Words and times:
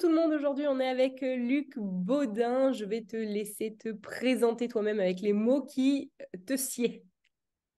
tout 0.00 0.08
le 0.08 0.14
monde, 0.14 0.32
aujourd'hui 0.32 0.66
on 0.66 0.80
est 0.80 0.88
avec 0.88 1.22
euh, 1.22 1.36
Luc 1.36 1.74
Baudin. 1.76 2.72
Je 2.72 2.86
vais 2.86 3.02
te 3.02 3.16
laisser 3.16 3.76
te 3.78 3.90
présenter 3.90 4.66
toi-même 4.66 4.98
avec 4.98 5.20
les 5.20 5.34
mots 5.34 5.62
qui 5.62 6.10
euh, 6.22 6.38
te 6.46 6.56
sied. 6.56 7.04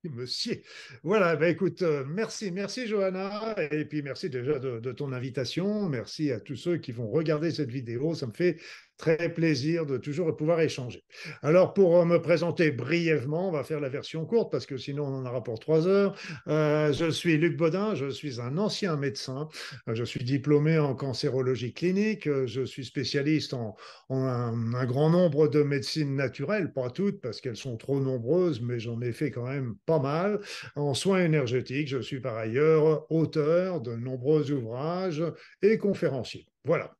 Monsieur. 0.04 0.62
Voilà, 1.02 1.34
bah 1.36 1.48
écoute, 1.48 1.82
euh, 1.82 2.04
merci, 2.06 2.52
merci 2.52 2.86
Johanna, 2.86 3.54
et 3.72 3.84
puis 3.84 4.02
merci 4.02 4.30
déjà 4.30 4.58
de, 4.60 4.78
de, 4.78 4.92
ton 4.92 5.12
invitation. 5.12 5.88
Merci 5.88 6.30
à 6.30 6.38
tous 6.38 6.56
ceux 6.56 6.76
qui 6.76 6.92
vont 6.92 7.10
regarder 7.10 7.50
cette 7.50 7.70
vidéo. 7.70 8.14
Ça 8.14 8.26
me 8.28 8.32
fait 8.32 8.60
très 8.96 9.32
plaisir 9.32 9.86
de 9.86 9.96
toujours 9.96 10.34
pouvoir 10.36 10.60
échanger. 10.60 11.04
Alors, 11.42 11.74
pour 11.74 11.96
euh, 11.96 12.04
me 12.04 12.20
présenter 12.20 12.70
brièvement, 12.70 13.48
on 13.48 13.52
va 13.52 13.64
faire 13.64 13.80
la 13.80 13.88
version 13.88 14.24
courte 14.26 14.52
parce 14.52 14.66
que 14.66 14.76
sinon 14.76 15.04
on 15.04 15.14
en 15.14 15.26
aura 15.26 15.42
pour 15.42 15.58
trois 15.58 15.88
heures. 15.88 16.14
Euh, 16.48 16.92
je 16.92 17.10
suis 17.10 17.36
Luc 17.36 17.56
Baudin, 17.56 17.94
je 17.94 18.08
suis 18.08 18.40
un 18.40 18.58
ancien 18.58 18.96
médecin. 18.96 19.48
Euh, 19.88 19.94
je 19.94 20.04
suis 20.04 20.24
diplômé 20.24 20.78
en 20.78 20.94
cancérologie 20.94 21.72
clinique. 21.72 22.28
Je 22.46 22.62
suis 22.64 22.84
spécialiste 22.84 23.54
en, 23.54 23.76
un, 24.10 24.86
grand 24.86 25.10
nombre 25.10 25.48
de 25.48 25.62
médecines 25.62 26.14
naturelles, 26.14 26.72
pas 26.72 26.90
toutes 26.90 27.20
parce 27.20 27.40
qu'elles 27.40 27.56
sont 27.56 27.76
trop 27.76 28.00
nombreuses, 28.00 28.60
mais 28.60 28.78
j'en 28.78 29.00
ai 29.00 29.12
fait 29.12 29.30
quand 29.30 29.46
même 29.46 29.74
pas 29.86 29.98
mal. 29.98 30.40
En 30.76 30.94
soins 30.94 31.24
énergétiques, 31.24 31.88
je 31.88 31.98
suis 31.98 32.20
par 32.20 32.36
ailleurs 32.36 33.10
auteur 33.10 33.80
de 33.80 33.94
nombreux 33.94 34.50
ouvrages 34.52 35.24
et 35.62 35.78
conférencier. 35.78 36.46
Voilà. 36.64 36.94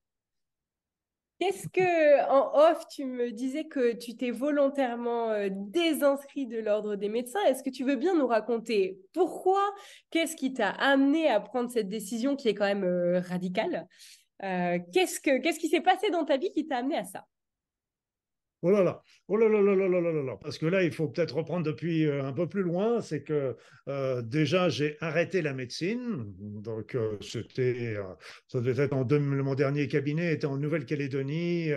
Qu'est-ce 1.43 1.67
que, 1.67 2.31
en 2.31 2.71
off, 2.71 2.87
tu 2.89 3.05
me 3.05 3.33
disais 3.33 3.65
que 3.65 3.95
tu 3.95 4.17
t'es 4.17 4.31
volontairement 4.31 5.31
euh, 5.31 5.49
désinscrit 5.51 6.47
de 6.47 6.61
l'ordre 6.61 6.95
des 6.95 7.09
médecins. 7.09 7.41
Est-ce 7.49 7.65
que 7.65 7.71
tu 7.71 7.83
veux 7.83 7.97
bien 7.97 8.15
nous 8.15 8.29
raconter 8.29 9.01
pourquoi? 9.13 9.61
Qu'est-ce 10.11 10.37
qui 10.37 10.53
t'a 10.53 10.71
amené 10.71 11.29
à 11.29 11.41
prendre 11.41 11.69
cette 11.69 11.89
décision 11.89 12.37
qui 12.37 12.47
est 12.47 12.55
quand 12.55 12.67
même 12.67 12.85
euh, 12.85 13.19
radicale? 13.19 13.89
Euh, 14.45 14.79
Qu'est-ce 14.93 15.19
que, 15.19 15.39
qu'est-ce 15.39 15.59
qui 15.59 15.69
s'est 15.69 15.81
passé 15.81 16.11
dans 16.11 16.25
ta 16.25 16.37
vie 16.37 16.53
qui 16.53 16.65
t'a 16.65 16.77
amené 16.77 16.99
à 16.99 17.05
ça? 17.05 17.27
Oh 18.65 18.71
là 18.71 18.85
là, 18.85 19.03
oh 19.27 19.37
là 19.37 19.49
là 19.49 19.61
là 19.61 19.75
là 19.75 20.01
là 20.01 20.13
là 20.23 20.37
parce 20.41 20.57
que 20.57 20.67
là, 20.67 20.85
il 20.85 20.93
faut 20.93 21.09
peut-être 21.09 21.35
reprendre 21.35 21.65
depuis 21.65 22.07
euh, 22.07 22.25
un 22.25 22.33
peu 22.33 22.49
plus 22.49 22.63
loin. 22.63 23.01
C'est 23.01 23.25
que 23.25 23.57
euh, 23.89 24.23
déjà, 24.23 24.69
j'ai 24.69 24.97
arrêté 25.01 25.43
la 25.43 25.53
médecine. 25.53 26.33
Donc, 26.39 26.95
euh, 26.95 27.17
c'était, 27.21 27.97
ça 28.47 28.61
devait 28.61 28.85
être 28.85 28.93
en 28.93 29.03
deux, 29.03 29.19
mon 29.19 29.57
dernier 29.57 29.89
cabinet 29.89 30.33
était 30.33 30.47
en 30.47 30.59
Nouvelle-Calédonie 30.59 31.71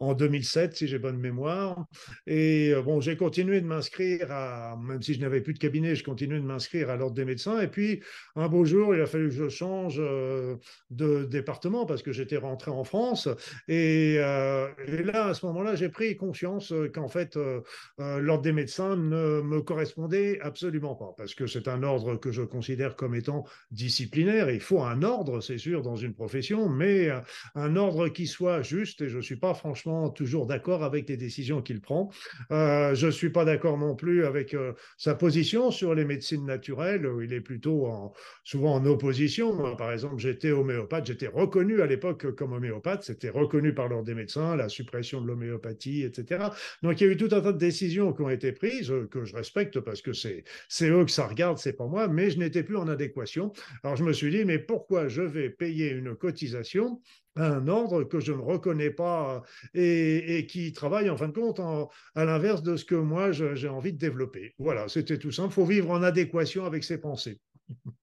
en 0.00 0.14
2007, 0.14 0.76
si 0.76 0.88
j'ai 0.88 0.98
bonne 0.98 1.18
mémoire. 1.18 1.86
Et 2.26 2.72
bon, 2.82 3.00
j'ai 3.00 3.16
continué 3.18 3.60
de 3.60 3.66
m'inscrire 3.66 4.30
à, 4.30 4.78
même 4.82 5.02
si 5.02 5.12
je 5.12 5.20
n'avais 5.20 5.42
plus 5.42 5.52
de 5.52 5.58
cabinet, 5.58 5.94
je 5.94 6.04
continuais 6.04 6.40
de 6.40 6.44
m'inscrire 6.44 6.88
à 6.88 6.96
l'ordre 6.96 7.14
des 7.14 7.26
médecins. 7.26 7.60
Et 7.60 7.68
puis, 7.68 8.00
un 8.36 8.48
beau 8.48 8.64
jour, 8.64 8.94
il 8.94 9.00
a 9.02 9.06
fallu 9.06 9.28
que 9.28 9.34
je 9.34 9.48
change 9.50 9.98
de 9.98 11.24
département 11.24 11.84
parce 11.84 12.02
que 12.02 12.12
j'étais 12.12 12.38
rentré 12.38 12.70
en 12.70 12.84
France. 12.84 13.28
Et 13.68 14.16
là, 14.16 15.26
à 15.26 15.34
ce 15.34 15.44
moment-là, 15.46 15.74
j'ai 15.74 15.89
pris 15.90 16.16
conscience 16.16 16.72
euh, 16.72 16.88
qu'en 16.88 17.08
fait, 17.08 17.36
euh, 17.36 17.60
euh, 18.00 18.20
l'ordre 18.20 18.42
des 18.42 18.52
médecins 18.52 18.96
ne 18.96 19.40
me 19.40 19.60
correspondait 19.60 20.40
absolument 20.40 20.94
pas, 20.94 21.14
parce 21.16 21.34
que 21.34 21.46
c'est 21.46 21.68
un 21.68 21.82
ordre 21.82 22.16
que 22.16 22.32
je 22.32 22.42
considère 22.42 22.96
comme 22.96 23.14
étant 23.14 23.44
disciplinaire. 23.70 24.50
Il 24.50 24.60
faut 24.60 24.82
un 24.82 25.02
ordre, 25.02 25.40
c'est 25.40 25.58
sûr, 25.58 25.82
dans 25.82 25.96
une 25.96 26.14
profession, 26.14 26.68
mais 26.68 27.10
un 27.54 27.76
ordre 27.76 28.08
qui 28.08 28.26
soit 28.26 28.62
juste, 28.62 29.02
et 29.02 29.08
je 29.08 29.16
ne 29.18 29.22
suis 29.22 29.36
pas 29.36 29.54
franchement 29.54 30.10
toujours 30.10 30.46
d'accord 30.46 30.84
avec 30.84 31.08
les 31.08 31.16
décisions 31.16 31.62
qu'il 31.62 31.80
prend. 31.80 32.10
je 32.50 33.06
ne 33.06 33.10
suis 33.10 33.30
pas 33.30 33.44
d'accord 33.44 33.78
non 33.78 33.94
plus 33.94 34.24
avec 34.24 34.56
sa 34.96 35.14
position 35.14 35.70
sur 35.70 35.94
les 35.94 36.04
médecines 36.04 36.44
naturelles, 36.44 37.06
où 37.06 37.20
il 37.20 37.32
est 37.32 37.40
plutôt 37.40 37.86
en, 37.86 38.12
souvent 38.44 38.74
en 38.74 38.84
opposition. 38.86 39.76
Par 39.76 39.92
exemple, 39.92 40.18
j'étais 40.18 40.50
homéopathe, 40.50 41.06
j'étais 41.06 41.28
reconnu 41.28 41.80
à 41.80 41.86
l'époque 41.86 42.34
comme 42.34 42.52
homéopathe, 42.52 43.04
c'était 43.04 43.30
reconnu 43.30 43.74
par 43.74 43.88
l'ordre 43.88 44.06
des 44.06 44.14
médecins, 44.14 44.56
la 44.56 44.68
suppression 44.68 45.20
de 45.20 45.26
l'homéopathie 45.26 45.79
etc. 45.86 46.44
Donc 46.82 47.00
il 47.00 47.06
y 47.06 47.10
a 47.10 47.12
eu 47.12 47.16
tout 47.16 47.28
un 47.32 47.40
tas 47.40 47.52
de 47.52 47.58
décisions 47.58 48.12
qui 48.12 48.22
ont 48.22 48.30
été 48.30 48.52
prises, 48.52 48.90
euh, 48.90 49.06
que 49.06 49.24
je 49.24 49.34
respecte 49.34 49.80
parce 49.80 50.02
que 50.02 50.12
c'est 50.12 50.44
eux 50.82 51.04
que 51.04 51.10
ça 51.10 51.26
regarde, 51.26 51.58
c'est 51.58 51.72
pas 51.72 51.86
moi, 51.86 52.08
mais 52.08 52.30
je 52.30 52.38
n'étais 52.38 52.62
plus 52.62 52.76
en 52.76 52.88
adéquation. 52.88 53.52
Alors 53.82 53.96
je 53.96 54.04
me 54.04 54.12
suis 54.12 54.30
dit, 54.30 54.44
mais 54.44 54.58
pourquoi 54.58 55.08
je 55.08 55.22
vais 55.22 55.50
payer 55.50 55.90
une 55.90 56.14
cotisation 56.14 57.00
un 57.36 57.68
ordre 57.68 58.04
que 58.04 58.20
je 58.20 58.32
ne 58.32 58.40
reconnais 58.40 58.90
pas 58.90 59.42
et, 59.72 60.38
et 60.38 60.46
qui 60.46 60.72
travaille 60.72 61.08
en 61.10 61.16
fin 61.16 61.28
de 61.28 61.32
compte 61.32 61.60
à 61.60 62.24
l'inverse 62.24 62.62
de 62.62 62.76
ce 62.76 62.84
que 62.84 62.94
moi 62.94 63.30
j'ai 63.32 63.68
envie 63.68 63.92
de 63.92 63.98
développer. 63.98 64.54
Voilà, 64.58 64.88
c'était 64.88 65.18
tout 65.18 65.30
simple. 65.30 65.50
Il 65.50 65.54
faut 65.54 65.64
vivre 65.64 65.90
en 65.90 66.02
adéquation 66.02 66.64
avec 66.64 66.84
ses 66.84 66.98
pensées. 66.98 67.38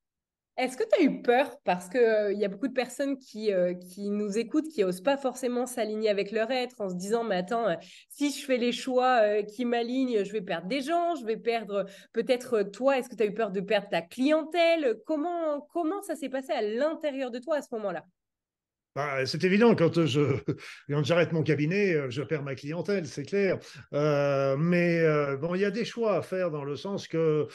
Est-ce 0.57 0.75
que 0.75 0.83
tu 0.83 0.99
as 0.99 1.03
eu 1.03 1.21
peur 1.21 1.55
Parce 1.65 1.87
qu'il 1.87 1.99
euh, 1.99 2.33
y 2.33 2.43
a 2.43 2.47
beaucoup 2.47 2.67
de 2.67 2.73
personnes 2.73 3.19
qui, 3.19 3.53
euh, 3.53 3.75
nous 3.99 4.39
écoutent, 4.39 4.67
qui 4.67 4.81
n'osent 4.81 5.01
pas 5.01 5.15
forcément 5.15 5.67
s'aligner 5.67 6.09
avec 6.09 6.31
leur 6.31 6.49
être 6.49 6.81
en 6.81 6.89
se 6.89 6.95
disant, 6.95 7.23
mais 7.23 7.35
attends, 7.35 7.67
euh, 7.67 7.75
si 8.09 8.31
je 8.31 8.43
fais 8.43 8.57
les 8.57 8.71
choix 8.71 9.43
qui 9.43 9.65
m'alignent, 9.65 10.23
je 10.25 10.31
vais 10.31 10.41
perdre 10.41 10.67
des 10.67 10.81
gens, 10.81 11.13
je 11.15 11.25
vais 11.25 11.37
perdre 11.37 11.85
peut-être 12.11 12.63
toi. 12.63 12.97
Est-ce 12.97 13.07
que 13.07 13.15
tu 13.15 13.21
as 13.21 13.27
eu 13.27 13.35
peur 13.35 13.51
de 13.51 13.61
perdre 13.61 13.87
ta 13.89 14.01
clientèle? 14.01 14.95
Comment, 15.05 15.67
ça 16.01 16.15
s'est 16.15 16.29
passé 16.29 16.53
à 16.53 16.63
l'intérieur 16.63 17.29
de 17.29 17.37
toi 17.37 17.57
à 17.57 17.61
ce 17.61 17.67
moment-là? 17.73 18.03
Bah, 18.95 19.27
c'est 19.27 19.43
évident, 19.43 19.75
quand 19.75 20.07
je 20.07 20.37
j'arrête 21.03 21.33
mon 21.33 21.43
cabinet, 21.43 22.09
je 22.09 22.23
perds 22.23 22.41
ma 22.41 22.55
clientèle, 22.55 23.05
c'est 23.05 23.25
clair. 23.25 23.59
Mais 23.91 25.03
bon, 25.37 25.53
il 25.53 25.61
y 25.61 25.65
a 25.65 25.71
des 25.71 25.85
choix 25.85 26.15
à 26.15 26.23
faire 26.23 26.49
dans 26.49 26.63
le 26.63 26.75
sens 26.75 27.07
que 27.07 27.47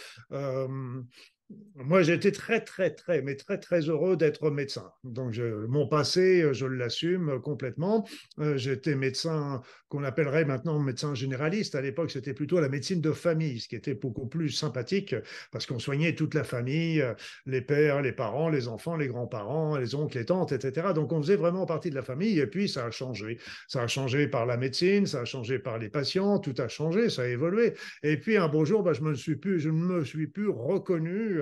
moi, 1.74 2.02
été 2.08 2.32
très, 2.32 2.60
très, 2.60 2.90
très, 2.90 3.22
mais 3.22 3.36
très, 3.36 3.58
très 3.58 3.80
heureux 3.80 4.16
d'être 4.16 4.50
médecin. 4.50 4.92
Donc, 5.04 5.38
mon 5.68 5.86
passé, 5.86 6.46
je 6.52 6.66
l'assume 6.66 7.40
complètement. 7.40 8.06
Euh, 8.38 8.56
J'étais 8.56 8.94
médecin 8.94 9.62
qu'on 9.88 10.04
appellerait 10.04 10.44
maintenant 10.44 10.78
médecin 10.78 11.14
généraliste. 11.14 11.74
À 11.74 11.80
l'époque, 11.80 12.10
c'était 12.10 12.34
plutôt 12.34 12.60
la 12.60 12.68
médecine 12.68 13.00
de 13.00 13.12
famille, 13.12 13.60
ce 13.60 13.68
qui 13.68 13.76
était 13.76 13.94
beaucoup 13.94 14.26
plus 14.26 14.50
sympathique 14.50 15.14
parce 15.50 15.66
qu'on 15.66 15.78
soignait 15.78 16.14
toute 16.14 16.34
la 16.34 16.44
famille, 16.44 17.00
euh, 17.00 17.14
les 17.46 17.60
pères, 17.60 18.00
les 18.00 18.12
parents, 18.12 18.48
les 18.48 18.68
enfants, 18.68 18.96
les 18.96 19.08
grands-parents, 19.08 19.76
les 19.76 19.94
oncles, 19.94 20.18
les 20.18 20.24
tantes, 20.24 20.52
etc. 20.52 20.88
Donc, 20.94 21.12
on 21.12 21.20
faisait 21.20 21.36
vraiment 21.36 21.66
partie 21.66 21.90
de 21.90 21.94
la 21.94 22.02
famille. 22.02 22.38
Et 22.38 22.46
puis, 22.46 22.68
ça 22.68 22.86
a 22.86 22.90
changé. 22.90 23.38
Ça 23.68 23.82
a 23.82 23.86
changé 23.86 24.28
par 24.28 24.46
la 24.46 24.56
médecine, 24.56 25.06
ça 25.06 25.20
a 25.20 25.24
changé 25.24 25.58
par 25.58 25.78
les 25.78 25.88
patients, 25.88 26.38
tout 26.38 26.54
a 26.58 26.68
changé, 26.68 27.08
ça 27.10 27.22
a 27.22 27.26
évolué. 27.26 27.74
Et 28.02 28.16
puis, 28.18 28.36
un 28.36 28.48
beau 28.48 28.64
jour, 28.64 28.82
bah, 28.82 28.92
je, 28.92 29.02
me 29.02 29.14
suis 29.14 29.36
plus, 29.36 29.60
je 29.60 29.68
ne 29.68 29.74
me 29.74 30.04
suis 30.04 30.26
plus 30.26 30.48
reconnu 30.48 31.41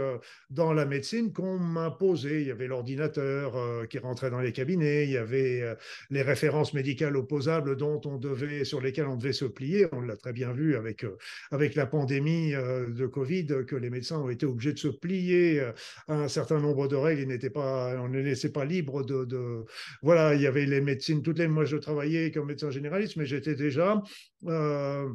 dans 0.50 0.72
la 0.72 0.84
médecine 0.84 1.32
qu'on 1.32 1.58
m'imposait. 1.58 2.42
Il 2.42 2.48
y 2.48 2.50
avait 2.50 2.66
l'ordinateur 2.66 3.56
euh, 3.56 3.86
qui 3.86 3.98
rentrait 3.98 4.30
dans 4.30 4.40
les 4.40 4.52
cabinets, 4.52 5.04
il 5.04 5.10
y 5.10 5.16
avait 5.16 5.62
euh, 5.62 5.74
les 6.10 6.22
références 6.22 6.74
médicales 6.74 7.16
opposables 7.16 7.76
dont 7.76 8.00
on 8.04 8.16
devait, 8.16 8.64
sur 8.64 8.80
lesquelles 8.80 9.06
on 9.06 9.16
devait 9.16 9.32
se 9.32 9.44
plier. 9.44 9.86
On 9.92 10.00
l'a 10.00 10.16
très 10.16 10.32
bien 10.32 10.52
vu 10.52 10.76
avec, 10.76 11.04
euh, 11.04 11.16
avec 11.50 11.74
la 11.74 11.86
pandémie 11.86 12.52
de 12.52 13.06
Covid, 13.06 13.46
que 13.66 13.76
les 13.76 13.90
médecins 13.90 14.18
ont 14.18 14.30
été 14.30 14.46
obligés 14.46 14.72
de 14.72 14.78
se 14.78 14.88
plier 14.88 15.60
à 16.08 16.14
un 16.14 16.28
certain 16.28 16.60
nombre 16.60 16.88
de 16.88 16.96
règles. 16.96 17.22
Ils 17.22 17.28
n'étaient 17.28 17.50
pas, 17.50 18.00
on 18.00 18.08
ne 18.08 18.18
les 18.18 18.24
laissait 18.30 18.52
pas 18.52 18.64
libres 18.64 19.02
de, 19.04 19.64
Voilà, 20.02 20.34
il 20.34 20.40
y 20.40 20.46
avait 20.46 20.66
les 20.66 20.80
médecines, 20.80 21.22
toutes 21.22 21.38
les. 21.38 21.48
Moi, 21.48 21.64
je 21.64 21.76
travaillais 21.76 22.30
comme 22.30 22.46
médecin 22.46 22.70
généraliste, 22.70 23.16
mais 23.16 23.26
j'étais 23.26 23.54
déjà. 23.54 24.02
Euh, 24.46 25.08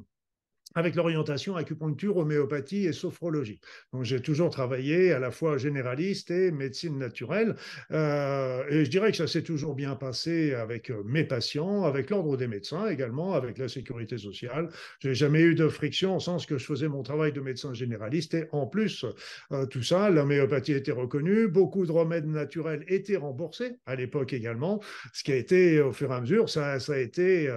avec 0.75 0.95
l'orientation 0.95 1.55
acupuncture, 1.55 2.17
homéopathie 2.17 2.85
et 2.85 2.93
sophrologie. 2.93 3.59
Donc 3.93 4.03
j'ai 4.03 4.21
toujours 4.21 4.49
travaillé 4.49 5.13
à 5.13 5.19
la 5.19 5.31
fois 5.31 5.57
généraliste 5.57 6.31
et 6.31 6.51
médecine 6.51 6.97
naturelle. 6.97 7.55
Euh, 7.91 8.63
et 8.69 8.85
je 8.85 8.89
dirais 8.89 9.11
que 9.11 9.17
ça 9.17 9.27
s'est 9.27 9.43
toujours 9.43 9.73
bien 9.73 9.95
passé 9.95 10.53
avec 10.53 10.91
euh, 10.91 11.01
mes 11.05 11.23
patients, 11.23 11.83
avec 11.83 12.09
l'ordre 12.09 12.35
des 12.35 12.47
médecins 12.47 12.87
également, 12.87 13.33
avec 13.33 13.57
la 13.57 13.69
sécurité 13.69 14.17
sociale. 14.17 14.69
J'ai 14.99 15.15
jamais 15.15 15.41
eu 15.41 15.55
de 15.55 15.69
friction 15.69 16.17
au 16.17 16.19
sens 16.19 16.45
que 16.45 16.57
je 16.57 16.65
faisais 16.65 16.89
mon 16.89 17.03
travail 17.03 17.31
de 17.31 17.41
médecin 17.41 17.73
généraliste 17.73 18.33
et 18.33 18.45
en 18.51 18.67
plus 18.67 19.05
euh, 19.51 19.65
tout 19.65 19.83
ça, 19.83 20.09
l'homéopathie 20.09 20.73
était 20.73 20.91
reconnue, 20.91 21.47
beaucoup 21.47 21.85
de 21.85 21.91
remèdes 21.91 22.27
naturels 22.27 22.83
étaient 22.87 23.15
remboursés 23.15 23.77
à 23.85 23.95
l'époque 23.95 24.33
également, 24.33 24.81
ce 25.13 25.23
qui 25.23 25.31
a 25.31 25.35
été 25.35 25.79
au 25.81 25.93
fur 25.93 26.11
et 26.11 26.15
à 26.15 26.21
mesure, 26.21 26.49
ça, 26.49 26.73
a 26.73 26.97
été 26.97 27.49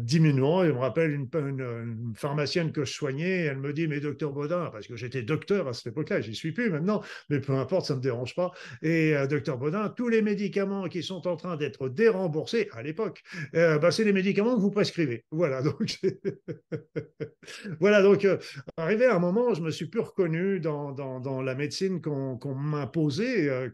diminuant. 0.00 0.62
Et 0.62 0.68
je 0.68 0.72
me 0.72 0.78
rappelle 0.78 1.12
une, 1.12 1.28
une, 1.34 1.60
une 1.60 2.14
pharmacienne 2.28 2.72
que 2.72 2.84
je 2.84 2.92
soignais, 2.92 3.44
elle 3.44 3.56
me 3.56 3.72
dit, 3.72 3.88
mais 3.88 4.00
docteur 4.00 4.32
Baudin, 4.32 4.68
parce 4.70 4.86
que 4.86 4.96
j'étais 4.96 5.22
docteur 5.22 5.66
à 5.66 5.72
cette 5.72 5.86
époque-là, 5.86 6.20
j'y 6.20 6.34
suis 6.34 6.52
plus 6.52 6.68
maintenant, 6.68 7.02
mais 7.30 7.40
peu 7.40 7.54
importe, 7.54 7.86
ça 7.86 7.96
me 7.96 8.02
dérange 8.02 8.34
pas. 8.34 8.50
Et 8.82 9.16
euh, 9.16 9.26
docteur 9.26 9.56
Baudin, 9.56 9.88
tous 9.88 10.08
les 10.10 10.20
médicaments 10.20 10.88
qui 10.88 11.02
sont 11.02 11.26
en 11.26 11.36
train 11.36 11.56
d'être 11.56 11.88
déremboursés 11.88 12.68
à 12.72 12.82
l'époque, 12.82 13.22
euh, 13.54 13.78
bah, 13.78 13.90
c'est 13.90 14.04
les 14.04 14.12
médicaments 14.12 14.56
que 14.56 14.60
vous 14.60 14.70
prescrivez. 14.70 15.24
Voilà, 15.30 15.62
donc, 15.62 15.98
voilà, 17.80 18.02
donc 18.02 18.26
euh, 18.26 18.36
arrivé 18.76 19.06
à 19.06 19.16
un 19.16 19.20
moment, 19.20 19.54
je 19.54 19.62
me 19.62 19.70
suis 19.70 19.86
plus 19.86 20.00
reconnu 20.00 20.60
dans, 20.60 20.92
dans, 20.92 21.40
la 21.40 21.54
médecine 21.54 22.02
qu'on 22.02 22.36
qu 22.36 22.48
m'imposait. 22.48 23.70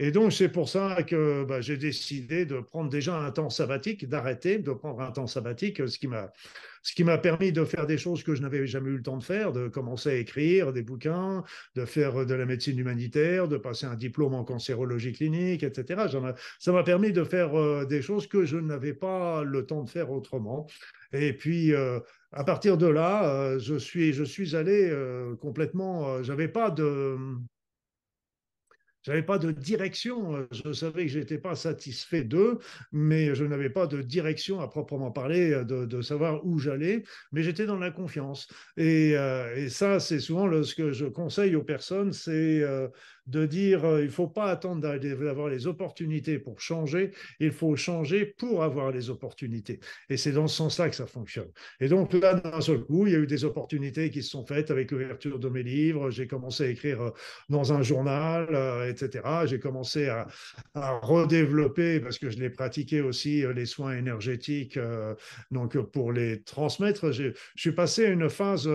Et 0.00 0.10
donc, 0.10 0.32
c'est 0.32 0.48
pour 0.48 0.68
ça 0.68 1.04
que 1.04 1.44
bah, 1.44 1.60
j'ai 1.60 1.76
décidé 1.76 2.44
de 2.44 2.58
prendre 2.58 2.90
déjà 2.90 3.16
un 3.16 3.30
temps 3.30 3.50
sabbatique, 3.50 4.08
d'arrêter, 4.08 4.58
de 4.58 4.72
prendre 4.72 5.00
un 5.00 5.12
temps 5.12 5.28
sabbatique, 5.28 5.86
ce 5.88 5.96
qui 5.96 6.08
m'a 6.08 6.32
ce 6.84 6.94
qui 6.94 7.02
m'a 7.02 7.16
permis 7.16 7.50
de 7.50 7.64
faire 7.64 7.86
des 7.86 7.96
choses 7.96 8.22
que 8.22 8.34
je 8.34 8.42
n'avais 8.42 8.66
jamais 8.66 8.90
eu 8.90 8.98
le 8.98 9.02
temps 9.02 9.16
de 9.16 9.24
faire, 9.24 9.52
de 9.52 9.68
commencer 9.68 10.10
à 10.10 10.14
écrire 10.14 10.72
des 10.72 10.82
bouquins, 10.82 11.42
de 11.74 11.84
faire 11.86 12.26
de 12.26 12.34
la 12.34 12.44
médecine 12.44 12.78
humanitaire, 12.78 13.48
de 13.48 13.56
passer 13.56 13.86
un 13.86 13.94
diplôme 13.94 14.34
en 14.34 14.44
cancérologie 14.44 15.12
clinique, 15.12 15.62
etc. 15.62 16.02
Ça 16.58 16.72
m'a 16.72 16.82
permis 16.82 17.10
de 17.12 17.24
faire 17.24 17.58
euh, 17.58 17.86
des 17.86 18.02
choses 18.02 18.26
que 18.26 18.44
je 18.44 18.58
n'avais 18.58 18.92
pas 18.92 19.42
le 19.44 19.64
temps 19.64 19.82
de 19.82 19.88
faire 19.88 20.10
autrement. 20.10 20.66
Et 21.14 21.32
puis, 21.32 21.72
euh, 21.72 22.00
à 22.32 22.44
partir 22.44 22.76
de 22.76 22.86
là, 22.86 23.30
euh, 23.30 23.58
je, 23.58 23.76
suis, 23.76 24.54
allé 24.54 24.92
complètement. 25.40 26.22
J'avais 26.22 26.48
pas 26.48 26.70
de 26.70 27.16
n'avais 29.10 29.22
pas 29.22 29.38
de 29.38 29.50
direction. 29.50 30.46
Je 30.50 30.72
savais 30.72 31.06
que 31.06 31.12
je 31.12 31.18
n'étais 31.18 31.38
pas 31.38 31.54
satisfait 31.54 32.24
d'eux, 32.24 32.58
mais 32.92 33.34
je 33.34 33.44
n'avais 33.44 33.70
pas 33.70 33.86
de 33.86 34.02
direction 34.02 34.60
à 34.60 34.68
proprement 34.68 35.10
parler, 35.10 35.64
de, 35.64 35.84
de 35.84 36.02
savoir 36.02 36.44
où 36.46 36.58
j'allais, 36.58 37.02
mais 37.32 37.42
j'étais 37.42 37.66
dans 37.66 37.78
la 37.78 37.90
confiance. 37.90 38.48
Et, 38.76 39.16
euh, 39.16 39.54
et 39.56 39.68
ça, 39.68 40.00
c'est 40.00 40.20
souvent 40.20 40.46
le, 40.46 40.62
ce 40.62 40.74
que 40.74 40.92
je 40.92 41.06
conseille 41.06 41.56
aux 41.56 41.62
personnes, 41.64 42.12
c'est 42.12 42.62
euh, 42.62 42.88
de 43.26 43.46
dire 43.46 43.84
euh, 43.84 44.00
il 44.00 44.06
ne 44.06 44.10
faut 44.10 44.28
pas 44.28 44.46
attendre 44.46 44.80
d'avoir 44.80 45.48
les 45.48 45.66
opportunités 45.66 46.38
pour 46.38 46.60
changer, 46.60 47.12
il 47.40 47.52
faut 47.52 47.76
changer 47.76 48.26
pour 48.26 48.62
avoir 48.62 48.90
les 48.90 49.10
opportunités. 49.10 49.80
Et 50.08 50.16
c'est 50.16 50.32
dans 50.32 50.46
ce 50.46 50.56
sens-là 50.56 50.88
que 50.88 50.96
ça 50.96 51.06
fonctionne. 51.06 51.50
Et 51.80 51.88
donc 51.88 52.12
là, 52.12 52.34
d'un 52.34 52.60
seul 52.60 52.84
coup, 52.84 53.06
il 53.06 53.12
y 53.12 53.16
a 53.16 53.18
eu 53.18 53.26
des 53.26 53.44
opportunités 53.44 54.10
qui 54.10 54.22
se 54.22 54.30
sont 54.30 54.44
faites 54.44 54.70
avec 54.70 54.90
l'ouverture 54.90 55.38
de 55.38 55.48
mes 55.48 55.62
livres. 55.62 56.10
J'ai 56.10 56.26
commencé 56.26 56.64
à 56.64 56.68
écrire 56.68 57.12
dans 57.48 57.72
un 57.72 57.82
journal, 57.82 58.48
etc. 58.88 59.46
J'ai 59.46 59.58
commencé 59.58 60.08
à, 60.08 60.26
redévelopper, 60.74 62.00
parce 62.00 62.18
que 62.18 62.30
je 62.30 62.38
l'ai 62.38 62.50
pratiqué 62.50 63.00
aussi, 63.00 63.44
les 63.54 63.66
soins 63.66 63.96
énergétiques, 63.96 64.78
donc 65.50 65.78
pour 65.78 66.12
les 66.12 66.42
transmettre. 66.42 67.12
Je 67.12 67.32
suis 67.56 67.72
passé 67.72 68.06
à 68.06 68.10
une 68.10 68.28
phase 68.28 68.68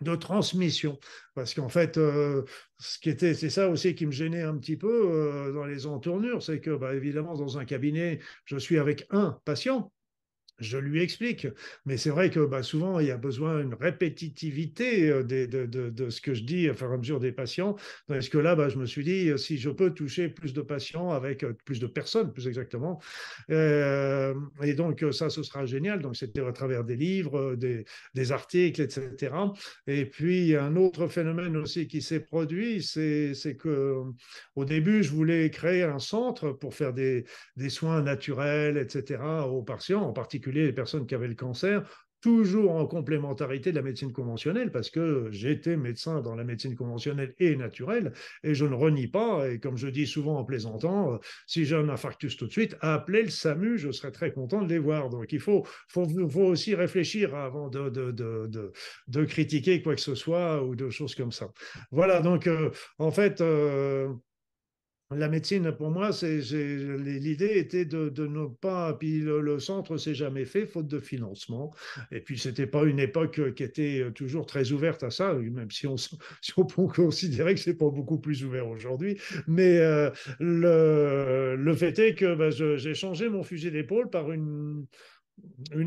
de 0.00 0.14
transmission. 0.16 0.98
Parce 1.34 1.54
qu'en 1.54 1.68
fait, 1.68 1.98
euh, 1.98 2.44
ce 2.78 2.98
qui 2.98 3.10
était, 3.10 3.34
c'est 3.34 3.50
ça 3.50 3.68
aussi 3.68 3.94
qui 3.94 4.06
me 4.06 4.12
gênait 4.12 4.42
un 4.42 4.56
petit 4.56 4.76
peu 4.76 5.10
euh, 5.10 5.52
dans 5.52 5.64
les 5.64 5.86
entournures, 5.86 6.42
c'est 6.42 6.60
que, 6.60 6.70
bah, 6.70 6.94
évidemment, 6.94 7.34
dans 7.34 7.58
un 7.58 7.64
cabinet, 7.64 8.20
je 8.44 8.56
suis 8.56 8.78
avec 8.78 9.06
un 9.10 9.38
patient 9.44 9.92
je 10.60 10.78
lui 10.78 11.02
explique. 11.02 11.46
Mais 11.86 11.96
c'est 11.96 12.10
vrai 12.10 12.30
que 12.30 12.40
bah, 12.40 12.62
souvent, 12.62 13.00
il 13.00 13.08
y 13.08 13.10
a 13.10 13.16
besoin 13.16 13.60
d'une 13.60 13.74
répétitivité 13.74 15.10
euh, 15.10 15.22
de, 15.22 16.10
ce 16.10 16.20
que 16.20 16.34
je 16.34 16.42
dis 16.42 16.68
à 16.68 16.74
fur 16.74 16.90
et 16.90 16.94
à 16.94 16.96
mesure 16.98 17.18
des 17.18 17.32
patients. 17.32 17.76
Parce 18.06 18.28
que 18.28 18.38
là, 18.38 18.54
bah, 18.54 18.68
je 18.68 18.78
me 18.78 18.86
suis 18.86 19.04
dit, 19.04 19.30
si 19.38 19.58
je 19.58 19.70
peux 19.70 19.90
toucher 19.92 20.28
plus 20.28 20.52
de 20.52 20.60
patients 20.60 21.10
avec 21.10 21.42
euh, 21.44 21.54
plus 21.64 21.80
de 21.80 21.86
personnes, 21.86 22.32
plus 22.32 22.46
exactement, 22.46 23.00
euh, 23.50 24.34
et 24.62 24.74
donc 24.74 25.04
ça, 25.12 25.30
ce 25.30 25.42
sera 25.42 25.66
génial. 25.66 26.00
Donc, 26.00 26.16
c'était 26.16 26.44
à 26.44 26.52
travers 26.52 26.84
des 26.84 26.96
livres, 26.96 27.54
des, 27.54 27.84
des, 28.14 28.32
articles, 28.32 28.80
etc. 28.80 29.32
Et 29.86 30.04
puis, 30.04 30.54
un 30.54 30.76
autre 30.76 31.08
phénomène 31.08 31.56
aussi 31.56 31.88
qui 31.88 32.02
s'est 32.02 32.20
produit, 32.20 32.82
c'est 32.82 33.56
que 33.58 34.02
au 34.54 34.64
début, 34.64 35.02
je 35.02 35.10
voulais 35.10 35.50
créer 35.50 35.82
un 35.82 35.98
centre 35.98 36.52
pour 36.52 36.74
faire 36.74 36.92
des, 36.92 37.24
des 37.56 37.70
soins 37.70 38.02
naturels, 38.02 38.76
etc., 38.76 39.22
aux 39.48 39.62
patients, 39.62 40.02
en 40.02 40.12
particulier 40.12 40.49
les 40.50 40.72
personnes 40.72 41.06
qui 41.06 41.14
avaient 41.14 41.28
le 41.28 41.34
cancer, 41.34 41.84
toujours 42.20 42.72
en 42.72 42.86
complémentarité 42.86 43.70
de 43.70 43.76
la 43.76 43.82
médecine 43.82 44.12
conventionnelle, 44.12 44.70
parce 44.70 44.90
que 44.90 45.28
j'étais 45.30 45.76
médecin 45.76 46.20
dans 46.20 46.34
la 46.34 46.44
médecine 46.44 46.76
conventionnelle 46.76 47.34
et 47.38 47.56
naturelle, 47.56 48.12
et 48.42 48.54
je 48.54 48.64
ne 48.66 48.74
renie 48.74 49.08
pas, 49.08 49.48
et 49.48 49.58
comme 49.58 49.76
je 49.76 49.88
dis 49.88 50.06
souvent 50.06 50.38
en 50.38 50.44
plaisantant, 50.44 51.18
si 51.46 51.64
j'ai 51.64 51.76
un 51.76 51.88
infarctus 51.88 52.36
tout 52.36 52.46
de 52.46 52.52
suite, 52.52 52.76
appelez 52.80 53.22
le 53.22 53.30
SAMU, 53.30 53.78
je 53.78 53.90
serais 53.90 54.12
très 54.12 54.32
content 54.32 54.62
de 54.62 54.68
les 54.68 54.78
voir. 54.78 55.08
Donc 55.08 55.32
il 55.32 55.40
faut, 55.40 55.66
faut, 55.88 56.06
faut 56.28 56.40
aussi 56.40 56.74
réfléchir 56.74 57.34
avant 57.34 57.68
de, 57.68 57.88
de, 57.88 58.10
de, 58.12 58.72
de, 59.08 59.24
critiquer 59.24 59.82
quoi 59.82 59.94
que 59.94 60.00
ce 60.00 60.14
soit 60.14 60.62
ou 60.62 60.74
de 60.74 60.90
choses 60.90 61.14
comme 61.14 61.32
ça. 61.32 61.50
Voilà, 61.90 62.20
donc 62.20 62.46
euh, 62.46 62.70
en 62.98 63.10
fait... 63.10 63.40
Euh, 63.40 64.12
la 65.12 65.28
médecine, 65.28 65.72
pour 65.72 65.90
moi, 65.90 66.10
l'idée 66.22 67.58
était 67.58 67.84
de, 67.84 68.26
ne 68.26 68.46
pas. 68.46 68.94
Puis 68.94 69.20
le, 69.20 69.58
centre 69.58 69.96
s'est 69.96 70.14
jamais 70.14 70.44
fait, 70.44 70.66
faute 70.66 70.86
de 70.86 71.00
financement. 71.00 71.74
Et 72.12 72.20
puis, 72.20 72.38
c'était 72.38 72.66
pas 72.66 72.84
une 72.84 73.00
époque 73.00 73.54
qui 73.54 73.62
était 73.64 74.10
toujours 74.14 74.46
très 74.46 74.70
ouverte 74.70 75.02
à 75.02 75.10
ça, 75.10 75.34
même 75.34 75.70
si 75.70 75.86
on, 75.86 75.96
peut 76.64 76.86
considérer 76.86 77.54
que 77.54 77.60
c'est 77.60 77.76
pas 77.76 77.90
beaucoup 77.90 78.18
plus 78.18 78.44
ouvert 78.44 78.68
aujourd'hui. 78.68 79.18
Mais 79.48 79.78
euh, 79.78 80.10
le, 80.38 81.56
le, 81.56 81.74
fait 81.74 81.98
est 81.98 82.14
que 82.14 82.34
bah, 82.34 82.50
j'ai 82.50 82.94
changé 82.94 83.28
mon 83.28 83.42
fusil 83.42 83.72
d'épaule 83.72 84.10
par 84.10 84.30
une 84.30 84.86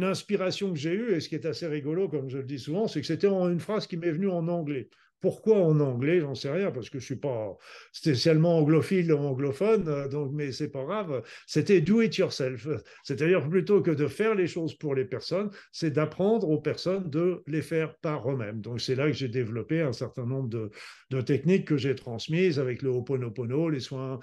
inspiration 0.03 0.73
que 0.73 0.79
j'ai 0.79 0.93
eue, 0.93 1.13
et 1.13 1.21
ce 1.21 1.29
qui 1.29 1.35
est 1.35 1.45
assez 1.45 1.67
rigolo, 1.67 2.09
comme 2.09 2.29
je 2.29 2.39
le 2.39 2.43
dis 2.43 2.59
souvent, 2.59 2.87
c'est 2.87 2.99
que 2.99 3.07
c'était 3.07 3.27
une 3.27 3.59
phrase 3.59 3.87
qui 3.87 3.95
m'est 3.95 4.11
venue 4.11 4.29
en 4.29 4.47
anglais. 4.49 4.89
Pourquoi 5.23 5.55
en 5.55 5.79
anglais 5.79 6.19
J'en 6.19 6.35
sais 6.35 6.51
rien 6.51 6.69
parce 6.69 6.89
que 6.89 6.99
je 6.99 7.05
suis 7.05 7.15
pas 7.15 7.57
spécialement 7.93 8.57
anglophile 8.57 9.13
ou 9.13 9.19
anglophone, 9.19 9.87
euh, 9.87 10.09
donc 10.09 10.31
mais 10.33 10.51
c'est 10.51 10.67
pas 10.67 10.83
grave. 10.83 11.23
C'était 11.47 11.79
do 11.79 12.01
it 12.01 12.17
yourself, 12.17 12.67
c'est-à-dire 13.05 13.47
plutôt 13.47 13.81
que 13.81 13.91
de 13.91 14.07
faire 14.07 14.35
les 14.35 14.47
choses 14.47 14.75
pour 14.77 14.95
les 14.95 15.05
personnes, 15.05 15.49
c'est 15.71 15.91
d'apprendre 15.91 16.49
aux 16.49 16.59
personnes 16.59 17.09
de 17.09 17.41
les 17.47 17.61
faire 17.61 17.95
par 17.99 18.29
eux-mêmes. 18.29 18.59
Donc 18.59 18.81
c'est 18.81 18.95
là 18.95 19.07
que 19.07 19.13
j'ai 19.13 19.29
développé 19.29 19.79
un 19.79 19.93
certain 19.93 20.25
nombre 20.25 20.49
de, 20.49 21.21
techniques 21.21 21.69
que 21.69 21.77
j'ai 21.77 21.95
transmises 21.95 22.59
avec 22.59 22.81
le 22.81 22.89
Ho'oponopono, 22.89 23.69
les 23.69 23.79
soins, 23.79 24.19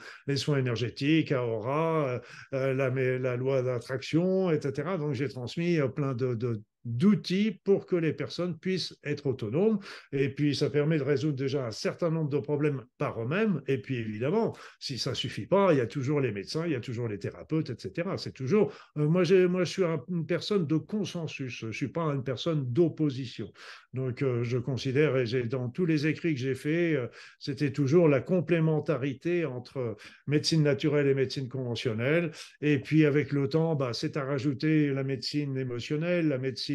énergétiques, 0.58 1.32
Aura, 1.32 2.08
euh, 2.08 2.18
euh, 2.52 2.74
la, 2.74 2.90
la 2.90 3.36
loi 3.36 3.62
d'attraction, 3.62 4.50
etc. 4.50 4.98
Donc 4.98 5.14
j'ai 5.14 5.28
transmis 5.30 5.78
plein 5.96 6.12
de, 6.12 6.60
d'outils 6.84 7.60
pour 7.64 7.86
que 7.86 7.96
les 7.96 8.12
personnes 8.12 8.58
puissent 8.58 8.96
être 9.04 9.26
autonomes. 9.26 9.78
Et 10.12 10.28
puis, 10.28 10.54
ça 10.54 10.70
permet 10.70 10.98
de 10.98 11.02
résoudre 11.02 11.36
déjà 11.36 11.66
un 11.66 11.70
certain 11.70 12.10
nombre 12.10 12.30
de 12.30 12.38
problèmes 12.38 12.84
par 12.98 13.22
eux-mêmes. 13.22 13.62
Et 13.66 13.78
puis, 13.78 13.96
évidemment, 13.96 14.56
si 14.78 14.98
ça 14.98 15.14
suffit 15.14 15.46
pas, 15.46 15.72
il 15.72 15.78
y 15.78 15.80
a 15.80 15.86
toujours 15.86 16.20
les 16.20 16.32
médecins, 16.32 16.64
il 16.66 16.72
y 16.72 16.76
a 16.76 16.80
toujours 16.80 17.08
les 17.08 17.18
thérapeutes, 17.18 17.70
etc. 17.70 18.08
C'est 18.16 18.32
toujours. 18.32 18.72
Euh, 18.96 19.08
moi, 19.08 19.22
moi, 19.48 19.64
je 19.64 19.70
suis 19.70 19.82
une 20.08 20.26
personne 20.26 20.66
de 20.66 20.76
consensus. 20.76 21.64
Je 21.66 21.72
suis 21.72 21.88
pas 21.88 22.02
une 22.02 22.24
personne 22.24 22.72
d'opposition. 22.72 23.52
Donc, 23.92 24.22
euh, 24.22 24.42
je 24.44 24.58
considère, 24.58 25.16
et 25.16 25.44
dans 25.44 25.68
tous 25.68 25.84
les 25.84 26.06
écrits 26.06 26.34
que 26.34 26.40
j'ai 26.40 26.54
faits, 26.54 26.96
euh, 26.96 27.08
c'était 27.38 27.72
toujours 27.72 28.08
la 28.08 28.20
complémentarité 28.20 29.44
entre 29.44 29.96
médecine 30.26 30.62
naturelle 30.62 31.08
et 31.08 31.14
médecine 31.14 31.48
conventionnelle. 31.48 32.30
Et 32.60 32.78
puis, 32.78 33.04
avec 33.04 33.32
le 33.32 33.48
temps, 33.48 33.74
bah, 33.74 33.90
c'est 33.92 34.16
à 34.16 34.24
rajouter 34.24 34.88
la 34.88 35.04
médecine 35.04 35.56
émotionnelle, 35.58 36.28
la 36.28 36.38
médecine 36.38 36.69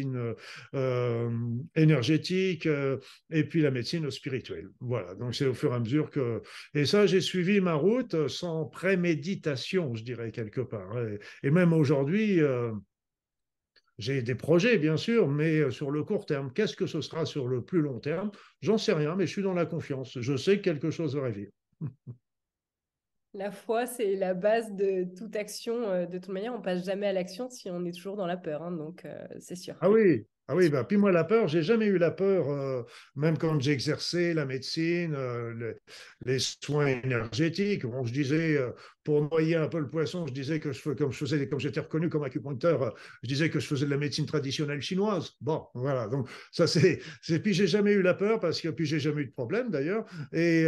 euh, 0.74 1.30
énergétique, 1.74 2.68
et 3.30 3.44
puis 3.44 3.62
la 3.62 3.70
médecine 3.70 4.10
spirituelle. 4.10 4.68
Voilà. 4.80 5.14
Donc, 5.14 5.34
c'est 5.34 5.46
au 5.46 5.54
fur 5.54 5.72
et 5.72 5.76
à 5.76 5.80
mesure 5.80 6.10
que. 6.10 6.42
Et 6.74 6.84
ça, 6.84 7.06
j'ai 7.06 7.20
suivi 7.20 7.60
ma 7.60 7.74
route 7.74 8.28
sans 8.28 8.66
préméditation, 8.66 9.94
je 9.94 10.02
dirais, 10.02 10.32
quelque 10.32 10.60
part. 10.60 10.96
Et, 11.42 11.50
même 11.50 11.72
aujourd'hui, 11.72 12.40
j'ai 13.98 14.22
des 14.22 14.34
projets, 14.34 14.78
bien 14.78 14.96
sûr, 14.96 15.28
mais 15.28 15.58
euh, 15.60 15.70
sur 15.70 15.90
le 15.90 16.02
court 16.04 16.26
terme, 16.26 16.52
qu'est-ce 16.52 16.76
que 16.76 16.86
ce 16.86 17.00
sera 17.00 17.24
sur 17.24 17.48
le 17.48 17.64
plus 17.64 17.80
long 17.80 17.98
terme? 17.98 18.30
J'en 18.60 18.78
sais 18.78 18.92
rien, 18.92 19.16
mais 19.16 19.26
je 19.26 19.32
suis 19.32 19.42
dans 19.42 19.54
la 19.54 19.66
confiance. 19.66 20.20
Je 20.20 20.36
sais 20.36 20.58
que 20.58 20.62
quelque 20.62 20.90
chose 20.90 21.16
va 21.16 21.22
arriver. 21.22 21.52
La 23.36 23.50
foi, 23.50 23.84
c'est 23.84 24.16
la 24.16 24.32
base 24.32 24.72
de 24.72 25.04
toute 25.14 25.36
action. 25.36 25.90
Euh, 25.90 26.06
de 26.06 26.16
toute 26.16 26.32
manière, 26.32 26.54
on 26.54 26.62
passe 26.62 26.86
jamais 26.86 27.06
à 27.06 27.12
l'action 27.12 27.50
si 27.50 27.68
on 27.70 27.84
est 27.84 27.92
toujours 27.92 28.16
dans 28.16 28.26
la 28.26 28.38
peur. 28.38 28.62
Hein, 28.62 28.70
donc, 28.70 29.04
euh, 29.04 29.26
c'est 29.40 29.56
sûr. 29.56 29.74
Ah 29.82 29.90
oui, 29.90 30.26
ah 30.48 30.56
oui, 30.56 30.70
bah, 30.70 30.84
puis 30.84 30.96
moi, 30.96 31.12
la 31.12 31.22
peur, 31.22 31.46
j'ai 31.46 31.60
jamais 31.60 31.84
eu 31.84 31.98
la 31.98 32.10
peur, 32.10 32.48
euh, 32.48 32.82
même 33.14 33.36
quand 33.36 33.60
j'ai 33.60 33.72
exercé 33.72 34.32
la 34.32 34.46
médecine, 34.46 35.14
les, 36.24 36.38
soins 36.38 36.86
énergétiques. 36.86 37.84
Bon, 37.84 38.06
je 38.06 38.12
disais, 38.14 38.58
pour 39.06 39.22
noyer 39.30 39.54
un 39.54 39.68
peu 39.68 39.78
le 39.78 39.88
poisson, 39.88 40.26
je 40.26 40.32
disais 40.32 40.58
que 40.58 40.72
je, 40.72 40.90
comme 40.90 41.12
faisais, 41.12 41.48
comme 41.48 41.60
j'étais 41.60 41.78
reconnu 41.78 42.08
comme 42.08 42.24
acupuncteur, 42.24 42.92
je 43.22 43.28
disais 43.28 43.50
que 43.50 43.60
je 43.60 43.66
faisais 43.68 43.86
de 43.86 43.90
la 43.90 43.98
médecine 43.98 44.26
traditionnelle 44.26 44.82
chinoise. 44.82 45.34
Bon, 45.40 45.62
voilà. 45.74 46.08
Donc 46.08 46.28
ça, 46.50 46.66
c'est, 46.66 47.00
puis 47.44 47.54
j'ai 47.54 47.68
jamais 47.68 47.92
eu 47.92 48.02
la 48.02 48.14
peur 48.14 48.40
parce 48.40 48.60
que 48.60 48.68
puis 48.68 48.84
j'ai 48.84 48.98
jamais 48.98 49.22
eu 49.22 49.26
de 49.26 49.32
problème 49.32 49.70
d'ailleurs, 49.70 50.04
et 50.32 50.66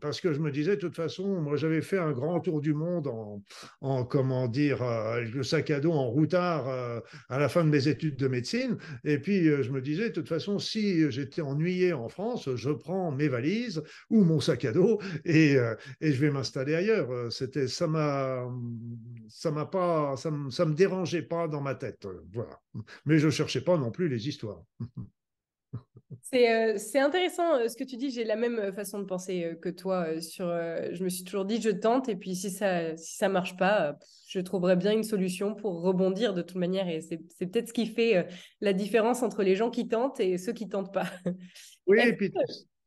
parce 0.00 0.22
que 0.22 0.32
je 0.32 0.40
me 0.40 0.50
disais, 0.50 0.76
de 0.76 0.80
toute 0.80 0.96
façon, 0.96 1.40
moi, 1.42 1.56
j'avais 1.56 1.82
fait 1.82 1.98
un 1.98 2.12
grand 2.12 2.40
tour 2.40 2.62
du 2.62 2.72
monde 2.72 3.06
en, 3.08 3.42
en 3.82 4.04
comment 4.04 4.48
dire, 4.48 4.82
avec 4.82 5.34
le 5.34 5.42
sac 5.42 5.70
à 5.70 5.80
dos 5.80 5.92
en 5.92 6.08
routard 6.08 7.02
à 7.28 7.38
la 7.38 7.48
fin 7.50 7.62
de 7.62 7.68
mes 7.68 7.88
études 7.88 8.16
de 8.16 8.28
médecine. 8.28 8.78
Et 9.04 9.18
puis, 9.18 9.48
euh, 9.48 9.62
je 9.62 9.70
me 9.70 9.82
disais, 9.82 10.08
de 10.08 10.14
toute 10.14 10.28
façon, 10.28 10.58
si 10.58 11.10
j'étais 11.10 11.42
ennuyé 11.42 11.92
en 11.92 12.08
France, 12.08 12.48
je 12.54 12.70
prends 12.70 13.12
mes 13.12 13.28
valises 13.28 13.82
ou 14.08 14.24
mon 14.24 14.40
sac 14.40 14.64
à 14.64 14.72
dos 14.72 14.98
et, 15.26 15.56
euh, 15.56 15.74
et 16.00 16.12
je 16.12 16.20
vais 16.20 16.30
m'installer 16.30 16.74
ailleurs. 16.74 17.10
Euh, 17.18 17.30
c'était, 17.30 17.68
ça 17.68 17.86
m'a, 17.86 18.48
ça 19.28 19.50
m'a 19.50 19.66
pas, 19.66 20.16
ça 20.16 20.30
me, 20.30 20.50
ça 20.50 20.64
me 20.64 20.74
dérangeait 20.74 21.22
pas 21.22 21.48
dans 21.48 21.60
ma 21.60 21.74
tête. 21.74 22.06
Voilà. 22.32 22.58
Mais 23.04 23.18
je 23.18 23.28
cherchais 23.30 23.60
pas 23.60 23.76
non 23.76 23.90
plus 23.90 24.08
les 24.08 24.28
histoires. 24.28 24.62
C'est 26.22 26.98
intéressant 26.98 27.68
ce 27.68 27.76
que 27.76 27.84
tu 27.84 27.96
dis. 27.96 28.10
J'ai 28.10 28.24
la 28.24 28.36
même 28.36 28.72
façon 28.72 28.98
de 28.98 29.04
penser 29.04 29.58
que 29.60 29.68
toi. 29.68 30.20
sur, 30.22 30.46
je 30.46 31.04
me 31.04 31.08
suis 31.10 31.24
toujours 31.24 31.44
dit, 31.44 31.60
je 31.60 31.68
tente, 31.68 32.08
et 32.08 32.16
puis 32.16 32.34
si 32.34 32.50
ça 32.50 32.96
si 32.96 33.16
ça 33.16 33.28
marche 33.28 33.56
pas, 33.58 33.98
je 34.26 34.40
trouverai 34.40 34.76
bien 34.76 34.92
une 34.92 35.02
solution 35.02 35.54
pour 35.54 35.82
rebondir 35.82 36.32
de 36.32 36.40
toute 36.40 36.56
manière. 36.56 36.88
Et 36.88 37.00
c'est 37.02 37.18
peut-être 37.46 37.68
ce 37.68 37.72
qui 37.74 37.86
fait 37.86 38.26
la 38.62 38.72
différence 38.72 39.22
entre 39.22 39.42
les 39.42 39.54
gens 39.54 39.70
qui 39.70 39.86
tentent 39.86 40.20
et 40.20 40.38
ceux 40.38 40.52
qui 40.52 40.68
tentent 40.68 40.94
pas. 40.94 41.10
Oui, 41.86 42.00
et 42.00 42.14
puis 42.14 42.32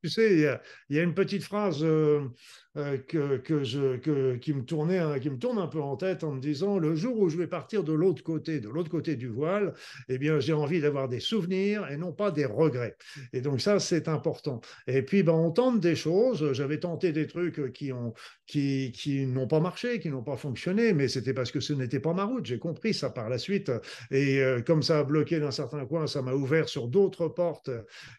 tu 0.04 0.10
sais, 0.10 0.34
il 0.34 0.40
y, 0.40 0.96
y 0.96 1.00
a, 1.00 1.04
une 1.04 1.14
petite 1.14 1.44
phrase 1.44 1.84
euh, 1.84 2.28
que, 2.76 3.38
que, 3.38 3.64
je, 3.64 3.98
que, 3.98 4.36
qui, 4.36 4.54
me 4.54 4.64
tournait, 4.64 5.20
qui 5.20 5.30
me 5.30 5.38
tourne 5.38 5.58
un 5.58 5.68
peu 5.68 5.82
en 5.82 5.98
tête 5.98 6.24
en 6.24 6.32
me 6.32 6.40
disant 6.40 6.80
le 6.80 6.96
jour 6.96 7.20
où 7.20 7.30
je 7.30 7.38
vais 7.38 7.48
partir 7.48 7.84
de 7.84 7.94
l'autre 7.94 8.24
côté, 8.24 8.60
de 8.60 8.70
l'autre 8.70 8.90
côté 8.90 9.16
du 9.16 9.28
voile, 9.28 9.74
eh 10.10 10.18
bien, 10.18 10.40
j'ai 10.40 10.54
envie 10.54 10.82
d'avoir 10.82 11.10
des 11.10 11.20
souvenirs 11.20 11.90
et 11.92 11.98
non 11.98 12.14
pas 12.14 12.32
des 12.32 12.46
regrets. 12.46 12.96
Et 13.34 13.42
donc, 13.42 13.62
ça, 13.62 13.80
c'est 13.80 14.08
important. 14.08 14.62
Et 14.88 15.02
puis, 15.02 15.24
ben, 15.24 15.34
on 15.34 15.52
tente 15.52 15.80
des 15.80 15.96
choses. 15.96 16.54
J'avais 16.54 16.80
tenté 16.80 17.12
des 17.12 17.28
trucs 17.28 17.74
qui 17.74 17.92
ont, 17.92 18.14
qui, 18.48 18.92
qui 18.94 19.26
n'ont 19.26 19.48
pas 19.48 19.60
marché, 19.60 20.00
qui 20.00 20.10
n'ont 20.10 20.24
pas 20.24 20.38
fonctionné, 20.38 20.94
mais 20.94 21.08
c'était 21.08 21.34
parce 21.34 21.52
que 21.52 21.60
ce 21.60 21.74
n'était 21.74 22.00
pas 22.00 22.14
ma 22.14 22.24
route. 22.24 22.46
J'ai 22.46 22.60
compris 22.60 22.94
ça 22.94 23.10
par 23.10 23.30
la 23.30 23.38
suite. 23.38 23.72
Et 24.12 24.40
euh, 24.40 24.62
comme 24.62 24.84
ça 24.84 25.00
a 25.00 25.04
bloqué 25.04 25.40
d'un 25.40 25.52
certain 25.52 25.86
coin, 25.86 26.08
ça 26.08 26.22
m'a 26.22 26.34
ouvert 26.34 26.70
sur 26.70 26.88
d'autres 26.88 27.28
portes 27.28 27.70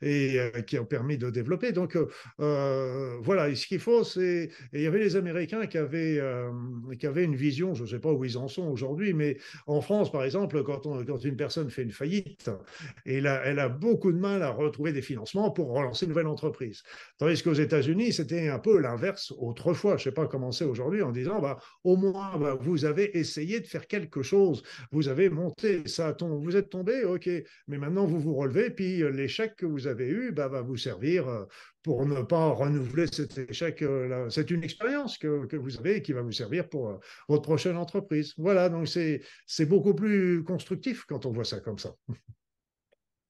et 0.02 0.38
euh, 0.38 0.50
qui 0.62 0.78
ont 0.78 0.84
permis 0.84 1.18
de 1.18 1.30
développer. 1.30 1.72
Donc, 1.72 1.96
voilà, 2.38 3.54
ce 3.54 3.66
qu'il 3.66 3.80
faut, 3.80 4.04
c'est 4.04 4.41
et 4.44 4.50
il 4.72 4.82
y 4.82 4.86
avait 4.86 4.98
les 4.98 5.16
Américains 5.16 5.66
qui 5.66 5.78
avaient, 5.78 6.18
euh, 6.18 6.50
qui 6.98 7.06
avaient 7.06 7.24
une 7.24 7.36
vision, 7.36 7.74
je 7.74 7.82
ne 7.82 7.88
sais 7.88 7.98
pas 7.98 8.12
où 8.12 8.24
ils 8.24 8.38
en 8.38 8.48
sont 8.48 8.66
aujourd'hui, 8.66 9.12
mais 9.14 9.38
en 9.66 9.80
France, 9.80 10.10
par 10.10 10.24
exemple, 10.24 10.62
quand, 10.62 10.82
une 11.24 11.36
personne 11.36 11.70
fait 11.70 11.82
une 11.82 11.90
faillite, 11.90 12.50
elle 13.04 13.26
a, 13.26 13.68
beaucoup 13.68 14.12
de 14.12 14.18
mal 14.18 14.42
à 14.42 14.50
retrouver 14.50 14.92
des 14.92 15.02
financements 15.02 15.50
pour 15.50 15.72
relancer 15.72 16.04
une 16.04 16.10
nouvelle 16.10 16.26
entreprise. 16.26 16.82
Tandis 17.18 17.42
qu'aux 17.42 17.52
États-Unis, 17.52 18.12
c'était 18.12 18.48
un 18.48 18.58
peu 18.58 18.78
l'inverse 18.78 19.32
autrefois. 19.38 19.96
Je 19.96 20.02
ne 20.02 20.04
sais 20.04 20.12
pas 20.12 20.26
comment 20.26 20.52
c'est 20.52 20.64
aujourd'hui 20.64 21.02
en 21.02 21.10
disant, 21.10 21.40
bah, 21.40 21.58
au 21.84 21.96
moins, 21.96 22.36
bah, 22.38 22.56
vous 22.60 22.84
avez 22.84 23.16
essayé 23.16 23.60
de 23.60 23.66
faire 23.66 23.86
quelque 23.86 24.22
chose, 24.22 24.62
vous 24.90 25.08
avez 25.08 25.30
monté, 25.30 25.82
ça 25.86 26.12
tombe, 26.12 26.42
vous 26.42 26.56
êtes 26.56 26.70
tombé, 26.70 27.04
ok, 27.04 27.28
mais 27.68 27.78
maintenant 27.78 28.04
vous 28.04 28.20
vous 28.20 28.34
relevez, 28.34 28.70
puis 28.70 29.02
l'échec 29.12 29.56
que 29.56 29.66
vous 29.66 29.86
avez 29.86 30.08
eu 30.08 30.32
bah, 30.32 30.48
va 30.48 30.60
vous 30.60 30.76
servir 30.76 31.28
euh, 31.28 31.44
pour 31.82 32.06
ne 32.06 32.22
pas 32.22 32.50
renouveler 32.50 33.06
cet 33.06 33.38
échec. 33.38 33.82
Euh, 33.82 34.28
c'est 34.30 34.50
une 34.50 34.62
expérience 34.62 35.18
que, 35.18 35.56
vous 35.56 35.78
avez 35.78 35.96
et 35.96 36.02
qui 36.02 36.12
va 36.12 36.22
vous 36.22 36.32
servir 36.32 36.68
pour 36.68 36.88
euh, 36.88 36.98
votre 37.28 37.42
prochaine 37.42 37.76
entreprise. 37.76 38.34
Voilà, 38.36 38.68
donc 38.68 38.88
c'est 38.88 39.66
beaucoup 39.66 39.94
plus 39.94 40.44
constructif 40.44 41.04
quand 41.04 41.26
on 41.26 41.32
voit 41.32 41.44
ça 41.44 41.60
comme 41.60 41.78
ça. 41.78 41.94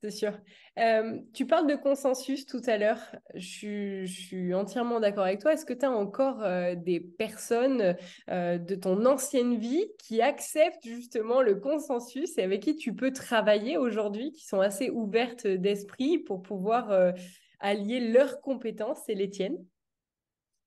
C'est 0.05 0.11
sûr. 0.11 0.37
Euh, 0.81 1.21
tu 1.33 1.47
parles 1.47 1.69
de 1.69 1.77
consensus 1.77 2.45
tout 2.45 2.61
à 2.67 2.77
l'heure. 2.77 2.99
Je, 3.37 4.05
suis 4.05 4.53
entièrement 4.53 4.99
d'accord 4.99 5.25
avec 5.25 5.39
toi. 5.39 5.53
Est-ce 5.53 5.65
que 5.65 5.73
tu 5.73 5.87
as 5.87 5.93
encore 5.93 6.43
des 6.77 6.99
personnes 6.99 7.95
de 8.29 8.75
ton 8.75 9.07
ancienne 9.07 9.59
vie 9.59 9.87
qui 9.99 10.21
acceptent 10.21 10.85
justement 10.85 11.41
le 11.41 11.55
consensus 11.55 12.37
et 12.37 12.43
avec 12.43 12.63
qui 12.65 12.75
tu 12.75 12.97
peux 12.97 13.13
travailler 13.13 13.77
aujourd'hui, 13.77 14.33
qui 14.33 14.45
sont 14.45 14.59
assez 14.59 14.91
ouvertes 14.91 15.47
d'esprit 15.47 16.19
pour 16.19 16.43
pouvoir 16.43 17.15
allier 17.63 18.01
leurs 18.01 18.41
compétences 18.41 19.09
et 19.09 19.15
les 19.15 19.31
tiennes 19.31 19.65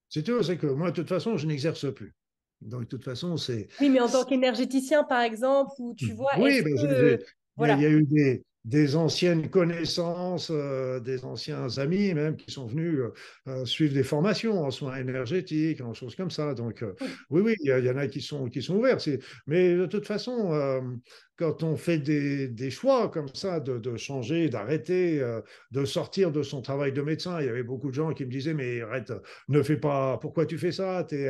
C'est 0.09 0.23
tout, 0.23 0.41
c'est 0.41 0.57
que 0.57 0.67
moi, 0.67 0.91
de 0.91 0.95
toute 0.95 1.09
façon, 1.09 1.37
je 1.37 1.45
n'exerce 1.45 1.93
plus. 1.93 2.15
Donc, 2.61 2.81
de 2.81 2.87
toute 2.87 3.03
façon, 3.03 3.37
c'est. 3.37 3.67
Oui, 3.79 3.89
mais 3.89 3.99
en 3.99 4.09
tant 4.09 4.23
qu'énergéticien, 4.23 5.03
par 5.03 5.21
exemple, 5.21 5.71
ou 5.77 5.93
tu 5.95 6.13
vois. 6.13 6.31
Oui, 6.39 6.61
ben, 6.63 6.75
que... 6.75 7.19
il 7.59 7.81
y 7.81 7.85
a 7.85 7.89
eu 7.89 8.03
des, 8.05 8.43
des 8.65 8.95
anciennes 8.95 9.49
connaissances, 9.49 10.49
euh, 10.51 10.99
des 10.99 11.23
anciens 11.23 11.77
amis 11.77 12.13
même 12.15 12.35
qui 12.35 12.51
sont 12.51 12.65
venus 12.65 12.99
euh, 12.99 13.13
euh, 13.47 13.65
suivre 13.65 13.93
des 13.93 14.03
formations 14.03 14.63
en 14.63 14.71
soins 14.71 14.97
énergétiques, 14.97 15.81
en 15.81 15.93
choses 15.93 16.15
comme 16.15 16.31
ça. 16.31 16.55
Donc 16.55 16.83
oui, 17.29 17.41
oui, 17.41 17.55
il 17.61 17.85
y, 17.85 17.89
en 17.89 17.97
a 17.97 18.07
qui 18.07 18.21
sont, 18.21 18.49
qui 18.49 18.63
sont 18.63 18.75
ouverts. 18.75 18.97
Mais 19.45 19.75
de 19.75 19.85
toute 19.85 20.07
façon, 20.07 20.97
quand 21.37 21.63
on 21.63 21.75
fait 21.75 21.99
des, 21.99 22.47
des, 22.47 22.71
choix 22.71 23.09
comme 23.09 23.27
ça, 23.33 23.59
de, 23.59 23.77
de 23.77 23.97
changer, 23.97 24.49
d'arrêter, 24.49 25.21
de 25.71 25.85
sortir 25.85 26.31
de 26.31 26.41
son 26.41 26.61
travail 26.61 26.91
de 26.91 27.01
médecin, 27.01 27.39
il 27.41 27.45
y 27.45 27.49
avait 27.49 27.63
beaucoup 27.63 27.89
de 27.89 27.93
gens 27.93 28.13
qui 28.13 28.25
me 28.25 28.31
disaient, 28.31 28.53
mais 28.53 28.81
arrête, 28.81 29.11
ne 29.49 29.61
fais 29.61 29.77
pas, 29.77 30.17
pourquoi 30.17 30.45
tu 30.45 30.57
fais 30.57 30.71
ça? 30.71 31.05
Es, 31.11 31.29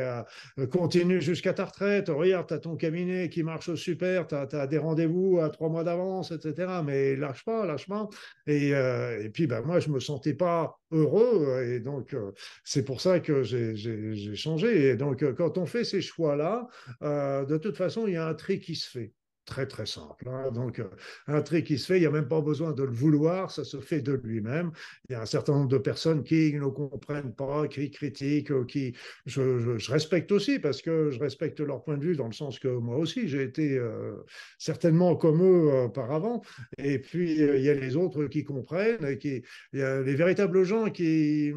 Continue 0.70 1.20
jusqu'à 1.20 1.52
ta 1.52 1.66
retraite, 1.66 2.08
regarde, 2.08 2.46
tu 2.46 2.54
as 2.54 2.58
ton 2.58 2.76
cabinet 2.76 3.28
qui 3.28 3.42
marche 3.42 3.74
super, 3.74 4.26
tu 4.26 4.34
as, 4.34 4.46
as, 4.52 4.66
des 4.66 4.78
rendez-vous 4.78 5.40
à 5.40 5.50
trois 5.50 5.68
mois 5.68 5.84
d'avance, 5.84 6.30
etc. 6.30 6.80
Mais 6.84 7.16
lâche 7.26 7.44
pas, 7.44 7.66
lâche 7.66 7.86
pas. 7.86 8.08
Et, 8.46 8.74
euh, 8.74 9.22
et 9.22 9.30
puis, 9.30 9.46
ben, 9.46 9.62
moi, 9.62 9.80
je 9.80 9.90
me 9.90 10.00
sentais 10.00 10.34
pas 10.34 10.78
heureux. 10.90 11.62
Et 11.66 11.80
donc, 11.80 12.14
euh, 12.14 12.32
c'est 12.64 12.84
pour 12.84 13.00
ça 13.00 13.20
que 13.20 13.42
j'ai 13.42 14.36
changé. 14.36 14.90
Et 14.90 14.96
donc, 14.96 15.22
euh, 15.22 15.32
quand 15.32 15.58
on 15.58 15.66
fait 15.66 15.84
ces 15.84 16.00
choix-là, 16.00 16.68
de 17.00 17.56
toute 17.58 17.76
façon, 17.76 18.06
il 18.06 18.14
y 18.14 18.16
a 18.16 18.26
un 18.26 18.34
tri 18.34 18.60
qui 18.60 18.74
se 18.74 18.88
fait 18.88 19.12
très 19.46 19.66
très 19.66 19.86
simple. 19.86 20.28
Hein. 20.28 20.50
Donc, 20.50 20.80
euh, 20.80 20.90
un 21.28 21.40
tri 21.40 21.64
qui 21.64 21.78
se 21.78 21.86
fait, 21.86 21.96
il 21.98 22.00
n'y 22.00 22.06
a 22.06 22.10
même 22.10 22.28
pas 22.28 22.40
besoin 22.40 22.72
de 22.72 22.82
le 22.82 22.92
vouloir, 22.92 23.50
ça 23.50 23.64
se 23.64 23.78
fait 23.80 24.00
de 24.00 24.12
lui-même. 24.12 24.72
Il 25.08 25.12
y 25.12 25.14
a 25.14 25.22
un 25.22 25.26
certain 25.26 25.52
nombre 25.52 25.68
de 25.68 25.78
personnes 25.78 26.24
qui 26.24 26.52
ne 26.52 26.66
comprennent 26.66 27.34
pas, 27.34 27.68
qui 27.68 27.90
critiquent, 27.90 28.50
euh, 28.50 28.64
qui 28.64 28.94
je, 29.24 29.90
respecte 29.90 30.32
aussi 30.32 30.58
parce 30.58 30.82
que 30.82 31.10
je 31.10 31.20
respecte 31.20 31.60
leur 31.60 31.82
point 31.82 31.96
de 31.96 32.04
vue 32.04 32.16
dans 32.16 32.26
le 32.26 32.32
sens 32.32 32.58
que 32.58 32.68
moi 32.68 32.96
aussi 32.96 33.28
j'ai 33.28 33.42
été 33.42 33.78
euh, 33.78 34.16
certainement 34.58 35.14
comme 35.16 35.42
eux 35.42 35.84
auparavant. 35.84 36.42
Et 36.78 36.98
puis 36.98 37.32
il 37.36 37.62
y 37.62 37.70
a 37.70 37.74
les 37.74 37.96
autres 37.96 38.26
qui 38.26 38.44
comprennent, 38.44 39.16
qui, 39.18 39.42
il 39.72 39.78
y 39.78 39.82
a 39.82 40.02
les 40.02 40.14
véritables 40.16 40.64
gens 40.64 40.90
qui, 40.90 41.52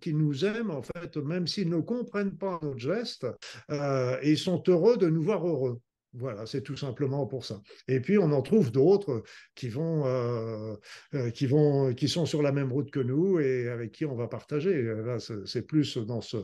qui 0.00 0.14
nous 0.14 0.44
aiment 0.44 0.70
en 0.70 0.82
fait, 0.82 1.16
même 1.16 1.46
s'ils 1.46 1.70
ne 1.70 1.80
comprennent 1.80 2.36
pas 2.36 2.58
notre 2.62 2.78
geste, 2.78 3.26
et 3.70 4.30
ils 4.30 4.38
sont 4.38 4.62
heureux 4.68 4.98
de 4.98 5.08
nous 5.08 5.22
voir 5.22 5.46
heureux. 5.46 5.80
Voilà, 6.12 6.44
c'est 6.44 6.62
tout 6.62 6.76
simplement 6.76 7.24
pour 7.26 7.44
ça. 7.44 7.62
Et 7.86 8.00
puis 8.00 8.18
on 8.18 8.32
en 8.32 8.42
trouve 8.42 8.72
d'autres 8.72 9.22
qui 9.54 9.68
vont, 9.68 10.06
euh, 10.06 10.74
euh, 11.14 11.30
qui 11.30 11.46
vont, 11.46 11.94
qui 11.94 12.08
sont 12.08 12.26
sur 12.26 12.42
la 12.42 12.50
même 12.50 12.72
route 12.72 12.90
que 12.90 12.98
nous 12.98 13.38
et 13.38 13.68
avec 13.68 13.92
qui 13.92 14.04
on 14.04 14.16
va 14.16 14.26
partager. 14.26 14.82
Là, 14.82 15.18
c'est 15.20 15.62
plus 15.62 15.98
dans 15.98 16.20
ce. 16.20 16.36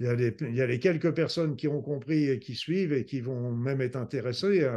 Il 0.00 0.06
y, 0.06 0.60
a 0.60 0.66
les, 0.66 0.80
quelques 0.80 1.14
personnes 1.14 1.54
qui 1.54 1.68
ont 1.68 1.80
compris 1.80 2.28
et 2.28 2.40
qui 2.40 2.56
suivent 2.56 2.92
et 2.92 3.04
qui 3.04 3.20
vont 3.20 3.52
même 3.52 3.80
être 3.80 3.94
intéressées, 3.94 4.68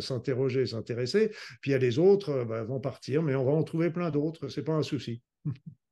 s'interroger, 0.00 0.66
s'intéresser. 0.66 1.28
Puis 1.60 1.70
il 1.70 1.72
y 1.72 1.74
a 1.74 1.78
les 1.78 2.00
autres, 2.00 2.44
bah, 2.44 2.64
vont 2.64 2.80
partir, 2.80 3.22
mais 3.22 3.36
on 3.36 3.44
va 3.44 3.52
en 3.52 3.62
trouver 3.62 3.90
plein 3.90 4.10
d'autres. 4.10 4.48
C'est 4.48 4.64
pas 4.64 4.74
un 4.74 4.82
souci. 4.82 5.22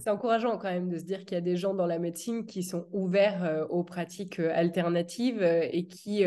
C'est 0.00 0.10
encourageant 0.10 0.56
quand 0.56 0.70
même 0.70 0.88
de 0.88 0.96
se 0.96 1.04
dire 1.04 1.20
qu'il 1.26 1.34
y 1.34 1.38
a 1.38 1.42
des 1.42 1.56
gens 1.56 1.74
dans 1.74 1.86
la 1.86 1.98
médecine 1.98 2.46
qui 2.46 2.62
sont 2.62 2.86
ouverts 2.92 3.44
euh, 3.44 3.66
aux 3.66 3.84
pratiques 3.84 4.40
euh, 4.40 4.50
alternatives 4.54 5.42
euh, 5.42 5.68
et 5.70 5.86
qui, 5.86 6.24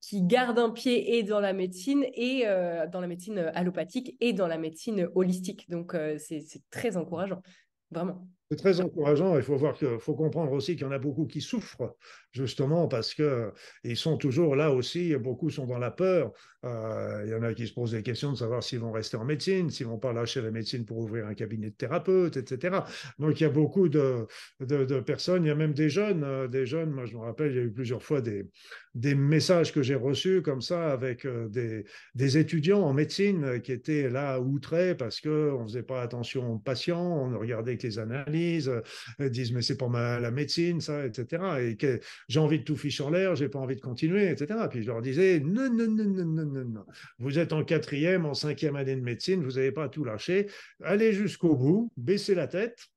qui 0.00 0.22
gardent 0.22 0.58
un 0.58 0.70
pied 0.70 1.16
et 1.16 1.22
dans 1.22 1.40
la 1.40 1.54
médecine 1.54 2.04
et 2.12 2.44
dans 2.92 3.00
la 3.00 3.06
médecine 3.06 3.38
allopathique 3.54 4.16
et 4.20 4.32
dans 4.32 4.46
la 4.46 4.58
médecine 4.58 5.08
holistique. 5.14 5.68
Donc 5.70 5.96
c'est 6.18 6.44
très 6.70 6.96
encourageant, 6.96 7.42
vraiment. 7.90 8.28
C'est 8.50 8.58
très 8.58 8.80
encourageant. 8.80 9.36
Il 9.36 9.42
faut 9.42 9.56
voir 9.56 9.76
faut 9.98 10.14
comprendre 10.14 10.52
aussi 10.52 10.76
qu'il 10.76 10.82
y 10.82 10.88
en 10.88 10.92
a 10.92 11.00
beaucoup 11.00 11.26
qui 11.26 11.40
souffrent 11.40 11.96
justement 12.30 12.86
parce 12.86 13.12
que 13.12 13.50
ils 13.82 13.96
sont 13.96 14.16
toujours 14.16 14.54
là 14.54 14.70
aussi. 14.70 15.16
Beaucoup 15.16 15.50
sont 15.50 15.66
dans 15.66 15.78
la 15.78 15.90
peur. 15.90 16.32
Euh, 16.64 17.22
il 17.24 17.30
y 17.30 17.34
en 17.34 17.42
a 17.42 17.54
qui 17.54 17.66
se 17.66 17.72
posent 17.72 17.90
des 17.92 18.02
questions 18.04 18.32
de 18.32 18.36
savoir 18.36 18.62
s'ils 18.62 18.78
vont 18.78 18.92
rester 18.92 19.16
en 19.16 19.24
médecine, 19.24 19.70
s'ils 19.70 19.86
vont 19.86 19.98
pas 19.98 20.12
lâcher 20.12 20.42
la 20.42 20.50
médecine 20.52 20.84
pour 20.84 20.98
ouvrir 20.98 21.26
un 21.26 21.34
cabinet 21.34 21.70
de 21.70 21.74
thérapeute, 21.74 22.36
etc. 22.36 22.78
Donc 23.18 23.40
il 23.40 23.44
y 23.44 23.46
a 23.46 23.50
beaucoup 23.50 23.88
de, 23.88 24.26
de, 24.60 25.00
personnes. 25.00 25.44
Il 25.44 25.48
y 25.48 25.50
a 25.50 25.56
même 25.56 25.74
des 25.74 25.88
jeunes, 25.88 26.22
euh, 26.22 26.46
des 26.46 26.66
jeunes. 26.66 26.90
Moi 26.90 27.06
je 27.06 27.14
me 27.14 27.20
rappelle, 27.20 27.50
il 27.50 27.56
y 27.56 27.60
a 27.60 27.64
eu 27.64 27.72
plusieurs 27.72 28.02
fois 28.02 28.20
des, 28.20 28.48
des 28.94 29.14
messages 29.16 29.72
que 29.72 29.82
j'ai 29.82 29.94
reçus 29.96 30.40
comme 30.42 30.60
ça 30.60 30.92
avec 30.92 31.24
euh, 31.24 31.48
des, 31.48 31.84
des 32.14 32.38
étudiants 32.38 32.82
en 32.82 32.92
médecine 32.92 33.60
qui 33.60 33.72
étaient 33.72 34.08
là 34.08 34.40
outrés 34.40 34.94
parce 34.94 35.20
que 35.20 35.52
on 35.52 35.64
faisait 35.64 35.82
pas 35.82 36.00
attention 36.00 36.52
aux 36.52 36.58
patients, 36.58 37.22
on 37.22 37.30
ne 37.30 37.36
regardait 37.36 37.76
que 37.76 37.86
les 37.86 37.98
analyses 37.98 38.35
euh, 38.68 39.28
disent 39.28 39.52
mais 39.52 39.62
c'est 39.62 39.76
pour 39.76 39.90
ma, 39.90 40.20
la 40.20 40.30
médecine, 40.30 40.80
ça, 40.80 41.06
etc. 41.06 41.42
Et 41.60 41.76
que 41.76 42.00
j'ai 42.28 42.40
envie 42.40 42.58
de 42.58 42.64
tout 42.64 42.76
ficher 42.76 43.02
en 43.02 43.10
l'air, 43.10 43.36
j'ai 43.36 43.48
pas 43.48 43.58
envie 43.58 43.76
de 43.76 43.80
continuer, 43.80 44.30
etc. 44.30 44.60
Puis 44.70 44.82
je 44.82 44.88
leur 44.88 45.02
disais, 45.02 45.40
non, 45.40 45.70
non, 45.70 45.88
non, 45.88 46.04
non, 46.04 46.24
non, 46.24 46.46
non, 46.46 46.64
non. 46.64 46.86
Vous 47.18 47.38
êtes 47.38 47.52
en 47.52 47.64
quatrième, 47.64 48.26
en 48.26 48.34
cinquième 48.34 48.76
année 48.76 48.96
de 48.96 49.00
médecine, 49.00 49.42
vous 49.42 49.52
n'avez 49.52 49.72
pas 49.72 49.88
tout 49.88 50.04
lâché. 50.04 50.48
Allez 50.82 51.12
jusqu'au 51.12 51.56
bout, 51.56 51.92
baissez 51.96 52.34
la 52.34 52.46
tête, 52.46 52.88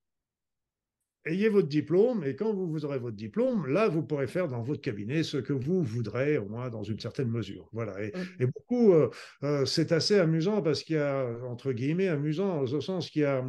ayez 1.26 1.50
votre 1.50 1.68
diplôme 1.68 2.24
et 2.24 2.36
quand 2.36 2.54
vous, 2.54 2.86
aurez 2.86 3.00
votre 3.00 3.16
diplôme, 3.16 3.68
là, 3.68 3.88
vous 3.88 4.04
pourrez 4.04 4.28
faire 4.28 4.48
dans 4.48 4.62
votre 4.62 4.82
cabinet 4.82 5.24
ce 5.24 5.38
que 5.38 5.54
vous 5.54 5.84
voudrez, 5.84 6.38
au 6.38 6.48
moins 6.48 6.70
dans 6.70 6.84
une 6.84 7.00
certaine 7.00 7.30
mesure. 7.30 7.70
Voilà. 7.74 8.02
Et, 8.04 8.12
mmh. 8.12 8.46
beaucoup, 8.48 8.94
euh, 8.94 9.10
euh, 9.44 9.66
c'est 9.66 9.92
assez 9.92 10.18
amusant 10.18 10.62
parce 10.62 10.84
qu'il 10.84 10.96
y 10.96 11.00
a, 11.00 11.26
entre 11.48 11.72
guillemets, 11.72 12.08
amusant 12.08 12.62
au 12.62 12.82
sens 12.82 13.10
qu'il 13.10 13.24
y 13.24 13.26
a, 13.26 13.44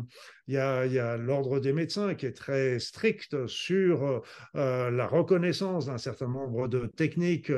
il 0.49 0.55
y 0.55 0.59
a, 0.59 0.87
il 0.87 0.93
y 0.93 0.99
a 0.99 1.17
l'ordre 1.17 1.61
des 1.61 1.73
médecins 1.73 2.15
qui 2.15 2.27
est 2.27 2.33
très 2.33 2.79
strict 2.79 3.47
sur 3.47 4.23
euh, 4.57 4.91
la 4.91 5.07
reconnaissance 5.07 5.87
d'un 5.87 5.99
certain 5.99 6.29
nombre 6.29 6.69
de 6.69 6.87
techniques 6.87 7.53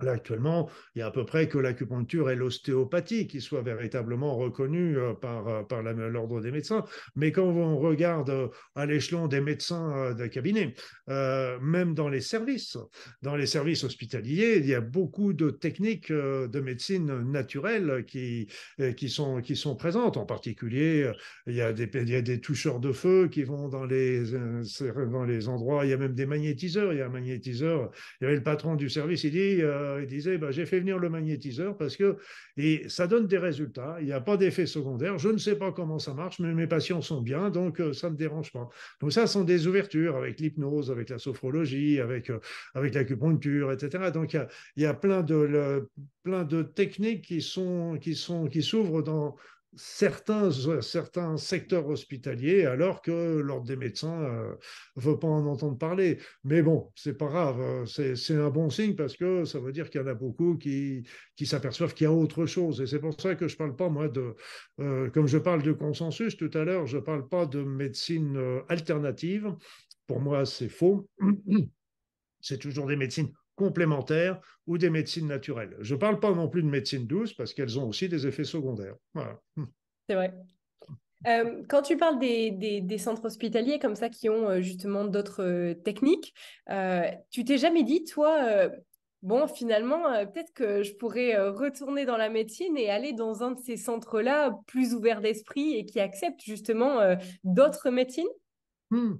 Là, 0.00 0.12
actuellement, 0.12 0.70
il 0.94 1.00
y 1.00 1.02
a 1.02 1.06
à 1.06 1.10
peu 1.10 1.24
près 1.24 1.48
que 1.48 1.58
l'acupuncture 1.58 2.30
et 2.30 2.36
l'ostéopathie 2.36 3.26
qui 3.26 3.40
soient 3.40 3.62
véritablement 3.62 4.36
reconnues 4.36 4.96
euh, 4.96 5.14
par, 5.14 5.48
euh, 5.48 5.62
par 5.62 5.82
l'ordre 5.82 6.40
des 6.40 6.50
médecins. 6.50 6.84
Mais 7.16 7.32
quand 7.32 7.46
on 7.46 7.78
regarde 7.78 8.30
euh, 8.30 8.48
à 8.74 8.86
l'échelon 8.86 9.26
des 9.26 9.40
médecins 9.40 10.14
de 10.14 10.26
cabinet, 10.26 10.74
même 11.08 11.94
dans 11.94 12.08
les 12.08 12.20
services, 12.20 12.76
dans 13.22 13.36
les 13.36 13.46
services 13.46 13.84
hospitaliers, 13.84 14.58
il 14.58 14.66
y 14.66 14.74
a 14.74 14.80
beaucoup 14.80 15.32
de 15.32 15.50
techniques 15.50 16.12
de 16.12 16.60
médecine 16.60 17.22
naturelle 17.30 18.04
qui, 18.06 18.48
qui, 18.96 19.08
sont, 19.08 19.40
qui 19.40 19.56
sont 19.56 19.76
présentes. 19.76 20.16
En 20.16 20.26
particulier, 20.26 21.10
il 21.46 21.54
y, 21.54 21.60
a 21.60 21.72
des, 21.72 21.88
il 21.94 22.10
y 22.10 22.14
a 22.14 22.22
des 22.22 22.40
toucheurs 22.40 22.80
de 22.80 22.92
feu 22.92 23.28
qui 23.28 23.42
vont 23.42 23.68
dans 23.68 23.84
les, 23.84 24.24
dans 25.10 25.24
les 25.24 25.48
endroits, 25.48 25.84
il 25.84 25.90
y 25.90 25.94
a 25.94 25.96
même 25.96 26.14
des 26.14 26.26
magnétiseurs. 26.26 26.92
Il 26.92 26.98
y 26.98 27.02
a 27.02 27.06
un 27.06 27.10
magnétiseur, 27.10 27.90
il 28.20 28.24
y 28.24 28.26
avait 28.26 28.36
le 28.36 28.42
patron 28.42 28.76
du 28.76 28.88
service, 28.88 29.24
il 29.24 29.32
dit 29.32 29.62
il 30.00 30.06
disait 30.06 30.38
bah, 30.38 30.50
j'ai 30.50 30.66
fait 30.66 30.80
venir 30.80 30.98
le 30.98 31.08
magnétiseur 31.08 31.76
parce 31.76 31.96
que 31.96 32.16
et 32.56 32.88
ça 32.88 33.06
donne 33.06 33.26
des 33.26 33.38
résultats. 33.38 33.96
Il 34.00 34.06
n'y 34.06 34.12
a 34.12 34.20
pas 34.20 34.36
d'effet 34.36 34.66
secondaire. 34.66 35.18
Je 35.18 35.28
ne 35.28 35.38
sais 35.38 35.56
pas 35.56 35.72
comment 35.72 35.98
ça 35.98 36.14
marche, 36.14 36.38
mais 36.40 36.52
mes 36.54 36.66
patients 36.66 37.02
sont 37.02 37.20
bien, 37.20 37.50
donc 37.50 37.80
euh, 37.80 37.92
ça 37.92 38.08
ne 38.08 38.12
me 38.14 38.18
dérange 38.18 38.52
pas. 38.52 38.68
Donc 39.00 39.12
ça 39.12 39.26
sont 39.26 39.44
des 39.44 39.66
ouvertures 39.66 40.16
avec 40.16 40.40
l'hypnose, 40.40 40.90
avec 40.90 41.08
la 41.08 41.18
sophrologie, 41.18 42.00
avec 42.00 42.30
euh, 42.30 42.40
avec 42.74 42.94
l'acupuncture, 42.94 43.72
etc. 43.72 44.10
Donc 44.12 44.34
il 44.34 44.82
y 44.82 44.86
a, 44.86 44.94
plein 44.94 45.22
de 45.22 45.88
plein 46.22 46.44
de 46.44 46.62
techniques 46.62 47.24
qui 47.24 47.40
sont 47.40 47.98
qui 48.00 48.14
sont 48.14 48.46
qui 48.48 48.62
s'ouvrent 48.62 49.02
dans 49.02 49.36
certains, 49.78 50.50
certains 50.80 51.36
secteurs 51.36 51.86
hospitaliers, 51.86 52.66
alors 52.66 53.00
que 53.00 53.38
l'ordre 53.38 53.66
des 53.66 53.76
médecins 53.76 54.20
ne 54.20 54.26
euh, 54.26 54.54
veut 54.96 55.18
pas 55.18 55.28
en 55.28 55.46
entendre 55.46 55.78
parler. 55.78 56.18
Mais 56.44 56.62
bon, 56.62 56.90
c'est 56.96 57.16
pas 57.16 57.26
grave, 57.26 57.60
euh, 57.60 58.14
c'est 58.14 58.34
un 58.34 58.50
bon 58.50 58.70
signe 58.70 58.94
parce 58.94 59.16
que 59.16 59.44
ça 59.44 59.60
veut 59.60 59.72
dire 59.72 59.88
qu'il 59.88 60.00
y 60.00 60.04
en 60.04 60.08
a 60.08 60.14
beaucoup 60.14 60.56
qui, 60.56 61.06
qui 61.36 61.46
s'aperçoivent 61.46 61.94
qu'il 61.94 62.04
y 62.04 62.08
a 62.08 62.12
autre 62.12 62.46
chose. 62.46 62.80
Et 62.80 62.86
c'est 62.86 62.98
pour 62.98 63.18
ça 63.20 63.36
que 63.36 63.46
je 63.46 63.56
parle 63.56 63.76
pas, 63.76 63.88
moi, 63.88 64.08
de, 64.08 64.34
euh, 64.80 65.08
comme 65.10 65.28
je 65.28 65.38
parle 65.38 65.62
de 65.62 65.72
consensus 65.72 66.36
tout 66.36 66.50
à 66.54 66.64
l'heure, 66.64 66.86
je 66.86 66.98
parle 66.98 67.28
pas 67.28 67.46
de 67.46 67.62
médecine 67.62 68.38
alternative. 68.68 69.54
Pour 70.06 70.20
moi, 70.20 70.44
c'est 70.44 70.68
faux. 70.68 71.08
C'est 72.40 72.58
toujours 72.58 72.86
des 72.86 72.94
médecines 72.94 73.32
complémentaires 73.58 74.40
ou 74.66 74.78
des 74.78 74.88
médecines 74.88 75.26
naturelles. 75.26 75.76
Je 75.80 75.94
ne 75.94 76.00
parle 76.00 76.20
pas 76.20 76.32
non 76.32 76.48
plus 76.48 76.62
de 76.62 76.68
médecine 76.68 77.06
douce 77.06 77.34
parce 77.34 77.52
qu'elles 77.52 77.78
ont 77.78 77.88
aussi 77.88 78.08
des 78.08 78.26
effets 78.26 78.44
secondaires. 78.44 78.94
Voilà. 79.12 79.40
C'est 80.08 80.14
vrai. 80.14 80.32
Euh, 81.26 81.64
quand 81.68 81.82
tu 81.82 81.96
parles 81.96 82.18
des, 82.20 82.52
des, 82.52 82.98
centres 82.98 83.24
hospitaliers 83.24 83.80
comme 83.80 83.96
ça 83.96 84.08
qui 84.08 84.28
ont 84.28 84.48
euh, 84.48 84.60
justement 84.60 85.04
d'autres 85.04 85.42
euh, 85.42 85.74
techniques, 85.74 86.32
tu 87.30 87.44
t'es 87.44 87.58
jamais 87.58 87.82
dit, 87.82 88.04
toi, 88.04 88.70
bon, 89.22 89.48
finalement, 89.48 90.24
peut-être 90.26 90.52
que 90.54 90.82
je 90.84 90.94
pourrais 90.94 91.36
retourner 91.48 92.04
dans 92.04 92.16
la 92.16 92.28
médecine 92.28 92.76
et 92.76 92.88
aller 92.88 93.12
dans 93.12 93.42
un 93.42 93.50
de 93.50 93.58
ces 93.58 93.76
centres-là 93.76 94.56
plus 94.66 94.94
ouverts 94.94 95.20
d'esprit 95.20 95.74
et 95.74 95.84
qui 95.84 95.98
acceptent 95.98 96.44
justement 96.44 97.16
d'autres 97.42 97.90
médecines? 97.90 98.28
Hmm. 98.90 99.16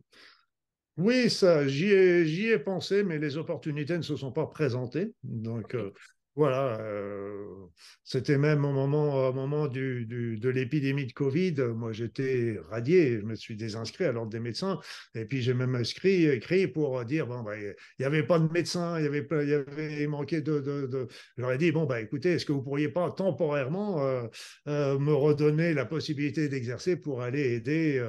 Oui, 0.99 1.31
ça, 1.31 1.67
j'y 1.69 1.87
ai, 1.93 2.51
ai 2.53 2.59
pensé, 2.59 3.05
mais 3.05 3.19
les 3.19 3.37
opportunités 3.37 3.97
ne 3.97 4.03
se 4.03 4.17
sont 4.17 4.33
pas 4.33 4.47
présentées. 4.47 5.13
Donc, 5.23 5.75
euh, 5.75 5.93
voilà, 6.39 6.79
euh, 6.79 7.67
c'était 8.05 8.39
même 8.39 8.65
au 8.65 8.71
moment, 8.71 9.29
au 9.29 9.33
moment 9.33 9.67
du, 9.67 10.07
de 10.07 10.49
l'épidémie 10.49 11.05
de 11.05 11.13
Covid. 11.13 11.55
Moi, 11.75 11.91
j'étais 11.91 12.61
radié, 12.71 13.19
je 13.19 13.25
me 13.25 13.35
suis 13.35 13.57
désinscrit 13.57 14.05
à 14.05 14.13
l'ordre 14.13 14.31
des 14.31 14.39
médecins. 14.39 14.79
Et 15.17 15.25
puis, 15.25 15.43
j'ai 15.43 15.53
même 15.53 15.75
écrit 15.75 16.69
pour 16.69 17.05
dire 17.05 17.27
bon, 17.27 17.43
bah, 17.43 17.59
il 17.59 17.75
n'y 17.99 18.05
avait 18.05 18.23
pas 18.23 18.39
de 18.39 18.49
médecin, 18.53 19.01
il 19.01 19.05
y 19.05 19.07
avait, 19.09 20.07
manqué 20.07 20.41
de. 20.41 20.61
de, 20.61 20.87
de... 20.87 21.09
J'aurais 21.37 21.59
dit 21.59 21.73
bon, 21.73 21.87
bah, 21.87 22.01
écoutez, 22.01 22.35
est-ce 22.35 22.47
que 22.47 22.53
vous 22.53 22.63
pourriez 22.63 22.89
pas 22.89 23.11
temporairement 23.11 24.05
euh, 24.05 24.23
euh, 24.69 24.97
me 24.97 25.13
redonner 25.13 25.75
la 25.75 25.87
possibilité 25.87 26.49
d'exercer 26.49 26.95
pour 26.95 27.21
aller 27.21 27.55
aider 27.55 28.01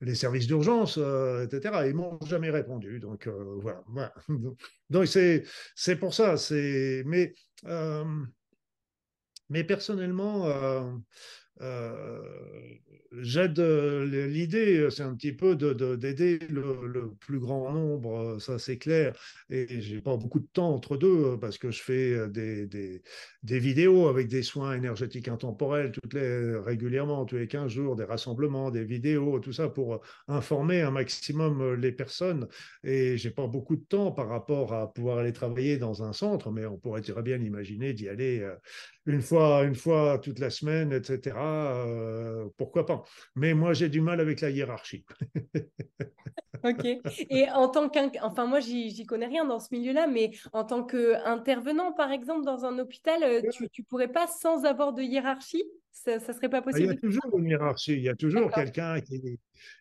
les 0.00 0.14
services 0.14 0.46
d'urgence, 0.46 0.96
etc. 0.96 1.82
Ils 1.86 1.94
m'ont 1.94 2.18
jamais 2.24 2.48
répondu. 2.48 2.98
Donc, 2.98 3.28
voilà. 3.60 3.82
voilà. 3.88 4.14
Donc, 4.90 5.06
c'est, 5.06 5.96
pour 5.96 6.14
ça. 6.14 6.36
Mais 7.04 7.34
mais 9.48 9.64
personnellement, 9.64 10.46
euh, 10.46 10.50
euh, 10.82 10.98
j'aide 13.12 13.58
l'idée, 13.58 14.88
c'est 14.90 15.02
un 15.02 15.14
petit 15.14 15.32
peu 15.32 15.56
d'aider 15.56 16.38
le, 16.50 17.10
plus 17.20 17.38
grand 17.38 17.72
nombre, 17.72 18.38
ça 18.38 18.58
c'est 18.58 18.78
clair. 18.78 19.14
Et 19.50 19.80
j'ai 19.80 20.00
pas 20.00 20.16
beaucoup 20.16 20.40
de 20.40 20.46
temps 20.52 20.74
entre 20.74 20.96
deux 20.96 21.38
parce 21.40 21.58
que 21.58 21.70
je 21.70 21.82
fais 21.82 22.28
des, 22.28 22.66
des, 22.66 23.58
vidéos 23.58 24.08
avec 24.08 24.28
des 24.28 24.42
soins 24.42 24.74
énergétiques 24.76 25.28
intemporels 25.28 25.90
toutes 25.92 26.14
les, 26.14 26.56
régulièrement, 26.56 27.24
tous 27.24 27.36
les 27.36 27.48
15 27.48 27.70
jours, 27.70 27.96
des 27.96 28.04
rassemblements, 28.04 28.70
des 28.70 28.84
vidéos, 28.84 29.40
tout 29.40 29.52
ça 29.52 29.68
pour 29.68 30.00
informer 30.28 30.82
un 30.82 30.90
maximum 30.90 31.74
les 31.74 31.92
personnes. 31.92 32.46
Et 32.84 33.16
j'ai 33.16 33.30
pas 33.30 33.46
beaucoup 33.46 33.76
de 33.76 33.84
temps 33.84 34.12
par 34.12 34.28
rapport 34.28 34.74
à 34.74 34.92
pouvoir 34.92 35.18
aller 35.18 35.32
travailler 35.32 35.78
dans 35.78 36.02
un 36.02 36.12
centre, 36.12 36.50
mais 36.50 36.66
on 36.66 36.76
pourrait 36.76 37.00
très 37.00 37.22
bien 37.22 37.38
imaginer 37.38 37.92
d'y 37.94 38.08
aller 38.08 38.46
une 39.08 39.22
fois, 39.22 39.64
une 39.64 39.74
fois 39.74 40.18
toute 40.18 40.38
la 40.38 40.50
semaine, 40.50 40.92
etc. 40.92 41.34
Euh, 41.36 42.46
pourquoi 42.58 42.84
pas 42.84 43.02
Mais 43.34 43.54
moi, 43.54 43.72
j'ai 43.72 43.88
du 43.88 44.02
mal 44.02 44.20
avec 44.20 44.42
la 44.42 44.50
hiérarchie. 44.50 45.06
ok. 46.64 46.86
Et 47.30 47.50
en 47.50 47.68
tant 47.68 47.88
qu'un, 47.88 48.10
enfin 48.22 48.44
moi, 48.44 48.60
j'y 48.60 49.06
connais 49.06 49.26
rien 49.26 49.46
dans 49.46 49.60
ce 49.60 49.68
milieu-là, 49.72 50.06
mais 50.06 50.32
en 50.52 50.62
tant 50.64 50.84
qu'intervenant, 50.84 51.92
par 51.92 52.12
exemple, 52.12 52.44
dans 52.44 52.66
un 52.66 52.78
hôpital, 52.78 53.22
euh, 53.22 53.40
tu, 53.50 53.64
ne 53.78 53.84
pourrais 53.84 54.12
pas 54.12 54.26
sans 54.26 54.66
avoir 54.66 54.92
de 54.92 55.02
hiérarchie? 55.02 55.64
Ça, 56.04 56.16
ne 56.16 56.34
serait 56.34 56.48
pas 56.48 56.62
possible. 56.62 56.90
Ah, 56.90 56.92
il 56.92 56.94
y 56.94 56.98
a 56.98 57.00
toujours 57.00 57.38
une 57.38 57.46
hiérarchie. 57.46 57.92
Il 57.94 58.02
y 58.02 58.08
a 58.08 58.14
toujours 58.14 58.50
quelqu'un 58.50 59.00
qui, 59.00 59.38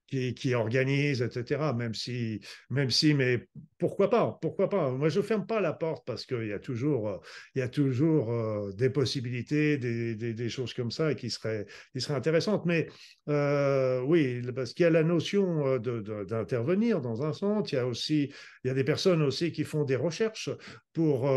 qui, 0.07 0.33
qui, 0.33 0.53
organise, 0.55 1.21
etc. 1.21 1.73
Même 1.75 1.93
si, 1.93 2.39
même 2.69 2.89
si, 2.89 3.13
mais 3.13 3.47
pourquoi 3.77 4.09
pas 4.09 4.37
Pourquoi 4.41 4.69
pas 4.69 4.91
Moi, 4.91 5.09
je 5.09 5.21
ferme 5.21 5.45
pas 5.45 5.59
la 5.59 5.73
porte 5.73 6.05
parce 6.05 6.25
qu'il 6.25 6.47
y 6.47 6.53
a 6.53 6.59
toujours, 6.59 7.21
il 7.55 7.59
y 7.59 7.61
a 7.61 7.69
toujours 7.69 8.31
euh, 8.31 8.71
des 8.73 8.89
possibilités, 8.89 9.77
des, 9.77 10.15
des, 10.15 10.33
des, 10.33 10.49
choses 10.49 10.73
comme 10.73 10.91
ça 10.91 11.13
qui 11.13 11.29
seraient, 11.29 11.65
qui 11.93 12.01
seraient 12.01 12.15
intéressantes. 12.17 12.65
Mais 12.65 12.87
euh, 13.29 14.01
oui, 14.01 14.41
parce 14.55 14.73
qu'il 14.73 14.83
y 14.83 14.87
a 14.87 14.89
la 14.89 15.03
notion 15.03 15.67
euh, 15.67 16.23
d'intervenir 16.25 17.01
dans 17.01 17.23
un 17.23 17.33
centre. 17.33 17.71
Il 17.73 17.75
y 17.75 17.79
a 17.79 17.85
aussi, 17.85 18.33
il 18.67 18.69
y 18.69 18.71
a 18.71 18.73
des 18.73 18.83
personnes 18.83 19.21
aussi 19.21 19.53
qui 19.53 19.63
font 19.63 19.85
des 19.85 19.95
recherches 19.95 20.49
pour 20.91 21.29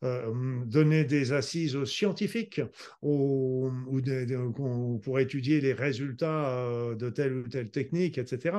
donner 0.00 1.04
des 1.04 1.32
assises 1.32 1.82
scientifiques 1.84 2.60
ou, 3.02 3.68
ou 3.88 4.98
pour 5.02 5.18
étudier 5.18 5.60
les 5.60 5.72
résultats 5.72 6.94
de 6.96 7.10
telle 7.10 7.32
ou 7.32 7.48
telle 7.48 7.70
technique 7.70 8.16
etc. 8.16 8.58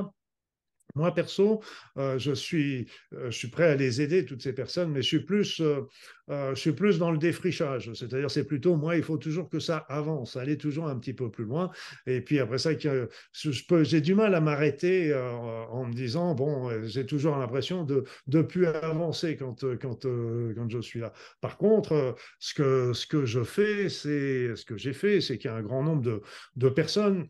Moi, 0.96 1.12
perso, 1.14 1.64
euh, 1.98 2.20
je, 2.20 2.34
suis, 2.34 2.88
euh, 3.14 3.32
je 3.32 3.38
suis 3.38 3.48
prêt 3.48 3.70
à 3.70 3.76
les 3.76 4.00
aider, 4.00 4.26
toutes 4.26 4.44
ces 4.44 4.54
personnes, 4.54 4.92
mais 4.92 5.02
je 5.02 5.08
suis 5.08 5.24
plus, 5.24 5.60
euh, 5.60 5.82
je 6.30 6.60
suis 6.60 6.72
plus 6.72 7.00
dans 7.00 7.10
le 7.10 7.18
défrichage. 7.18 7.92
C'est-à-dire, 7.94 8.30
c'est 8.30 8.46
plutôt, 8.46 8.76
moi, 8.76 8.96
il 8.96 9.02
faut 9.02 9.18
toujours 9.18 9.50
que 9.50 9.60
ça 9.60 9.78
avance, 9.90 10.36
aller 10.36 10.56
toujours 10.56 10.88
un 10.88 10.98
petit 11.00 11.14
peu 11.14 11.32
plus 11.32 11.46
loin. 11.46 11.72
Et 12.06 12.22
puis 12.22 12.40
après 12.40 12.60
ça, 12.60 12.72
j'ai 12.74 14.02
du 14.02 14.14
mal 14.14 14.36
à 14.36 14.42
m'arrêter 14.42 15.14
en 15.14 15.86
me 15.86 15.94
disant, 15.94 16.36
bon, 16.36 16.70
j'ai 16.84 17.06
toujours 17.06 17.38
l'impression 17.38 17.84
de 17.84 18.04
ne 18.28 18.42
plus 18.44 18.68
avancer 18.68 19.36
quand, 19.36 19.66
quand, 19.80 20.04
quand 20.04 20.70
je 20.70 20.82
suis 20.82 21.00
là. 21.00 21.12
Par 21.42 21.58
contre, 21.58 22.16
ce 22.40 22.54
que, 22.54 22.94
ce 22.94 23.08
que 23.08 23.26
je 23.26 23.44
fais, 23.44 23.90
c'est 23.90 24.56
ce 24.56 24.64
que 24.64 24.78
j'ai 24.78 24.94
fait, 24.94 25.22
c'est 25.22 25.38
qu'il 25.38 25.50
y 25.50 25.54
a 25.54 25.58
un 25.58 25.64
grand 25.64 25.84
nombre 25.84 26.04
de, 26.04 26.22
de 26.56 26.70
personnes 26.70 27.28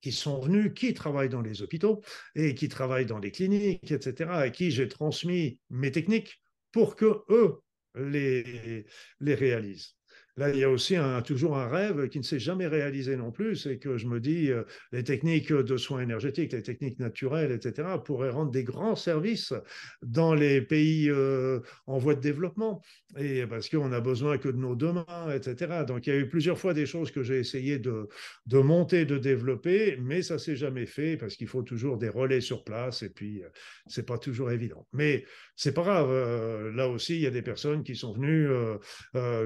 qui 0.00 0.12
sont 0.12 0.40
venus, 0.40 0.72
qui 0.74 0.94
travaillent 0.94 1.28
dans 1.28 1.42
les 1.42 1.62
hôpitaux 1.62 2.02
et 2.34 2.54
qui 2.54 2.68
travaillent 2.68 3.06
dans 3.06 3.18
les 3.18 3.30
cliniques, 3.30 3.90
etc., 3.90 4.30
à 4.30 4.50
qui 4.50 4.70
j'ai 4.70 4.88
transmis 4.88 5.58
mes 5.70 5.90
techniques 5.90 6.40
pour 6.72 6.96
que 6.96 7.22
eux 7.28 7.60
les, 7.94 8.86
les 9.20 9.34
réalisent. 9.34 9.96
Là, 10.40 10.48
il 10.48 10.56
y 10.58 10.64
a 10.64 10.70
aussi 10.70 10.96
toujours 11.26 11.58
un 11.58 11.68
rêve 11.68 12.08
qui 12.08 12.16
ne 12.16 12.24
s'est 12.24 12.38
jamais 12.38 12.66
réalisé 12.66 13.14
non 13.14 13.30
plus, 13.30 13.56
c'est 13.56 13.76
que 13.76 13.98
je 13.98 14.06
me 14.06 14.20
dis, 14.20 14.50
euh, 14.50 14.62
les 14.90 15.04
techniques 15.04 15.52
de 15.52 15.76
soins 15.76 16.00
énergétiques, 16.00 16.52
les 16.52 16.62
techniques 16.62 16.98
naturelles, 16.98 17.52
etc., 17.52 17.86
pourraient 18.02 18.30
rendre 18.30 18.50
des 18.50 18.64
grands 18.64 18.96
services 18.96 19.52
dans 20.00 20.34
les 20.34 20.62
pays 20.62 21.10
euh, 21.10 21.60
en 21.86 21.98
voie 21.98 22.14
de 22.14 22.22
développement, 22.22 22.80
et 23.18 23.46
parce 23.46 23.68
qu'on 23.68 23.92
a 23.92 24.00
besoin 24.00 24.38
que 24.38 24.48
de 24.48 24.56
nos 24.56 24.74
deux 24.74 24.92
mains, 24.92 25.30
etc. 25.34 25.84
Donc, 25.86 26.06
il 26.06 26.14
y 26.14 26.16
a 26.16 26.18
eu 26.18 26.26
plusieurs 26.26 26.58
fois 26.58 26.72
des 26.72 26.86
choses 26.86 27.10
que 27.10 27.22
j'ai 27.22 27.38
essayé 27.38 27.78
de, 27.78 28.08
de 28.46 28.58
monter, 28.60 29.04
de 29.04 29.18
développer, 29.18 29.98
mais 30.00 30.22
ça 30.22 30.38
s'est 30.38 30.56
jamais 30.56 30.86
fait 30.86 31.18
parce 31.18 31.36
qu'il 31.36 31.48
faut 31.48 31.62
toujours 31.62 31.98
des 31.98 32.08
relais 32.08 32.40
sur 32.40 32.64
place, 32.64 33.02
et 33.02 33.10
puis 33.10 33.42
euh, 33.42 33.48
c'est 33.88 34.06
pas 34.06 34.16
toujours 34.16 34.50
évident. 34.50 34.86
Mais 34.94 35.26
c'est 35.54 35.74
pas 35.74 35.82
grave. 35.82 36.70
là 36.74 36.88
aussi, 36.88 37.16
il 37.16 37.20
y 37.20 37.26
a 37.26 37.30
des 37.30 37.42
personnes 37.42 37.82
qui 37.82 37.94
sont 37.94 38.14
venues 38.14 38.48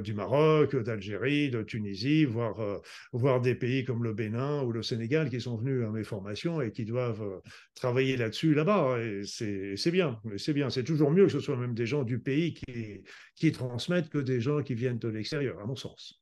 du 0.00 0.14
Maroc, 0.14 0.76
d'Algérie, 0.84 1.50
de 1.50 1.62
Tunisie, 1.62 2.24
voire, 2.24 2.80
voire 3.12 3.40
des 3.40 3.54
pays 3.54 3.84
comme 3.84 4.04
le 4.04 4.12
Bénin 4.12 4.62
ou 4.62 4.72
le 4.72 4.82
Sénégal 4.82 5.30
qui 5.30 5.40
sont 5.40 5.56
venus 5.56 5.84
à 5.84 5.90
mes 5.90 6.04
formations 6.04 6.60
et 6.60 6.70
qui 6.70 6.84
doivent 6.84 7.40
travailler 7.74 8.16
là-dessus 8.16 8.54
là-bas. 8.54 8.98
Et 9.02 9.22
c'est 9.24 9.90
bien, 9.90 10.20
c'est 10.36 10.52
bien. 10.52 10.70
C'est 10.70 10.84
toujours 10.84 11.10
mieux 11.10 11.26
que 11.26 11.32
ce 11.32 11.40
soit 11.40 11.56
même 11.56 11.74
des 11.74 11.86
gens 11.86 12.04
du 12.04 12.18
pays 12.18 12.54
qui, 12.54 13.02
qui 13.34 13.52
transmettent 13.52 14.10
que 14.10 14.18
des 14.18 14.40
gens 14.40 14.62
qui 14.62 14.74
viennent 14.74 14.98
de 14.98 15.08
l'extérieur, 15.08 15.58
à 15.60 15.66
mon 15.66 15.76
sens. 15.76 16.20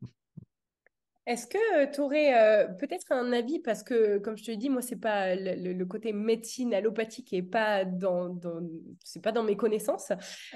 Est-ce 1.24 1.46
que 1.46 1.92
tu 1.92 2.00
aurais 2.00 2.34
euh, 2.34 2.66
peut-être 2.66 3.12
un 3.12 3.32
avis? 3.32 3.60
Parce 3.60 3.84
que, 3.84 4.18
comme 4.18 4.36
je 4.36 4.44
te 4.44 4.50
dit, 4.50 4.68
moi, 4.68 4.82
c'est 4.82 5.00
pas 5.00 5.36
le, 5.36 5.84
côté 5.84 6.12
médecine 6.12 6.74
allopathique 6.74 7.32
est 7.32 7.42
pas 7.42 7.84
dans, 7.84 8.36
c'est 9.04 9.22
pas 9.22 9.30
dans 9.30 9.44
mes 9.44 9.56
connaissances. 9.56 10.10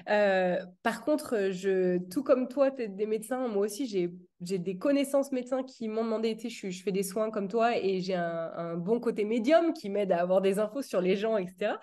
Euh, 0.09 0.59
par 0.83 1.05
contre, 1.05 1.51
je, 1.53 1.99
tout 2.11 2.25
comme 2.25 2.49
toi, 2.49 2.73
tu 2.73 2.83
es 2.83 2.89
des 2.89 3.07
médecins, 3.07 3.47
moi 3.47 3.67
aussi, 3.67 3.87
j'ai 3.87 4.59
des 4.59 4.77
connaissances 4.77 5.31
médecins 5.31 5.63
qui 5.63 5.87
m'ont 5.87 6.05
demandé, 6.05 6.37
tu 6.37 6.51
sais, 6.51 6.71
je, 6.71 6.83
fais 6.83 6.93
des 6.93 7.05
soins 7.05 7.31
comme 7.31 7.47
toi 7.47 7.77
et 7.77 8.01
j'ai 8.01 8.15
un, 8.15 8.51
un, 8.57 8.75
bon 8.75 8.99
côté 8.99 9.25
médium 9.25 9.73
qui 9.73 9.89
m'aide 9.89 10.11
à 10.11 10.21
avoir 10.21 10.41
des 10.41 10.59
infos 10.59 10.83
sur 10.83 11.01
les 11.01 11.15
gens, 11.15 11.37
etc. 11.37 11.75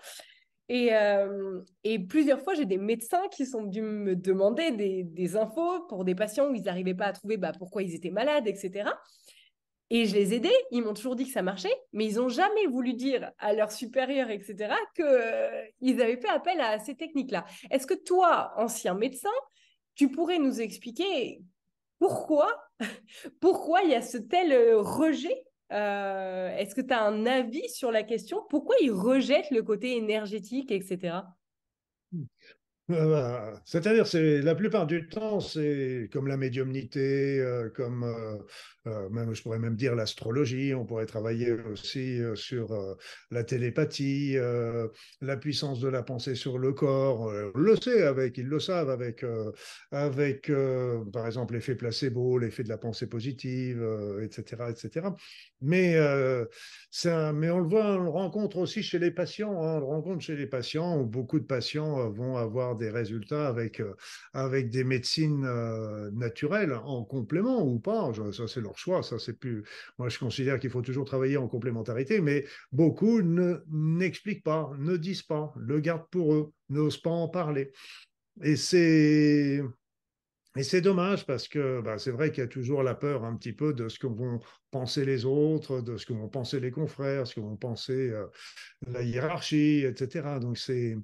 Et, 0.69 0.93
euh, 0.93 1.61
et, 1.83 1.99
plusieurs 1.99 2.41
fois, 2.41 2.53
j'ai 2.53 2.65
des 2.65 2.77
médecins 2.77 3.27
qui 3.29 3.45
sont 3.45 3.63
venus 3.63 3.83
me 3.83 4.15
demander 4.15 4.71
des, 4.71 5.03
des 5.03 5.35
infos 5.35 5.81
pour 5.89 6.05
des 6.05 6.15
patients 6.15 6.49
où 6.49 6.55
ils 6.55 6.63
n'arrivaient 6.63 6.93
pas 6.93 7.07
à 7.07 7.13
trouver 7.13 7.37
bah, 7.37 7.51
pourquoi 7.57 7.83
ils 7.83 7.93
étaient 7.93 8.09
malades, 8.09 8.47
etc. 8.47 8.89
Et 9.89 10.05
je 10.05 10.15
les 10.15 10.33
aidais, 10.33 10.55
ils 10.71 10.81
m'ont 10.81 10.93
toujours 10.93 11.15
dit 11.15 11.25
que 11.25 11.31
ça 11.31 11.41
marchait, 11.41 11.75
mais 11.91 12.07
ils 12.07 12.15
n'ont 12.15 12.29
jamais 12.29 12.65
voulu 12.65 12.93
dire 12.93 13.31
à 13.37 13.53
leurs 13.53 13.71
supérieurs, 13.71 14.29
etc., 14.31 14.73
qu'ils 14.95 15.05
euh, 15.05 16.03
avaient 16.03 16.17
fait 16.17 16.29
appel 16.29 16.59
à 16.61 16.79
ces 16.79 16.95
techniques-là. 16.95 17.45
Est-ce 17.69 17.85
que 17.85 17.93
toi, 17.93 18.53
ancien 18.57 18.95
médecin, 18.95 19.29
tu 19.93 20.09
pourrais 20.09 20.39
nous 20.39 20.61
expliquer 20.61 21.41
pourquoi, 21.99 22.49
pourquoi 23.39 23.83
il 23.83 23.91
y 23.91 23.95
a 23.95 24.01
ce 24.01 24.17
tel 24.17 24.51
euh, 24.51 24.81
rejet 24.81 25.43
euh, 25.73 26.55
est-ce 26.55 26.75
que 26.75 26.81
tu 26.81 26.93
as 26.93 27.03
un 27.03 27.25
avis 27.25 27.67
sur 27.69 27.91
la 27.91 28.03
question? 28.03 28.45
Pourquoi 28.49 28.75
ils 28.81 28.91
rejettent 28.91 29.51
le 29.51 29.63
côté 29.63 29.97
énergétique, 29.97 30.71
etc. 30.71 31.17
Euh, 32.91 33.09
bah, 33.09 33.61
c'est-à-dire, 33.63 34.05
c'est 34.05 34.41
la 34.41 34.55
plupart 34.55 34.85
du 34.85 35.07
temps, 35.07 35.39
c'est 35.39 36.09
comme 36.11 36.27
la 36.27 36.35
médiumnité, 36.35 37.39
euh, 37.39 37.69
comme 37.69 38.05
même, 38.85 39.33
je 39.33 39.41
pourrais 39.41 39.59
même 39.59 39.77
dire 39.77 39.95
l'astrologie. 39.95 40.73
On 40.73 40.85
pourrait 40.85 41.05
travailler 41.05 41.51
aussi 41.53 42.19
sur 42.35 42.97
la 43.31 43.43
télépathie, 43.45 44.35
la 45.21 45.37
puissance 45.37 45.79
de 45.79 45.87
la 45.87 46.03
pensée 46.03 46.35
sur 46.35 46.57
le 46.57 46.73
corps. 46.73 47.31
on 47.55 47.57
le 47.57 47.77
sait 47.77 48.03
avec, 48.03 48.37
ils 48.37 48.45
le 48.45 48.59
savent 48.59 48.89
avec, 48.89 49.23
avec 49.91 50.51
par 51.13 51.25
exemple 51.25 51.53
l'effet 51.53 51.75
placebo, 51.75 52.37
l'effet 52.37 52.63
de 52.63 52.69
la 52.69 52.77
pensée 52.77 53.07
positive, 53.07 53.81
etc., 54.21 54.63
etc. 54.69 55.07
Mais 55.61 55.97
mais 57.33 57.49
on 57.49 57.59
le 57.59 57.67
voit, 57.69 57.93
on 57.93 58.03
le 58.03 58.09
rencontre 58.09 58.57
aussi 58.57 58.83
chez 58.83 58.99
les 58.99 59.11
patients. 59.11 59.63
Hein. 59.63 59.77
on 59.77 59.79
le 59.79 59.85
rencontre 59.85 60.21
chez 60.21 60.35
les 60.35 60.47
patients 60.47 60.99
où 60.99 61.05
beaucoup 61.05 61.39
de 61.39 61.45
patients 61.45 62.09
vont 62.09 62.35
avoir 62.35 62.72
des 62.75 62.89
résultats 62.89 63.47
avec, 63.47 63.79
euh, 63.79 63.93
avec 64.33 64.69
des 64.69 64.83
médecines 64.83 65.45
euh, 65.45 66.09
naturelles 66.11 66.73
en 66.73 67.03
complément 67.03 67.65
ou 67.65 67.79
pas. 67.79 68.11
Ça, 68.31 68.47
c'est 68.47 68.61
leur 68.61 68.77
choix. 68.77 69.03
Ça, 69.03 69.19
c'est 69.19 69.33
plus. 69.33 69.63
Moi, 69.97 70.09
je 70.09 70.19
considère 70.19 70.59
qu'il 70.59 70.69
faut 70.69 70.81
toujours 70.81 71.05
travailler 71.05 71.37
en 71.37 71.47
complémentarité, 71.47 72.21
mais 72.21 72.45
beaucoup 72.71 73.21
ne 73.21 73.63
n'expliquent 73.69 74.43
pas, 74.43 74.71
ne 74.77 74.97
disent 74.97 75.23
pas, 75.23 75.53
le 75.57 75.79
gardent 75.79 76.09
pour 76.09 76.33
eux, 76.33 76.51
n'osent 76.69 77.01
pas 77.01 77.09
en 77.09 77.27
parler. 77.27 77.71
Et 78.41 78.55
c'est 78.55 79.61
et 80.55 80.61
c'est 80.61 80.81
dommage 80.81 81.25
parce 81.25 81.47
que 81.47 81.81
bah, 81.81 81.97
c'est 81.97 82.11
vrai 82.11 82.29
qu'il 82.31 82.43
y 82.43 82.45
a 82.45 82.47
toujours 82.47 82.83
la 82.83 82.93
peur 82.93 83.23
un 83.25 83.35
petit 83.35 83.53
peu 83.53 83.73
de 83.73 83.89
ce 83.89 83.97
que 83.97 84.05
vont 84.05 84.39
penser 84.69 85.03
les 85.03 85.25
autres, 85.25 85.81
de 85.81 85.97
ce 85.97 86.05
que 86.05 86.13
vont 86.13 86.29
penser 86.29 86.59
les 86.59 86.69
confrères, 86.69 87.25
ce 87.25 87.33
que 87.33 87.39
vont 87.39 87.57
penser 87.57 88.11
euh, 88.11 88.27
la 88.85 89.01
hiérarchie, 89.01 89.83
etc. 89.83 90.37
Donc 90.39 90.59
c'est 90.59 90.95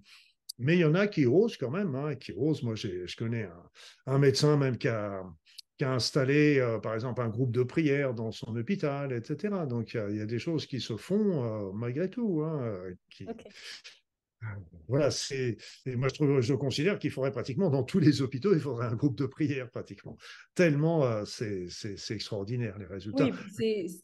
mais 0.60 0.76
il 0.76 0.82
y 0.82 0.86
en 0.86 0.94
a 0.94 1.08
qui 1.08 1.26
osent 1.26 1.58
quand 1.58 1.72
même, 1.72 1.96
hein, 1.96 2.16
qui 2.16 2.34
osent. 2.34 2.64
Moi, 2.64 2.76
je 2.76 3.16
connais 3.16 3.50
un, 4.06 4.20
médecin 4.20 4.58
même 4.58 4.78
qui 4.78 4.90
a, 4.90 5.24
installé, 5.82 6.60
euh, 6.60 6.78
par 6.80 6.94
exemple, 6.94 7.22
un 7.22 7.30
groupe 7.30 7.52
de 7.52 7.64
prière 7.64 8.14
dans 8.14 8.32
son 8.32 8.54
hôpital, 8.58 9.14
etc. 9.14 9.66
Donc, 9.68 9.94
il 9.94 10.18
y, 10.18 10.22
a, 10.22 10.26
des 10.26 10.40
choses 10.40 10.66
qui 10.66 10.82
se 10.82 10.98
font 10.98 11.44
euh, 11.44 11.72
malgré 11.74 12.10
tout. 12.10 12.42
Hein, 12.44 12.62
euh, 12.64 12.94
qui, 13.10 13.26
voilà, 14.88 15.12
c'est. 15.12 15.58
Moi, 15.86 16.08
je, 16.08 16.14
trouve, 16.16 16.42
je 16.42 16.54
considère 16.56 16.98
qu'il 16.98 17.12
faudrait 17.12 17.32
pratiquement, 17.32 17.70
dans 17.70 17.84
tous 17.84 18.00
les 18.00 18.22
hôpitaux, 18.22 18.54
il 18.54 18.60
faudrait 18.60 18.88
un 18.88 18.96
groupe 18.96 19.16
de 19.16 19.28
prière 19.28 19.70
pratiquement. 19.70 20.18
Tellement 20.56 21.04
euh, 21.06 21.26
c'est 21.26 21.68
extraordinaire 22.10 22.78
les 22.80 22.88
résultats. 22.88 23.28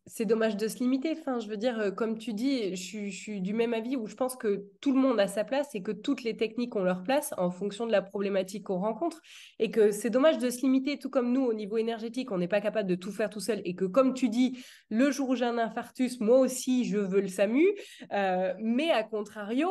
C'est 0.06 0.26
dommage 0.26 0.58
de 0.58 0.68
se 0.68 0.80
limiter. 0.80 1.16
Enfin, 1.20 1.40
je 1.40 1.48
veux 1.48 1.58
dire, 1.58 1.80
euh, 1.80 1.92
comme 1.92 2.20
tu 2.20 2.34
dis, 2.34 2.76
je, 2.76 3.10
je, 3.10 3.16
suis 3.16 3.42
du 3.42 3.54
même 3.54 3.74
avis 3.74 3.96
où 3.96 4.06
je 4.06 4.16
pense 4.16 4.36
que 4.36 4.66
tout 4.80 4.94
le 4.94 5.00
monde 5.00 5.20
a 5.20 5.28
sa 5.28 5.44
place 5.44 5.74
et 5.74 5.82
que 5.82 5.92
toutes 5.92 6.24
les 6.24 6.38
techniques 6.38 6.76
ont 6.76 6.84
leur 6.84 7.02
place 7.02 7.34
en 7.38 7.50
fonction 7.50 7.88
de 7.88 7.92
la 7.92 8.04
problématique 8.04 8.66
qu'on 8.66 8.80
rencontre. 8.80 9.22
Et 9.58 9.72
que 9.72 9.90
c'est 9.90 10.12
dommage 10.12 10.38
de 10.38 10.52
se 10.52 10.62
limiter, 10.62 11.00
tout 11.00 11.10
comme 11.10 11.34
nous, 11.34 11.46
au 11.46 11.54
niveau 11.54 11.78
énergétique, 11.78 12.32
on 12.32 12.38
n'est 12.38 12.48
pas 12.48 12.62
capable 12.62 12.90
de 12.90 12.96
tout 12.96 13.12
faire 13.12 13.32
tout 13.32 13.40
seul. 13.40 13.62
Et 13.66 13.74
que, 13.74 13.86
comme 13.86 14.14
tu 14.14 14.30
dis, 14.30 14.64
le 14.90 15.10
jour 15.10 15.30
où 15.30 15.36
j'ai 15.36 15.46
un 15.46 15.58
infarctus, 15.58 16.20
moi 16.20 16.38
aussi, 16.38 16.86
je 16.86 17.00
veux 17.00 17.22
le 17.22 17.28
SAMU. 17.28 17.66
Euh, 18.12 18.54
mais 18.62 18.92
à 18.92 19.02
contrario, 19.02 19.70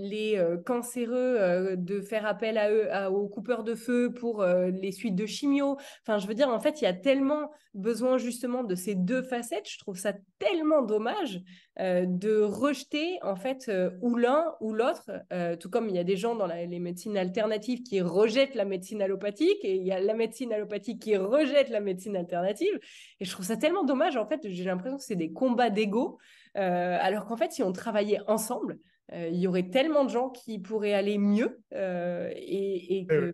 les 0.00 0.36
euh, 0.36 0.56
cancéreux 0.56 1.36
euh, 1.38 1.76
de 1.76 2.00
faire 2.00 2.26
appel 2.26 2.58
à 2.58 2.70
eux, 2.70 2.88
aux 3.10 3.28
coupeurs 3.28 3.64
de 3.64 3.74
feu 3.74 4.12
pour 4.12 4.42
euh, 4.42 4.70
les 4.70 4.92
suites 4.92 5.14
de 5.14 5.26
chimio. 5.26 5.76
Enfin, 6.02 6.18
je 6.18 6.26
veux 6.26 6.34
dire, 6.34 6.48
en 6.48 6.60
fait, 6.60 6.80
il 6.80 6.84
y 6.84 6.88
a 6.88 6.92
tellement 6.92 7.50
besoin 7.74 8.18
justement 8.18 8.64
de 8.64 8.74
ces 8.74 8.94
deux 8.94 9.22
facettes. 9.22 9.68
Je 9.68 9.78
trouve 9.78 9.96
ça 9.96 10.12
tellement 10.38 10.82
dommage 10.82 11.40
de 11.78 12.42
rejeter 12.42 13.18
en 13.22 13.36
fait 13.36 13.70
ou 14.02 14.16
l'un 14.16 14.44
ou 14.60 14.74
l'autre. 14.74 15.12
tout 15.60 15.70
comme 15.70 15.88
il 15.88 15.94
y 15.94 15.98
a 16.00 16.04
des 16.04 16.16
gens 16.16 16.34
dans 16.34 16.48
les 16.48 16.80
médecines 16.80 17.16
alternatives 17.16 17.82
qui 17.82 18.00
rejettent 18.00 18.56
la 18.56 18.64
médecine 18.64 19.00
allopathique 19.00 19.64
et 19.64 19.76
il 19.76 19.86
y 19.86 19.92
a 19.92 20.00
la 20.00 20.14
médecine 20.14 20.52
allopathique 20.52 21.00
qui 21.00 21.16
rejette 21.16 21.70
la 21.70 21.80
médecine 21.80 22.16
alternative. 22.16 22.76
Et 23.20 23.24
je 23.24 23.30
trouve 23.30 23.46
ça 23.46 23.56
tellement 23.56 23.84
dommage. 23.84 24.16
En 24.16 24.26
fait, 24.26 24.40
j'ai 24.42 24.64
l'impression 24.64 24.98
que 24.98 25.04
c'est 25.04 25.14
des 25.14 25.32
combats 25.32 25.70
d'ego. 25.70 26.18
alors 26.54 27.26
qu'en 27.26 27.36
fait, 27.36 27.52
si 27.52 27.62
on 27.62 27.72
travaillait 27.72 28.20
ensemble, 28.26 28.80
il 29.12 29.38
y 29.38 29.46
aurait 29.46 29.68
tellement 29.68 30.04
de 30.04 30.10
gens 30.10 30.30
qui 30.30 30.58
pourraient 30.58 30.94
aller 30.94 31.18
mieux 31.18 31.60
euh, 31.74 32.30
et, 32.34 33.06
que... 33.08 33.32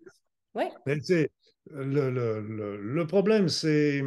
Ouais. 0.54 0.70
Mais 0.86 0.96
le, 1.70 2.10
le, 2.10 2.76
le, 2.80 3.06
problème, 3.06 3.48
c'est 3.48 4.00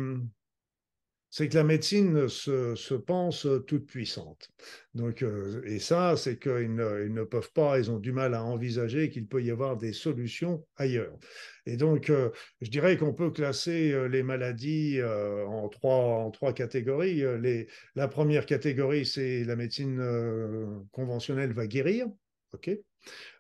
c'est 1.31 1.47
que 1.47 1.55
la 1.55 1.63
médecine 1.63 2.27
se, 2.27 2.75
se, 2.75 2.95
pense 2.95 3.47
toute 3.67 3.85
puissante. 3.85 4.49
Donc, 4.95 5.21
euh, 5.21 5.61
et 5.65 5.79
ça, 5.79 6.15
c'est 6.17 6.39
qu'ils 6.39 6.73
ne, 6.73 7.05
ils 7.05 7.13
ne, 7.13 7.23
peuvent 7.23 7.51
pas, 7.53 7.77
ils 7.77 7.91
ont 7.91 7.99
du 7.99 8.11
mal 8.11 8.33
à 8.33 8.43
envisager 8.43 9.09
qu'il 9.09 9.27
peut 9.27 9.43
y 9.43 9.51
avoir 9.51 9.77
des 9.77 9.93
solutions 9.93 10.65
ailleurs. 10.75 11.15
Et 11.67 11.77
donc, 11.77 12.09
euh, 12.09 12.31
je 12.61 12.71
dirais 12.71 12.97
qu'on 12.97 13.13
peut 13.13 13.29
classer 13.29 13.91
euh, 13.91 14.07
les 14.07 14.23
maladies 14.23 14.99
en, 15.03 15.69
trois, 15.69 16.23
en 16.25 16.31
trois 16.31 16.53
catégories. 16.53 17.23
La 17.95 18.07
première 18.07 18.45
catégorie, 18.45 19.05
c'est 19.05 19.43
la 19.43 19.55
médecine 19.55 20.03
conventionnelle 20.91 21.53
va 21.53 21.67
guérir. 21.67 22.07
OK 22.53 22.71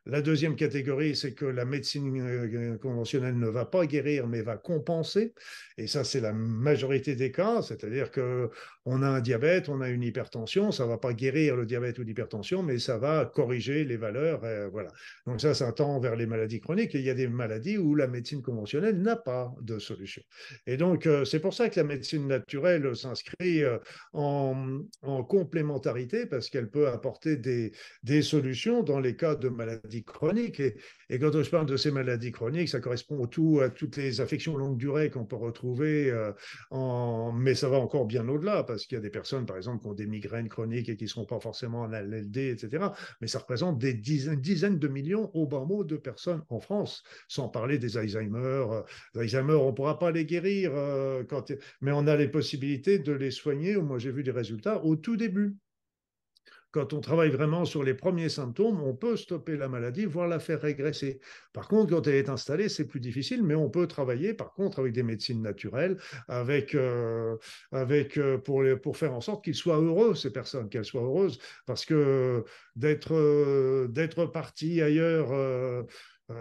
la 0.09 0.21
deuxième 0.21 0.55
catégorie, 0.55 1.15
c'est 1.15 1.33
que 1.33 1.45
la 1.45 1.65
médecine 1.65 2.19
euh, 2.19 2.77
conventionnelle 2.77 3.37
ne 3.37 3.47
va 3.47 3.65
pas 3.65 3.85
guérir, 3.85 4.27
mais 4.27 4.41
va 4.41 4.57
compenser. 4.57 5.33
Et 5.77 5.87
ça, 5.87 6.03
c'est 6.03 6.19
la 6.19 6.33
majorité 6.33 7.15
des 7.15 7.31
cas. 7.31 7.61
C'est-à-dire 7.61 8.11
que 8.11 8.49
on 8.91 9.03
a 9.03 9.07
un 9.07 9.21
diabète, 9.21 9.69
on 9.69 9.81
a 9.81 9.89
une 9.89 10.01
hypertension, 10.01 10.71
ça 10.71 10.87
va 10.87 10.97
pas 10.97 11.13
guérir 11.13 11.55
le 11.55 11.67
diabète 11.67 11.99
ou 11.99 12.03
l'hypertension, 12.03 12.63
mais 12.63 12.79
ça 12.79 12.97
va 12.97 13.23
corriger 13.23 13.83
les 13.83 13.97
valeurs. 13.97 14.43
Euh, 14.43 14.67
voilà. 14.69 14.89
Donc 15.27 15.39
ça, 15.41 15.53
ça 15.53 15.71
tend 15.71 15.99
vers 15.99 16.15
les 16.15 16.25
maladies 16.25 16.59
chroniques. 16.59 16.95
Il 16.95 17.01
y 17.01 17.11
a 17.11 17.13
des 17.13 17.27
maladies 17.27 17.77
où 17.77 17.93
la 17.93 18.07
médecine 18.07 18.41
conventionnelle 18.41 18.99
n'a 18.99 19.15
pas 19.15 19.53
de 19.61 19.77
solution. 19.77 20.23
Et 20.65 20.75
donc, 20.75 21.05
euh, 21.05 21.23
c'est 21.23 21.39
pour 21.39 21.53
ça 21.53 21.69
que 21.69 21.79
la 21.79 21.83
médecine 21.83 22.27
naturelle 22.27 22.95
s'inscrit 22.95 23.61
en, 24.13 24.83
complémentarité, 25.27 26.25
parce 26.25 26.49
qu'elle 26.49 26.69
peut 26.69 26.87
apporter 26.87 27.37
des, 27.37 28.21
solutions 28.23 28.81
dans 28.81 28.99
les 28.99 29.15
cas 29.15 29.35
de 29.35 29.49
maladies 29.49 30.03
chroniques. 30.03 30.59
Et, 30.59 31.19
quand 31.19 31.43
je 31.43 31.49
parle 31.49 31.67
de 31.67 31.77
ces 31.77 31.91
maladies 31.91 32.31
chroniques, 32.31 32.69
ça 32.69 32.79
correspond 32.79 33.19
au 33.19 33.27
tout 33.27 33.59
à 33.63 33.69
toutes 33.69 33.97
les 33.97 34.19
affections 34.19 34.57
longue 34.57 34.77
durée 34.77 35.11
qu'on 35.11 35.25
peut 35.25 35.35
retrouver, 35.35 36.09
euh, 36.09 36.31
mais 37.33 37.53
ça 37.53 37.69
va 37.69 37.77
encore 37.77 38.05
bien 38.05 38.27
au-delà, 38.27 38.63
qu'il 38.85 38.95
y 38.95 38.99
a 38.99 39.01
des 39.01 39.09
personnes, 39.09 39.45
par 39.45 39.57
exemple, 39.57 39.81
qui 39.81 39.87
ont 39.87 39.93
des 39.93 40.07
migraines 40.07 40.49
chroniques 40.49 40.89
et 40.89 40.97
qui 40.97 41.05
ne 41.05 41.09
seront 41.09 41.25
pas 41.25 41.39
forcément 41.39 41.81
en 41.81 41.87
LLD, 41.87 42.37
etc. 42.37 42.87
Mais 43.21 43.27
ça 43.27 43.39
représente 43.39 43.79
des 43.79 43.93
dizaines, 43.93 44.79
de 44.79 44.87
millions 44.87 45.31
au 45.33 45.47
bas 45.47 45.65
mot 45.65 45.83
de 45.83 45.97
personnes 45.97 46.43
en 46.49 46.59
France, 46.59 47.03
sans 47.27 47.49
parler 47.49 47.77
des 47.77 47.97
Alzheimer. 47.97 48.65
Les 49.15 49.21
Alzheimer, 49.21 49.53
on 49.53 49.67
ne 49.67 49.75
pourra 49.75 49.99
pas 49.99 50.11
les 50.11 50.25
guérir, 50.25 50.71
euh, 50.75 51.23
mais 51.81 51.91
on 51.91 52.07
a 52.07 52.15
les 52.15 52.27
possibilités 52.27 52.99
de 52.99 53.13
les 53.13 53.31
soigner. 53.31 53.75
Moi, 53.77 53.99
j'ai 53.99 54.11
vu 54.11 54.23
des 54.23 54.31
résultats 54.31 54.83
au 54.83 54.95
tout 54.95 55.17
début. 55.17 55.57
Quand 56.71 56.93
on 56.93 57.01
travaille 57.01 57.29
vraiment 57.29 57.65
sur 57.65 57.83
les 57.83 57.93
premiers 57.93 58.29
symptômes, 58.29 58.81
on 58.81 58.95
peut 58.95 59.17
stopper 59.17 59.57
la 59.57 59.67
maladie, 59.67 60.05
voire 60.05 60.27
la 60.27 60.39
faire 60.39 60.61
régresser. 60.61 61.19
Par 61.53 61.67
contre, 61.67 61.91
quand 61.91 62.07
elle 62.07 62.15
est 62.15 62.29
installée, 62.29 62.69
c'est 62.69 62.85
plus 62.85 62.99
difficile, 62.99 63.43
mais 63.43 63.55
on 63.55 63.69
peut 63.69 63.87
travailler, 63.87 64.33
par 64.33 64.53
contre, 64.53 64.79
avec 64.79 64.93
des 64.93 65.03
médecines 65.03 65.41
naturelles, 65.41 65.97
avec, 66.27 66.75
euh, 66.75 67.37
avec, 67.71 68.17
euh, 68.17 68.37
pour, 68.37 68.63
pour 68.81 68.97
faire 68.97 69.13
en 69.13 69.21
sorte 69.21 69.43
qu'ils 69.43 69.55
soient 69.55 69.79
heureux, 69.79 70.15
ces 70.15 70.31
personnes, 70.31 70.69
qu'elles 70.69 70.85
soient 70.85 71.01
heureuses, 71.01 71.39
parce 71.65 71.85
que 71.85 72.43
d'être 72.75 73.13
euh, 73.13 74.27
parti 74.31 74.81
ailleurs 74.81 75.31
euh, 75.31 75.83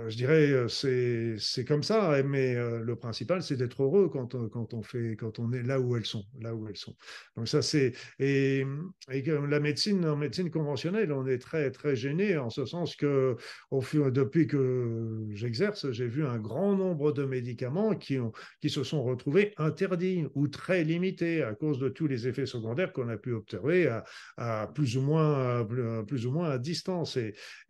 je 0.09 0.16
dirais, 0.16 0.51
euh, 0.51 0.68
c'est, 0.68 1.64
comme 1.64 1.83
ça, 1.83 2.12
hein, 2.12 2.22
mais 2.22 2.55
euh, 2.55 2.81
le 2.81 2.96
principal, 2.96 3.42
c'est 3.42 3.57
d'être 3.57 3.83
heureux 3.83 4.11
quand, 4.11 4.37
quand, 4.51 4.74
on 4.74 4.83
fait, 4.83 5.16
quand 5.16 5.38
on 5.38 5.51
est 5.53 5.62
là 5.62 5.81
où 5.81 5.96
elles 5.96 6.05
sont. 6.05 6.24
Là 6.40 6.55
où 6.55 6.68
elles 6.68 6.77
sont. 6.77 6.94
Donc 7.37 7.48
ça, 7.48 7.62
c'est... 7.62 7.92
Et, 8.18 8.64
la 9.09 9.61
médecine, 9.61 10.05
en 10.07 10.16
médecine 10.16 10.51
conventionnelle, 10.51 11.12
on 11.12 11.27
est 11.27 11.38
très, 11.38 11.70
très 11.70 11.96
gêné 11.96 12.37
en 12.37 12.51
ce 12.51 12.66
sens 12.66 12.96
que 12.96 13.37
depuis 13.70 14.46
que 14.46 15.27
j'exerce, 15.33 15.90
j'ai 15.90 16.07
vu 16.07 16.27
un 16.27 16.38
grand 16.38 16.77
nombre 16.77 17.12
de 17.12 17.24
médicaments 17.24 17.94
qui, 17.94 18.18
ont, 18.18 18.33
qui 18.61 18.70
se 18.70 18.85
sont 18.85 19.03
retrouvés 19.03 19.55
interdits 19.57 20.27
ou 20.35 20.48
très 20.48 20.85
limités 20.85 21.42
à 21.42 21.55
cause 21.55 21.79
de 21.79 21.88
tous 21.88 22.07
les 22.07 22.29
effets 22.29 22.46
secondaires 22.46 22.92
qu'on 22.92 23.09
a 23.09 23.16
pu 23.16 23.33
observer 23.33 23.88
à, 24.37 24.70
plus, 24.74 24.96
ou 24.96 25.03
moins, 25.03 25.61
à 25.61 25.64
plus 26.07 26.27
ou 26.27 26.33
moins 26.33 26.51
à 26.51 26.59
distance. 26.59 27.16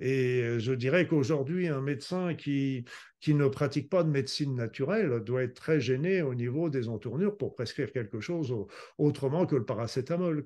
Et 0.00 0.58
je 0.58 0.72
dirais 0.72 1.06
qu'aujourd'hui, 1.06 1.68
un 1.68 1.80
médecin 1.80 2.07
qui, 2.36 2.84
qui 3.20 3.34
ne 3.34 3.48
pratique 3.48 3.88
pas 3.88 4.04
de 4.04 4.10
médecine 4.10 4.54
naturelle 4.54 5.20
doit 5.24 5.42
être 5.42 5.54
très 5.54 5.80
gêné 5.80 6.22
au 6.22 6.34
niveau 6.34 6.70
des 6.70 6.88
entournures 6.88 7.36
pour 7.36 7.54
prescrire 7.54 7.92
quelque 7.92 8.20
chose 8.20 8.54
autrement 8.98 9.46
que 9.46 9.56
le 9.56 9.64
paracétamol. 9.64 10.44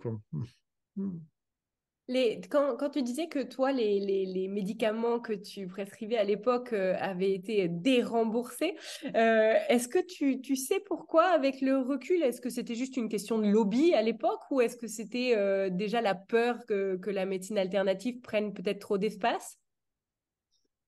Quand, 2.51 2.90
tu 2.90 3.03
disais 3.03 3.29
que 3.29 3.42
toi, 3.42 3.72
les, 3.72 4.01
les, 4.01 4.27
les 4.27 4.48
médicaments 4.48 5.20
que 5.20 5.33
tu 5.33 5.66
prescrivais 5.66 6.16
à 6.16 6.25
l'époque 6.25 6.72
euh, 6.72 6.96
avaient 6.98 7.33
été 7.33 7.68
déremboursés, 7.68 8.75
euh, 9.14 9.55
est-ce 9.68 9.88
que 9.88 10.05
tu, 10.05 10.40
tu, 10.40 10.57
sais 10.57 10.81
pourquoi 10.81 11.27
avec 11.27 11.61
le 11.61 11.79
recul 11.79 12.22
Est-ce 12.22 12.40
que 12.40 12.51
c'était 12.51 12.75
juste 12.75 12.96
une 12.96 13.09
question 13.09 13.38
de 13.38 13.46
lobby 13.46 13.94
à 13.94 14.03
l'époque 14.03 14.40
ou 14.51 14.61
est-ce 14.61 14.77
que 14.77 14.88
c'était 14.88 15.35
euh, 15.37 15.70
déjà 15.70 16.01
la 16.01 16.14
peur 16.14 16.66
que, 16.66 16.96
que 16.96 17.11
la 17.11 17.25
médecine 17.25 17.57
alternative 17.57 18.20
prenne 18.20 18.53
peut-être 18.53 18.81
trop 18.81 18.98
d'espace? 18.98 19.59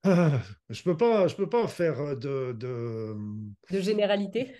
Je 0.05 0.83
peux 0.83 0.97
pas, 0.97 1.29
je 1.29 1.35
peux 1.35 1.49
pas 1.49 1.67
faire 1.67 2.17
de 2.17 2.53
de, 2.53 3.15
de 3.71 3.81
généralité? 3.81 4.55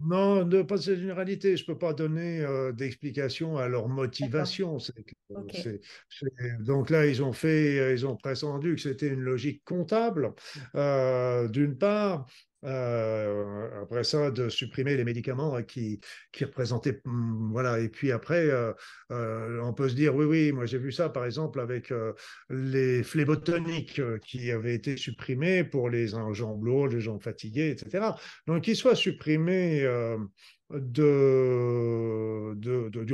Non, 0.00 0.44
de, 0.44 0.62
pas 0.62 0.76
de 0.76 0.82
généralité. 0.82 1.56
Je 1.56 1.64
peux 1.64 1.76
pas 1.76 1.92
donner 1.92 2.40
euh, 2.40 2.72
d'explication 2.72 3.56
à 3.56 3.66
leur 3.68 3.88
motivation. 3.88 4.78
Okay. 5.30 5.80
donc 6.60 6.90
là, 6.90 7.06
ils 7.06 7.22
ont 7.22 7.32
fait, 7.32 7.94
ils 7.94 8.06
ont 8.06 8.16
prétendu 8.16 8.76
que 8.76 8.80
c'était 8.80 9.08
une 9.08 9.20
logique 9.20 9.64
comptable, 9.64 10.34
euh, 10.76 11.48
d'une 11.48 11.76
part, 11.76 12.26
euh, 12.64 13.82
après 13.82 14.04
ça, 14.04 14.30
de 14.30 14.48
supprimer 14.48 14.96
les 14.96 15.04
médicaments 15.04 15.54
hein, 15.54 15.62
qui, 15.62 16.00
qui 16.32 16.44
représentaient. 16.44 17.00
Hmm, 17.04 17.52
voilà. 17.52 17.78
Et 17.80 17.88
puis 17.88 18.10
après, 18.10 18.46
euh, 18.46 18.72
euh, 19.12 19.60
on 19.62 19.72
peut 19.72 19.88
se 19.88 19.94
dire 19.94 20.14
oui, 20.14 20.24
oui, 20.24 20.52
moi 20.52 20.66
j'ai 20.66 20.78
vu 20.78 20.90
ça 20.90 21.08
par 21.08 21.24
exemple 21.24 21.60
avec 21.60 21.92
les 22.50 23.02
phlébotoniques 23.02 24.00
qui 24.20 24.50
avaient 24.50 24.74
été 24.74 24.96
supprimés 24.96 25.64
pour 25.64 25.88
les 25.90 26.08
gens 26.08 26.58
lourds, 26.60 26.88
les 26.88 27.00
gens 27.00 27.18
fatigués, 27.18 27.70
etc. 27.70 28.08
Donc 28.46 28.64
qu'ils 28.64 28.76
soient 28.76 28.96
supprimés 28.96 29.86
du 30.70 31.04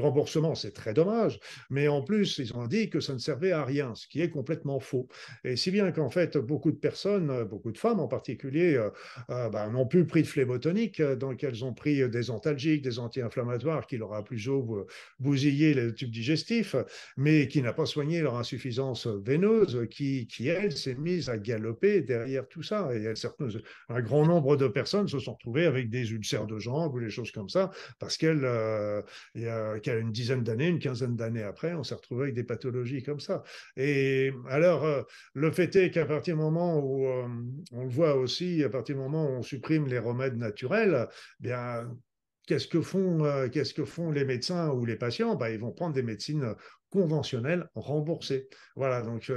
remboursement, 0.00 0.54
c'est 0.54 0.72
très 0.72 0.92
dommage, 0.92 1.38
mais 1.70 1.86
en 1.88 2.02
plus, 2.02 2.38
ils 2.38 2.54
ont 2.56 2.66
dit 2.66 2.90
que 2.90 3.00
ça 3.00 3.12
ne 3.12 3.18
servait 3.18 3.52
à 3.52 3.64
rien, 3.64 3.94
ce 3.94 4.08
qui 4.08 4.20
est 4.20 4.30
complètement 4.30 4.80
faux. 4.80 5.08
Et 5.44 5.56
si 5.56 5.70
bien 5.70 5.92
qu'en 5.92 6.10
fait, 6.10 6.36
beaucoup 6.36 6.72
de 6.72 6.76
personnes, 6.76 7.44
beaucoup 7.44 7.70
de 7.70 7.78
femmes 7.78 8.00
en 8.00 8.08
particulier, 8.08 8.74
euh, 8.74 8.90
euh 9.30 9.48
bah, 9.50 9.68
n'ont 9.68 9.86
plus 9.86 10.06
pris 10.06 10.22
de 10.22 10.26
phlébotonique, 10.26 11.00
euh, 11.00 11.14
donc 11.14 11.44
elles 11.44 11.64
ont 11.64 11.74
pris 11.74 12.08
des 12.08 12.30
antalgiques, 12.30 12.82
des 12.82 12.98
anti-inflammatoires 12.98 13.86
qui 13.86 13.98
leur 13.98 14.14
a 14.14 14.24
plutôt 14.24 14.86
bousillé 15.20 15.74
le 15.74 15.94
tube 15.94 16.10
digestif, 16.10 16.74
mais 17.16 17.46
qui 17.48 17.62
n'a 17.62 17.72
pas 17.72 17.86
soigné 17.86 18.20
leur 18.20 18.36
insuffisance 18.36 19.06
veineuse, 19.06 19.86
qui, 19.90 20.26
qui 20.26 20.48
elle, 20.48 20.72
s'est 20.72 20.96
mise 20.96 21.28
à 21.28 21.38
galoper 21.38 22.00
derrière 22.00 22.48
tout 22.48 22.62
ça. 22.62 22.90
Et 22.94 23.12
un 23.88 24.00
grand 24.00 24.26
nombre 24.26 24.56
de 24.56 24.66
personnes 24.66 25.08
se 25.08 25.18
sont 25.18 25.34
retrouvées 25.34 25.66
avec 25.66 25.88
des 25.88 26.12
ulcères 26.12 26.46
de 26.46 26.58
jambes 26.58 26.94
ou 26.94 27.00
des 27.00 27.10
choses 27.10 27.30
comme 27.30 27.43
ça, 27.48 27.70
parce 27.98 28.16
qu'elle, 28.16 28.44
euh, 28.44 29.02
il 29.34 29.42
y 29.42 29.48
a, 29.48 29.78
une 29.96 30.12
dizaine 30.12 30.42
d'années, 30.42 30.68
une 30.68 30.78
quinzaine 30.78 31.16
d'années 31.16 31.42
après, 31.42 31.74
on 31.74 31.82
s'est 31.82 31.94
retrouvé 31.94 32.24
avec 32.24 32.34
des 32.34 32.44
pathologies 32.44 33.02
comme 33.02 33.20
ça. 33.20 33.42
Et 33.76 34.32
alors, 34.48 34.84
euh, 34.84 35.02
le 35.34 35.50
fait 35.50 35.74
est 35.76 35.90
qu'à 35.90 36.06
partir 36.06 36.36
du 36.36 36.42
moment 36.42 36.78
où, 36.78 37.06
euh, 37.06 37.26
on 37.72 37.84
le 37.84 37.90
voit 37.90 38.16
aussi, 38.16 38.62
à 38.64 38.68
partir 38.68 38.96
du 38.96 39.00
moment 39.00 39.26
où 39.26 39.32
on 39.38 39.42
supprime 39.42 39.86
les 39.86 39.98
remèdes 39.98 40.36
naturels, 40.36 41.08
eh 41.40 41.42
bien, 41.42 41.96
qu'est-ce 42.46 42.68
que 42.68 42.80
font, 42.82 43.48
qu'est-ce 43.50 43.74
que 43.74 43.84
font 43.84 44.10
les 44.10 44.24
médecins 44.24 44.70
ou 44.70 44.84
les 44.84 44.96
patients? 44.96 45.34
Ben, 45.34 45.48
Ils 45.48 45.58
vont 45.58 45.72
prendre 45.72 45.94
des 45.94 46.02
médecines 46.02 46.54
conventionnelles 46.90 47.68
remboursées. 47.74 48.48
Voilà, 48.76 49.02
donc 49.02 49.32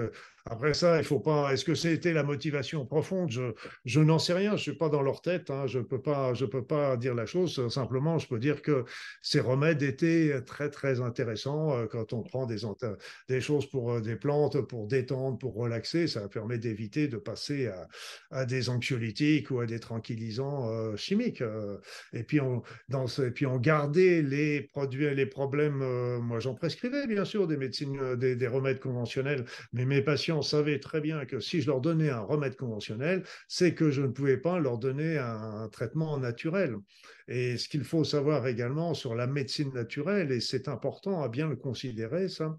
après 0.50 0.74
ça, 0.74 0.98
il 0.98 1.04
faut 1.04 1.20
pas. 1.20 1.52
Est-ce 1.52 1.66
que 1.66 1.76
c'était 1.76 2.14
la 2.14 2.24
motivation 2.24 2.86
profonde? 2.86 3.32
Je, 3.32 3.54
je 3.86 4.00
n'en 4.00 4.20
sais 4.20 4.34
rien. 4.34 4.56
Je 4.56 4.62
suis 4.62 4.76
pas 4.76 4.90
dans 4.90 5.02
leur 5.02 5.22
tête. 5.22 5.50
Hein. 5.50 5.68
Je 5.68 5.80
peux 5.80 6.02
pas. 6.02 6.34
Je 6.34 6.46
peux 6.46 6.64
pas 6.64 6.96
dire 6.96 7.16
la 7.16 7.26
chose. 7.26 7.68
Simplement, 7.70 8.18
je 8.18 8.28
peux 8.28 8.40
dire 8.40 8.62
que 8.62 8.86
ces 9.22 9.40
remèdes 9.40 9.84
étaient 9.84 10.42
très 10.46 10.70
très 10.70 11.02
intéressants 11.02 11.76
euh, 11.76 11.86
quand 11.86 12.14
on 12.14 12.22
prend 12.22 12.46
des 12.46 12.58
des 13.28 13.42
choses 13.42 13.70
pour 13.70 13.94
euh, 13.94 14.02
des 14.02 14.16
plantes, 14.16 14.62
pour 14.62 14.88
détendre, 14.88 15.38
pour 15.38 15.54
relaxer. 15.56 16.08
Ça 16.08 16.28
permet 16.30 16.58
d'éviter 16.58 17.08
de 17.08 17.18
passer 17.18 17.70
à, 18.32 18.46
des 18.46 18.70
anxiolytiques 18.70 19.52
ou 19.52 19.60
à 19.60 19.66
des 19.66 19.80
tranquillisants 19.80 20.70
euh, 20.70 20.96
chimiques. 20.96 21.44
Et 22.14 22.24
puis 22.24 22.40
on 22.40 22.62
dans 22.90 23.08
et 23.08 23.32
puis 23.32 23.46
on 23.46 23.58
gardait 23.58 24.22
les 24.22 24.62
produits, 24.62 25.14
les 25.14 25.26
problèmes. 25.26 25.80
moi, 26.20 26.40
j'en 26.40 26.54
prescrivais 26.54 27.08
bien 27.08 27.26
sûr 27.26 27.48
des 27.48 27.58
médecines, 27.58 28.16
des, 28.16 28.36
des 28.36 28.48
remèdes 28.48 28.80
conventionnels, 28.80 29.46
mais 29.74 29.86
mes 29.86 30.02
patients 30.02 30.37
on 30.38 30.42
savait 30.42 30.80
très 30.80 31.02
bien 31.02 31.26
que 31.26 31.40
si 31.40 31.62
je 31.62 31.68
leur 31.68 31.82
donnais 31.82 32.10
un 32.10 32.22
remède 32.22 32.56
conventionnel, 32.56 33.24
c'est 33.48 33.74
que 33.74 33.90
je 33.90 34.02
ne 34.02 34.08
pouvais 34.08 34.38
pas 34.38 34.60
leur 34.60 34.78
donner 34.78 35.18
un, 35.18 35.70
traitement 35.70 36.18
naturel. 36.18 36.78
Et 37.28 37.58
ce 37.58 37.68
qu'il 37.68 37.84
faut 37.84 38.04
savoir 38.04 38.48
également 38.48 38.94
sur 38.94 39.16
la 39.16 39.28
médecine 39.28 39.74
naturelle, 39.74 40.32
et 40.32 40.40
c'est 40.40 40.68
important 40.68 41.22
à 41.22 41.30
bien 41.30 41.50
le 41.50 41.56
considérer, 41.56 42.30
ça, 42.30 42.58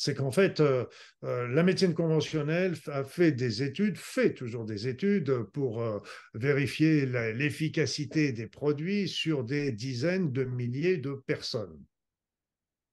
c'est 0.00 0.14
qu'en 0.14 0.30
fait, 0.30 0.60
euh, 0.60 0.86
euh, 1.24 1.46
la 1.48 1.62
médecine 1.62 1.92
conventionnelle 1.92 2.74
a 2.86 3.04
fait 3.04 3.32
des 3.32 3.62
études, 3.62 3.98
fait 3.98 4.32
toujours 4.32 4.64
des 4.64 4.88
études 4.88 5.42
pour 5.52 5.82
euh, 5.82 5.98
vérifier 6.32 7.04
l'efficacité 7.04 8.32
des 8.32 8.46
produits 8.46 9.08
sur 9.08 9.44
des 9.44 9.72
dizaines 9.72 10.32
de 10.32 10.44
milliers 10.44 10.96
de 10.96 11.12
personnes. 11.26 11.84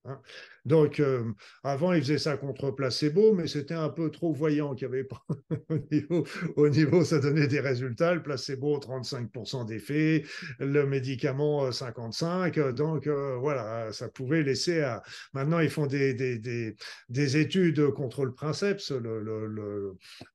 Hein. 0.04 0.22
Donc, 0.68 1.00
euh, 1.00 1.24
avant, 1.64 1.94
ils 1.94 2.02
faisaient 2.02 2.18
ça 2.18 2.36
contre 2.36 2.72
placebo, 2.72 3.34
mais 3.34 3.48
c'était 3.48 3.74
un 3.74 3.88
peu 3.88 4.12
trop 4.12 4.34
voyant 4.34 4.76
qu'il 4.76 4.90
n'y 4.90 4.96
avait 4.96 5.06
pas 5.06 5.24
au 6.58 6.68
niveau, 6.68 7.06
ça 7.06 7.20
donnait 7.20 7.48
des 7.48 7.62
résultats. 7.62 8.14
Le 8.14 8.22
placebo, 8.22 8.78
35% 8.78 9.66
d'effet, 9.66 10.26
le 10.60 10.86
médicament, 10.86 11.70
55%. 11.70 12.58
Euh, 12.58 12.72
donc, 12.74 13.08
euh, 13.08 13.38
voilà, 13.38 13.94
ça 13.94 14.10
pouvait 14.10 14.44
laisser 14.44 14.82
à. 14.82 15.04
Maintenant, 15.34 15.60
ils 15.60 15.70
font 15.70 15.88
des, 15.88 16.14
des, 16.14 16.38
des, 16.38 17.38
études 17.38 17.92
contre 17.92 18.26
le 18.26 18.34
princeps 18.34 18.92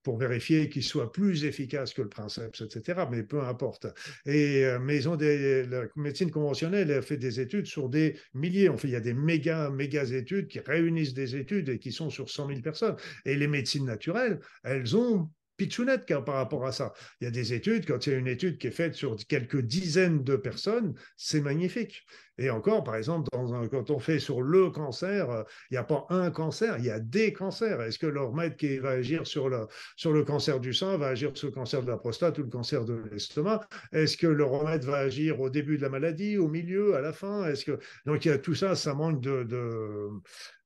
pour 0.03 0.17
vérifier 0.17 0.71
qu'il 0.71 0.83
soit 0.83 1.13
plus 1.13 1.45
efficace 1.45 1.93
que 1.93 2.01
le 2.01 2.09
princeps, 2.09 2.63
etc. 2.63 3.03
Mais 3.11 3.23
peu 3.23 3.43
importe. 3.43 3.87
Et, 4.25 4.65
mais 4.81 4.97
ils 4.97 5.09
ont 5.11 5.17
des. 5.17 5.67
La 5.67 5.83
médecine 5.97 6.31
conventionnelle 6.31 6.91
a 6.91 7.03
fait 7.03 7.19
des 7.19 7.39
études 7.39 7.67
sur 7.67 7.91
des 7.91 8.17
milliers. 8.33 8.71
En 8.71 8.79
fait, 8.79 8.89
il 8.89 8.93
y 8.93 8.97
a 8.97 9.01
des 9.01 9.13
méga, 9.15 9.69
méga 9.69 10.05
études 10.05 10.22
qui 10.25 10.61
réunissent 10.61 11.15
des 11.15 11.37
études 11.37 11.69
et 11.69 11.79
qui 11.79 11.93
sont 11.93 12.11
sur 12.11 12.31
100 12.31 12.49
000 12.49 12.61
personnes. 12.61 12.97
Et 13.25 13.37
les 13.37 13.49
médecines 13.49 13.87
naturelles, 13.87 14.41
elles 14.65 14.97
ont 14.97 15.31
pitchounette 15.57 16.07
par 16.25 16.35
rapport 16.35 16.67
à 16.67 16.73
ça. 16.73 16.93
Il 17.21 17.25
y 17.25 17.29
a 17.29 17.31
des 17.31 17.53
études, 17.53 17.87
quand 17.87 18.07
il 18.07 18.13
y 18.13 18.17
a 18.17 18.19
une 18.19 18.27
étude 18.27 18.59
qui 18.59 18.69
est 18.69 18.73
faite 18.73 18.95
sur 18.95 19.17
quelques 19.29 19.61
dizaines 19.61 20.25
de 20.25 20.37
personnes, 20.37 20.95
c'est 21.17 21.41
magnifique. 21.41 22.05
Et 22.39 22.51
encore, 22.51 22.83
par 22.83 22.97
exemple, 22.97 23.29
quand 23.71 23.91
on 23.91 23.99
fait 23.99 24.19
sur 24.19 24.43
le 24.43 24.71
cancer, 24.71 25.31
euh, 25.31 25.43
il 25.71 25.75
n'y 25.75 25.79
a 25.79 25.85
pas 25.85 26.07
un 26.09 26.31
cancer, 26.31 26.79
il 26.79 26.85
y 26.85 26.91
a 26.91 26.99
des 26.99 27.33
cancers. 27.33 27.83
Est-ce 27.83 27.99
que 27.99 28.07
le 28.07 28.21
remède 28.23 28.57
qui 28.57 28.79
va 28.79 28.91
agir 28.91 29.27
sur 29.27 29.49
le, 29.49 29.67
sur 29.97 30.13
le 30.13 30.25
cancer 30.25 30.59
du 30.59 30.73
sein 30.73 30.97
va 30.97 31.09
agir 31.09 31.33
sur 31.35 31.49
le 31.49 31.53
cancer 31.53 31.83
de 31.83 31.89
la 31.89 31.99
prostate 31.99 32.39
ou 32.39 32.43
le 32.43 32.49
cancer 32.49 32.85
de 32.85 33.03
l'estomac? 33.11 33.69
Est-ce 33.93 34.17
que 34.17 34.27
le 34.27 34.45
remède 34.45 34.85
va 34.85 34.99
agir 34.99 35.41
au 35.41 35.51
début 35.51 35.77
de 35.77 35.83
la 35.83 35.91
maladie, 35.91 36.39
au 36.39 36.49
milieu, 36.49 36.95
à 36.95 37.01
la 37.01 37.13
fin? 37.13 37.47
Est-ce 37.49 37.65
que 37.65 37.79
donc 38.07 38.25
il 38.25 38.29
y 38.29 38.33
a 38.33 38.39
tout 38.39 38.55
ça, 38.55 38.75
ça 38.77 38.95
manque 38.95 39.21
de, 39.21 40.09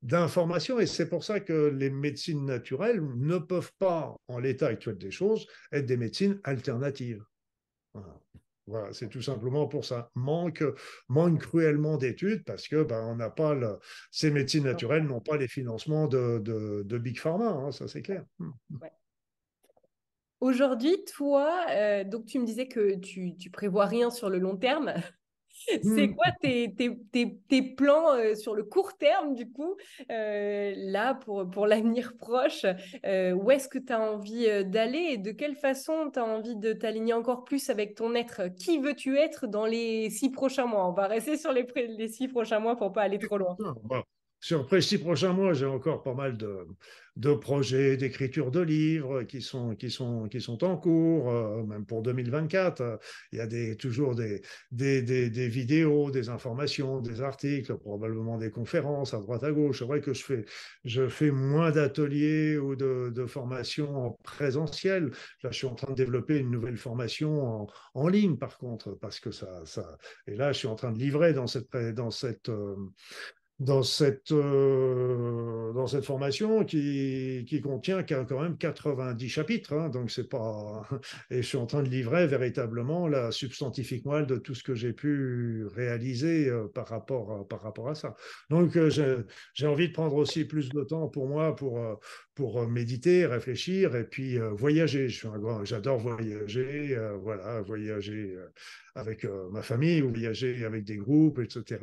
d'informations 0.01 0.79
et 0.79 0.85
c'est 0.85 1.09
pour 1.09 1.23
ça 1.23 1.39
que 1.39 1.67
les 1.67 1.89
médecines 1.89 2.45
naturelles 2.45 3.01
ne 3.17 3.37
peuvent 3.37 3.73
pas, 3.77 4.15
en 4.27 4.39
l'état 4.39 4.67
actuel 4.67 4.97
des 4.97 5.11
choses, 5.11 5.47
être 5.71 5.85
des 5.85 5.97
médecines 5.97 6.39
alternatives. 6.43 7.23
Voilà. 7.93 8.19
Voilà, 8.67 8.91
c'est 8.91 9.07
tout 9.07 9.21
simplement 9.21 9.65
pour 9.65 9.85
ça. 9.85 10.11
Manque, 10.15 10.63
manque 11.07 11.39
cruellement 11.39 11.97
d'études 11.97 12.43
parce 12.43 12.67
que 12.67 12.83
ben, 12.83 13.01
on 13.05 13.15
n'a 13.15 13.29
pas 13.29 13.53
le, 13.53 13.79
ces 14.11 14.29
médecines 14.29 14.65
naturelles 14.65 15.03
n'ont 15.03 15.21
pas 15.21 15.37
les 15.37 15.47
financements 15.47 16.07
de, 16.07 16.39
de, 16.39 16.97
Big 16.97 17.17
Pharma, 17.17 17.47
hein, 17.47 17.71
ça 17.71 17.87
c'est 17.87 18.01
clair. 18.01 18.25
Mmh. 18.39 18.51
Aujourd'hui, 20.39 21.03
toi, 21.05 21.65
euh, 21.69 22.03
donc 22.03 22.25
tu 22.25 22.39
me 22.39 22.45
disais 22.45 22.67
que 22.67 22.95
tu, 22.97 23.35
tu 23.37 23.49
prévois 23.49 23.85
rien 23.85 24.11
sur 24.11 24.29
le 24.29 24.37
long 24.37 24.57
terme. 24.57 24.93
C'est 25.67 26.07
mmh. 26.07 26.15
quoi 26.15 26.25
tes, 26.41 26.73
tes, 26.73 27.39
tes, 27.49 27.61
plans 27.61 28.13
euh, 28.13 28.35
sur 28.35 28.55
le 28.55 28.63
court 28.63 28.97
terme, 28.97 29.35
du 29.35 29.51
coup, 29.51 29.75
euh, 30.11 30.73
là, 30.77 31.13
pour, 31.13 31.49
pour 31.49 31.67
l'avenir 31.67 32.13
proche? 32.19 32.65
Euh, 33.05 33.33
Où 33.33 33.51
est-ce 33.51 33.67
que 33.67 33.79
tu 33.79 33.91
as 33.91 33.99
envie 33.99 34.47
d'aller 34.65 35.09
et 35.11 35.17
de 35.17 35.31
quelle 35.31 35.55
façon 35.55 36.09
tu 36.11 36.19
as 36.19 36.25
envie 36.25 36.55
de 36.55 36.73
t'aligner 36.73 37.13
encore 37.13 37.43
plus 37.43 37.69
avec 37.69 37.95
ton 37.95 38.15
être? 38.15 38.47
Qui 38.55 38.79
veux-tu 38.79 39.17
être 39.17 39.47
dans 39.47 39.65
les 39.65 40.09
six 40.09 40.29
prochains 40.29 40.65
mois? 40.65 40.87
On 40.87 40.93
va 40.93 41.07
rester 41.07 41.37
sur 41.37 41.51
les, 41.51 41.67
les 41.75 42.07
six 42.07 42.27
prochains 42.27 42.59
mois 42.59 42.75
pour 42.75 42.91
pas 42.91 43.01
aller 43.01 43.19
trop 43.19 43.37
loin. 43.37 43.57
Sur 44.39 44.67
les 44.71 44.81
six 44.81 44.99
prochains 44.99 45.33
mois, 45.33 45.53
j'ai 45.53 45.65
encore 45.65 46.03
pas 46.03 46.13
mal 46.13 46.37
de, 46.37 46.67
de 47.17 47.33
projets 47.33 47.97
d'écriture 47.97 48.51
de 48.51 48.59
livres 48.59 49.23
qui 49.23 49.41
sont, 49.41 49.75
qui 49.75 49.89
sont, 49.89 50.27
qui 50.27 50.39
sont 50.39 50.63
en 50.63 50.77
cours, 50.77 51.31
euh, 51.31 51.63
même 51.63 51.85
pour 51.85 52.03
2024. 52.03 52.81
Euh, 52.81 52.97
il 53.31 53.39
y 53.39 53.41
a 53.41 53.75
toujours 53.75 54.13
des, 54.13 54.43
des, 54.71 55.01
des, 55.01 55.47
vidéos, 55.47 56.11
des 56.11 56.29
informations, 56.29 57.01
des 57.01 57.21
articles, 57.21 57.75
probablement 57.77 58.37
des 58.37 58.51
conférences 58.51 59.15
à 59.15 59.17
droite 59.17 59.43
à 59.43 59.51
gauche. 59.51 59.79
C'est 59.79 59.85
vrai 59.85 60.01
que 60.01 60.13
je 60.13 60.23
fais, 60.23 60.45
je 60.85 61.07
fais 61.07 61.31
moins 61.31 61.71
d'ateliers 61.71 62.59
ou 62.59 62.75
de, 62.75 63.11
de 63.13 63.25
formations 63.25 64.05
en 64.05 64.11
présentiel. 64.23 65.11
Là, 65.41 65.49
je 65.49 65.57
suis 65.57 65.67
en 65.67 65.75
train 65.75 65.91
de 65.91 65.97
développer 65.97 66.37
une 66.37 66.51
nouvelle 66.51 66.77
formation 66.77 67.63
en, 67.63 67.67
en 67.95 68.07
ligne, 68.07 68.37
par 68.37 68.59
contre, 68.59 68.91
parce 68.91 69.19
que 69.19 69.31
ça, 69.31 69.65
ça. 69.65 69.97
Et 70.27 70.35
là, 70.35 70.51
je 70.51 70.59
suis 70.59 70.67
en 70.67 70.75
train 70.75 70.91
de 70.91 70.99
livrer 70.99 71.33
dans 71.33 71.47
cette, 71.47 71.75
dans 71.75 72.11
cette, 72.11 72.49
euh, 72.49 72.75
dans 73.59 73.81
cette, 73.81 74.31
euh, 74.31 75.73
dans 75.73 75.87
cette 75.87 76.05
formation 76.05 76.63
qui, 76.63 77.43
qui 77.47 77.59
contient 77.59 78.03
quand 78.03 78.39
même 78.39 78.57
90 78.57 79.29
chapitres. 79.29 79.73
Hein, 79.73 79.89
donc 79.89 80.11
c'est 80.11 80.29
pas 80.29 80.83
et 81.31 81.41
je 81.41 81.47
suis 81.47 81.57
en 81.57 81.65
train 81.65 81.81
de 81.81 81.89
livrer 81.89 82.27
véritablement 82.27 83.07
la 83.07 83.31
substantifique 83.31 84.05
moelle 84.05 84.27
de 84.27 84.37
tout 84.37 84.53
ce 84.53 84.63
que 84.63 84.75
j'ai 84.75 84.93
pu 84.93 85.65
réaliser 85.75 86.49
euh, 86.49 86.67
par 86.67 86.87
rapport 86.87 87.47
par 87.47 87.61
rapport 87.61 87.89
à 87.89 87.95
ça. 87.95 88.15
Donc 88.49 88.75
euh, 88.75 89.23
j'ai 89.53 89.67
envie 89.67 89.87
de 89.87 89.93
prendre 89.93 90.15
aussi 90.15 90.45
plus 90.45 90.69
de 90.69 90.83
temps 90.83 91.07
pour 91.07 91.27
moi 91.27 91.55
pour 91.55 91.99
pour 92.37 92.67
méditer, 92.67 93.25
réfléchir 93.25 93.95
et 93.95 94.03
puis 94.03 94.37
voyager. 94.37 95.07
Un 95.23 95.39
grand, 95.39 95.65
j'adore 95.65 95.97
voyager, 95.97 96.95
voilà, 97.23 97.61
voyager 97.61 98.37
avec 98.93 99.25
ma 99.51 99.63
famille 99.63 100.03
ou 100.03 100.11
voyager 100.11 100.63
avec 100.63 100.83
des 100.83 100.97
groupes, 100.97 101.39
etc. 101.39 101.79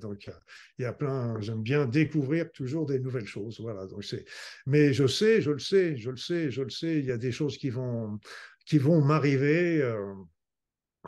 donc 0.00 0.30
il 0.78 0.82
y 0.82 0.86
a 0.86 0.94
plein 0.94 1.38
j'aime 1.40 1.60
bien 1.60 1.84
découvrir 1.84 2.50
toujours 2.52 2.86
des 2.86 3.00
nouvelles 3.00 3.26
choses. 3.26 3.60
Voilà, 3.60 3.86
donc 3.86 4.02
c'est, 4.02 4.24
mais 4.64 4.94
je 4.94 5.06
sais, 5.06 5.42
je 5.42 5.50
le 5.50 5.58
sais, 5.58 5.98
je 5.98 6.10
le 6.10 6.16
sais, 6.16 6.50
je 6.50 6.62
le 6.62 6.70
sais, 6.70 6.98
il 7.00 7.04
y 7.04 7.12
a 7.12 7.18
des 7.18 7.30
choses 7.30 7.58
qui 7.58 7.68
vont, 7.68 8.18
qui 8.64 8.78
vont 8.78 9.02
m'arriver. 9.04 9.82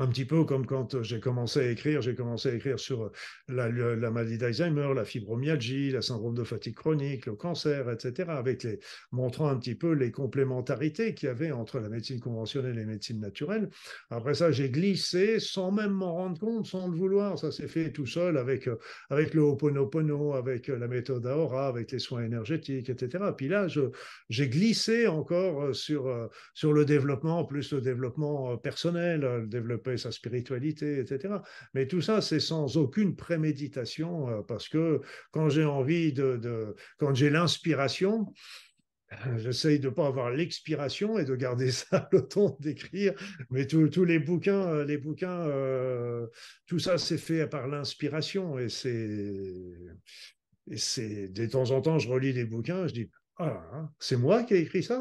Euh, 0.00 0.04
un 0.04 0.08
petit 0.08 0.24
peu 0.24 0.44
comme 0.44 0.66
quand 0.66 1.02
j'ai 1.02 1.20
commencé 1.20 1.60
à 1.60 1.70
écrire, 1.70 2.02
j'ai 2.02 2.14
commencé 2.14 2.48
à 2.48 2.54
écrire 2.54 2.78
sur 2.78 3.12
la, 3.48 3.70
maladie 4.10 4.38
d'Alzheimer, 4.38 4.92
la 4.94 5.04
fibromyalgie, 5.04 5.90
la 5.90 6.02
syndrome 6.02 6.34
de 6.34 6.44
fatigue 6.44 6.74
chronique, 6.74 7.26
le 7.26 7.34
cancer, 7.34 7.90
etc., 7.90 8.30
avec 8.30 8.62
les, 8.62 8.80
montrant 9.12 9.48
un 9.48 9.56
petit 9.56 9.74
peu 9.74 9.92
les 9.92 10.10
complémentarités 10.10 11.14
qu'il 11.14 11.28
y 11.28 11.30
avait 11.30 11.52
entre 11.52 11.78
la 11.78 11.88
médecine 11.88 12.18
conventionnelle 12.20 12.76
et 12.76 12.80
la 12.80 12.86
médecine 12.86 13.20
naturelle. 13.20 13.68
Après 14.10 14.34
ça, 14.34 14.50
j'ai 14.50 14.70
glissé 14.70 15.38
sans 15.38 15.70
même 15.70 15.92
m'en 15.92 16.14
rendre 16.14 16.38
compte, 16.38 16.66
sans 16.66 16.88
le 16.88 16.96
vouloir. 16.96 17.38
Ça 17.38 17.52
s'est 17.52 17.68
fait 17.68 17.92
tout 17.92 18.06
seul 18.06 18.36
avec, 18.36 18.68
avec 19.10 19.34
le 19.34 19.42
Ho'oponopono, 19.42 20.34
avec 20.34 20.68
la 20.68 20.88
méthode 20.88 21.26
Aora, 21.26 21.68
avec 21.68 21.92
les 21.92 21.98
soins 21.98 22.24
énergétiques, 22.24 22.88
etc. 22.90 23.24
Puis 23.36 23.48
là, 23.48 23.66
j'ai 24.28 24.48
glissé 24.48 25.06
encore 25.06 25.74
sur, 25.74 26.28
sur 26.54 26.72
le 26.72 26.84
développement, 26.84 27.44
plus 27.44 27.72
le 27.72 27.80
développement 27.80 28.56
personnel, 28.56 29.20
le 29.20 29.46
développement 29.46 29.89
sa 29.96 30.11
spiritualité, 30.12 30.98
etc. 30.98 31.35
Mais 31.74 31.87
tout 31.87 32.00
ça, 32.00 32.20
c'est 32.20 32.40
sans 32.40 32.76
aucune 32.76 33.16
préméditation, 33.16 34.29
euh, 34.29 34.42
parce 34.42 34.68
que 34.68 35.00
quand 35.31 35.48
j'ai 35.48 35.64
envie 35.64 36.12
de, 36.12 36.74
quand 36.98 37.14
j'ai 37.14 37.31
l'inspiration, 37.31 38.26
J'essaye 39.38 39.81
de 39.81 39.88
ne 39.88 39.94
pas 39.94 40.07
avoir 40.07 40.31
l'expiration 40.31 41.18
et 41.18 41.24
de 41.24 41.35
garder 41.35 41.70
ça 41.72 42.09
le 42.12 42.26
temps 42.26 42.57
d'écrire, 42.61 43.14
mais 43.50 43.66
tous 43.66 44.05
les 44.05 44.18
bouquins, 44.18 44.68
euh, 44.68 44.85
les 44.85 44.98
bouquins, 44.98 45.46
euh, 45.46 46.26
tout 46.66 46.79
ça 46.79 46.98
c'est 46.98 47.18
fait 47.18 47.46
par 47.46 47.66
l'inspiration 47.66 48.59
et 48.59 48.68
c'est, 48.68 49.11
et 50.70 50.76
c'est 50.76 51.29
de 51.29 51.46
temps 51.46 51.70
en 51.72 51.81
temps 51.81 51.98
je 51.98 52.09
relis 52.09 52.33
des 52.33 52.44
bouquins, 52.44 52.87
je 52.87 52.94
dis 52.94 53.11
ah, 53.42 53.88
c'est 53.98 54.16
moi 54.16 54.42
qui 54.42 54.55
ai 54.55 54.59
écrit 54.61 54.83
ça? 54.83 55.00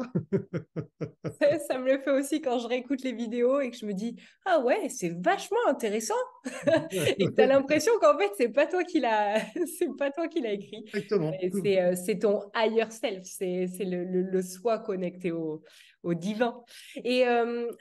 Ça 1.68 1.78
me 1.78 1.92
le 1.92 2.00
fait 2.00 2.10
aussi 2.10 2.40
quand 2.40 2.58
je 2.58 2.66
réécoute 2.66 3.02
les 3.02 3.12
vidéos 3.12 3.60
et 3.60 3.70
que 3.70 3.76
je 3.76 3.84
me 3.84 3.92
dis 3.92 4.16
Ah 4.46 4.60
ouais, 4.60 4.88
c'est 4.88 5.14
vachement 5.22 5.58
intéressant 5.68 6.14
Et 6.90 7.26
que 7.26 7.34
tu 7.34 7.42
as 7.42 7.46
l'impression 7.46 7.92
qu'en 8.00 8.16
fait, 8.18 8.30
c'est 8.36 8.48
pas 8.48 8.66
toi 8.66 8.84
qui 8.84 9.00
l'as 9.00 9.40
c'est 9.78 9.94
pas 9.98 10.10
toi 10.10 10.28
qui 10.28 10.40
l'as 10.40 10.52
écrit. 10.52 10.84
Exactement. 10.86 11.32
Euh, 11.42 11.94
c'est 11.94 12.18
ton 12.18 12.40
higher 12.54 12.90
self, 12.90 13.24
c'est 13.24 13.66
le, 13.80 14.04
le, 14.04 14.22
le, 14.22 14.42
soi 14.42 14.78
connecté 14.78 15.32
au, 15.32 15.62
au 16.02 16.14
divin. 16.14 16.62
Et 17.04 17.20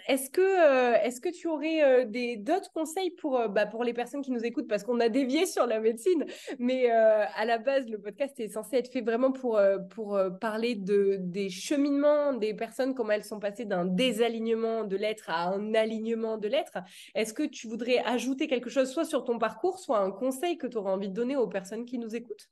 est-ce 0.08 0.30
que, 0.30 1.04
est-ce 1.06 1.22
que 1.22 1.30
tu 1.30 1.48
aurais 1.48 2.06
d'autres 2.38 2.72
conseils 2.72 3.12
pour, 3.12 3.48
bah, 3.50 3.66
pour 3.66 3.84
les 3.84 3.94
personnes 3.94 4.22
qui 4.22 4.32
nous 4.32 4.46
écoutent? 4.46 4.68
Parce 4.68 4.84
qu'on 4.84 5.00
a 5.00 5.10
dévié 5.10 5.46
sur 5.46 5.66
la 5.68 5.80
médecine, 5.80 6.26
mais 6.60 6.90
à 6.90 7.46
la 7.46 7.58
base, 7.58 7.88
le 7.88 8.00
podcast 8.00 8.40
est 8.40 8.50
censé 8.50 8.78
être 8.78 8.92
fait 8.92 9.02
vraiment 9.02 9.32
pour, 9.32 9.60
pour 9.90 10.20
parler 10.40 10.76
de, 10.76 11.18
des 11.20 11.50
cheminements 11.50 12.34
des 12.34 12.54
personnes, 12.54 12.94
comment 12.94 13.12
elles 13.12 13.24
sont 13.24 13.40
passées 13.40 13.66
d'un 13.66 13.86
désalignement 13.86 14.84
de 14.84 14.96
l'être 14.96 15.30
à 15.30 15.50
un 15.50 15.74
alignement 15.74 16.38
de 16.38 16.48
l'être. 16.48 16.78
Est-ce 17.16 17.34
que 17.34 17.44
tu 17.44 17.68
voudrais 17.68 18.00
ajouter 18.00 18.48
quelque 18.48 18.70
chose, 18.70 18.90
soit 18.92 19.06
sur 19.06 19.24
ton 19.24 19.40
parcours, 19.40 19.80
soit 19.80 20.00
un 20.00 20.12
conseil 20.12 20.58
que 20.58 20.68
tu 20.68 20.78
aurais 20.78 20.92
envie 20.92 21.10
de 21.10 21.14
donner 21.14 21.36
aux 21.36 21.48
personnes 21.48 21.86
qui 21.86 21.98
nous 21.98 22.16
écoutent? 22.16 22.50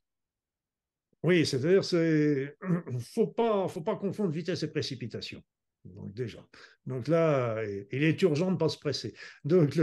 Oui, 1.24 1.46
c'est-à-dire, 1.46 1.84
c'est 1.84 2.58
faut 3.14 3.28
pas, 3.28 3.68
faut 3.68 3.82
pas 3.82 3.96
confondre 3.96 4.32
vitesse 4.32 4.64
et 4.64 4.72
précipitation. 4.72 5.42
Donc 5.96 6.14
déjà. 6.14 6.46
Donc 6.86 7.08
là, 7.08 7.62
il 7.92 8.04
est 8.04 8.22
urgent 8.22 8.48
de 8.48 8.54
ne 8.54 8.58
pas 8.58 8.70
se 8.70 8.80
presser. 8.80 9.14
Donc 9.44 9.78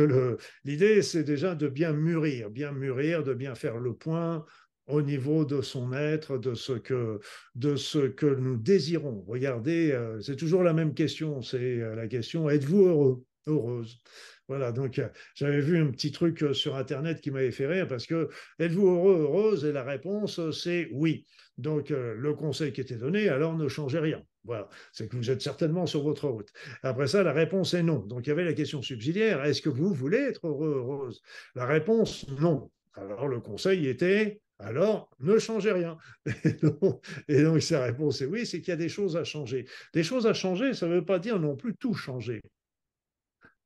l'idée, 0.64 1.02
c'est 1.02 1.24
déjà 1.24 1.54
de 1.54 1.68
bien 1.68 1.92
mûrir, 1.92 2.50
bien 2.50 2.72
mûrir, 2.72 3.22
de 3.22 3.34
bien 3.34 3.54
faire 3.54 3.78
le 3.78 3.94
point 3.94 4.44
au 4.86 5.02
niveau 5.02 5.44
de 5.44 5.62
son 5.62 5.92
être, 5.92 6.38
de 6.38 6.54
ce 6.54 6.72
que, 6.72 7.20
de 7.54 7.76
ce 7.76 7.98
que 7.98 8.26
nous 8.26 8.56
désirons. 8.56 9.24
Regardez, 9.26 9.92
euh, 9.92 10.20
c'est 10.20 10.36
toujours 10.36 10.62
la 10.62 10.72
même 10.72 10.94
question, 10.94 11.42
c'est 11.42 11.80
euh, 11.80 11.94
la 11.94 12.06
question, 12.06 12.50
êtes-vous 12.50 12.86
heureux, 12.86 13.24
heureuse? 13.46 13.98
Voilà, 14.46 14.72
donc 14.72 14.98
euh, 14.98 15.08
j'avais 15.34 15.60
vu 15.60 15.78
un 15.78 15.90
petit 15.90 16.12
truc 16.12 16.44
sur 16.52 16.76
Internet 16.76 17.22
qui 17.22 17.30
m'avait 17.30 17.50
fait 17.50 17.66
rire 17.66 17.88
parce 17.88 18.06
que 18.06 18.28
êtes-vous 18.58 18.86
heureux, 18.86 19.20
heureuse? 19.22 19.64
Et 19.64 19.72
la 19.72 19.84
réponse, 19.84 20.40
c'est 20.50 20.90
oui. 20.92 21.26
Donc 21.56 21.90
le 21.90 22.34
conseil 22.34 22.72
qui 22.72 22.80
était 22.80 22.96
donné, 22.96 23.28
alors 23.28 23.56
ne 23.56 23.68
changez 23.68 24.00
rien. 24.00 24.22
Voilà, 24.44 24.68
c'est 24.92 25.08
que 25.08 25.16
vous 25.16 25.30
êtes 25.30 25.40
certainement 25.40 25.86
sur 25.86 26.02
votre 26.02 26.28
route. 26.28 26.52
Après 26.82 27.06
ça, 27.06 27.22
la 27.22 27.32
réponse 27.32 27.72
est 27.74 27.82
non. 27.82 28.00
Donc 28.00 28.26
il 28.26 28.28
y 28.28 28.32
avait 28.32 28.44
la 28.44 28.52
question 28.52 28.82
subsidiaire, 28.82 29.44
est-ce 29.44 29.62
que 29.62 29.70
vous 29.70 29.92
voulez 29.92 30.18
être 30.18 30.46
heureux, 30.46 30.74
heureuse 30.76 31.22
La 31.54 31.66
réponse, 31.66 32.26
non. 32.40 32.70
Alors 32.94 33.26
le 33.26 33.40
conseil 33.40 33.88
était, 33.88 34.40
alors 34.58 35.10
ne 35.20 35.38
changez 35.38 35.72
rien. 35.72 35.96
Et 37.28 37.42
donc, 37.42 37.62
sa 37.62 37.84
réponse 37.84 38.20
est 38.20 38.26
oui, 38.26 38.46
c'est 38.46 38.60
qu'il 38.60 38.68
y 38.68 38.72
a 38.72 38.76
des 38.76 38.88
choses 38.88 39.16
à 39.16 39.24
changer. 39.24 39.66
Des 39.92 40.02
choses 40.02 40.26
à 40.26 40.34
changer, 40.34 40.74
ça 40.74 40.86
ne 40.86 40.94
veut 40.94 41.04
pas 41.04 41.18
dire 41.18 41.38
non 41.40 41.56
plus 41.56 41.74
tout 41.74 41.94
changer. 41.94 42.40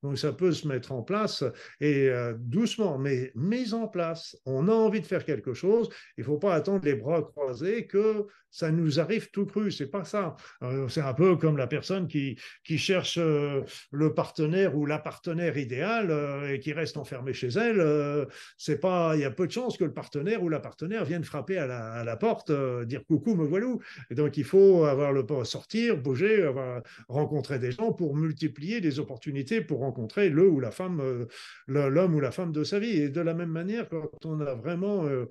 Donc 0.02 0.16
ça 0.18 0.32
peut 0.32 0.52
se 0.52 0.68
mettre 0.68 0.92
en 0.92 1.02
place 1.02 1.42
et 1.80 2.08
euh, 2.08 2.34
doucement, 2.38 2.98
mais 2.98 3.32
mise 3.34 3.74
en 3.74 3.88
place. 3.88 4.36
On 4.46 4.68
a 4.68 4.72
envie 4.72 5.00
de 5.00 5.06
faire 5.06 5.24
quelque 5.24 5.54
chose. 5.54 5.88
Il 6.16 6.20
ne 6.20 6.26
faut 6.26 6.38
pas 6.38 6.54
attendre 6.54 6.84
les 6.84 6.94
bras 6.94 7.22
croisés 7.22 7.86
que 7.86 8.26
ça 8.50 8.70
nous 8.70 8.98
arrive 8.98 9.30
tout 9.30 9.44
cru. 9.44 9.70
C'est 9.70 9.90
pas 9.90 10.04
ça. 10.04 10.36
Euh, 10.62 10.88
c'est 10.88 11.00
un 11.00 11.12
peu 11.14 11.36
comme 11.36 11.56
la 11.56 11.66
personne 11.66 12.06
qui, 12.06 12.38
qui 12.64 12.78
cherche 12.78 13.18
euh, 13.18 13.62
le 13.90 14.14
partenaire 14.14 14.76
ou 14.76 14.86
la 14.86 14.98
partenaire 14.98 15.58
idéale 15.58 16.48
et 16.50 16.60
qui 16.60 16.72
reste 16.72 16.96
enfermée 16.96 17.32
chez 17.32 17.48
elle. 17.48 18.26
c'est 18.56 18.78
pas. 18.78 19.16
Il 19.16 19.20
y 19.20 19.24
a 19.24 19.30
peu 19.30 19.46
de 19.46 19.52
chances 19.52 19.76
que 19.76 19.84
le 19.84 19.92
partenaire 19.92 20.42
ou 20.42 20.48
la 20.48 20.60
partenaire 20.60 21.04
vienne 21.04 21.24
frapper 21.24 21.58
à 21.58 22.04
la, 22.04 22.16
porte, 22.16 22.52
dire 22.86 23.04
coucou, 23.04 23.34
me 23.34 23.44
voilà. 23.44 23.66
Et 24.10 24.14
donc 24.14 24.36
il 24.36 24.44
faut 24.44 24.84
avoir 24.84 25.12
le 25.12 25.26
sortir, 25.44 25.96
bouger, 25.96 26.42
avoir, 26.42 26.82
rencontrer 27.08 27.58
des 27.58 27.72
gens 27.72 27.92
pour 27.92 28.14
multiplier 28.14 28.80
les 28.80 28.98
opportunités 28.98 29.60
pour 29.60 29.80
rencontrer 29.88 30.28
le 30.30 30.48
ou 30.48 30.60
la 30.60 30.70
femme, 30.70 31.00
euh, 31.00 31.26
l'homme 31.66 32.14
ou 32.14 32.20
la 32.20 32.30
femme 32.30 32.52
de 32.52 32.64
sa 32.64 32.78
vie. 32.78 32.90
Et 32.90 33.08
de 33.08 33.20
la 33.20 33.34
même 33.34 33.50
manière, 33.50 33.88
quand 33.88 34.24
on 34.24 34.40
a 34.40 34.54
vraiment 34.54 35.06
euh, 35.06 35.26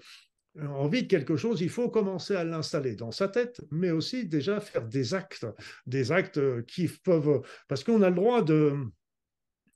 envie 0.60 1.04
de 1.04 1.08
quelque 1.08 1.38
chose, 1.38 1.62
il 1.62 1.70
faut 1.70 1.90
commencer 1.90 2.36
à 2.36 2.44
l'installer 2.44 2.96
dans 2.96 3.12
sa 3.12 3.28
tête, 3.28 3.62
mais 3.72 3.92
aussi 3.92 4.28
déjà 4.28 4.60
faire 4.60 4.88
des 4.88 5.14
actes, 5.14 5.46
des 5.86 6.12
actes 6.12 6.42
qui 6.66 6.88
peuvent, 6.88 7.42
parce 7.68 7.84
qu'on 7.84 8.02
a 8.02 8.10
le 8.10 8.16
droit 8.16 8.42
de 8.42 8.74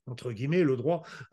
entre 0.06 0.32
guillemets, 0.32 0.64
le 0.64 0.76
droit 0.76 1.04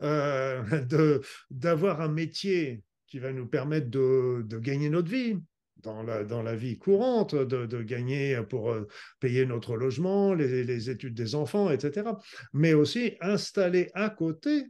d'avoir 1.50 2.00
un 2.00 2.08
métier 2.08 2.84
qui 3.08 3.18
va 3.18 3.32
nous 3.32 3.48
permettre 3.48 3.90
de, 3.90 4.42
de 4.46 4.58
gagner 4.58 4.88
notre 4.88 5.10
vie, 5.10 5.36
dans 5.82 6.02
la, 6.02 6.24
dans 6.24 6.42
la, 6.42 6.54
vie 6.54 6.78
courante, 6.78 7.34
de, 7.34 7.82
gagner 7.82 8.40
pour 8.48 8.74
payer 9.18 9.46
notre 9.46 9.76
logement, 9.76 10.34
les, 10.34 10.90
études 10.90 11.14
des 11.14 11.34
enfants, 11.34 11.70
etc. 11.70 12.10
Mais 12.52 12.74
aussi 12.74 13.16
installer 13.20 13.90
à 13.94 14.10
côté 14.10 14.66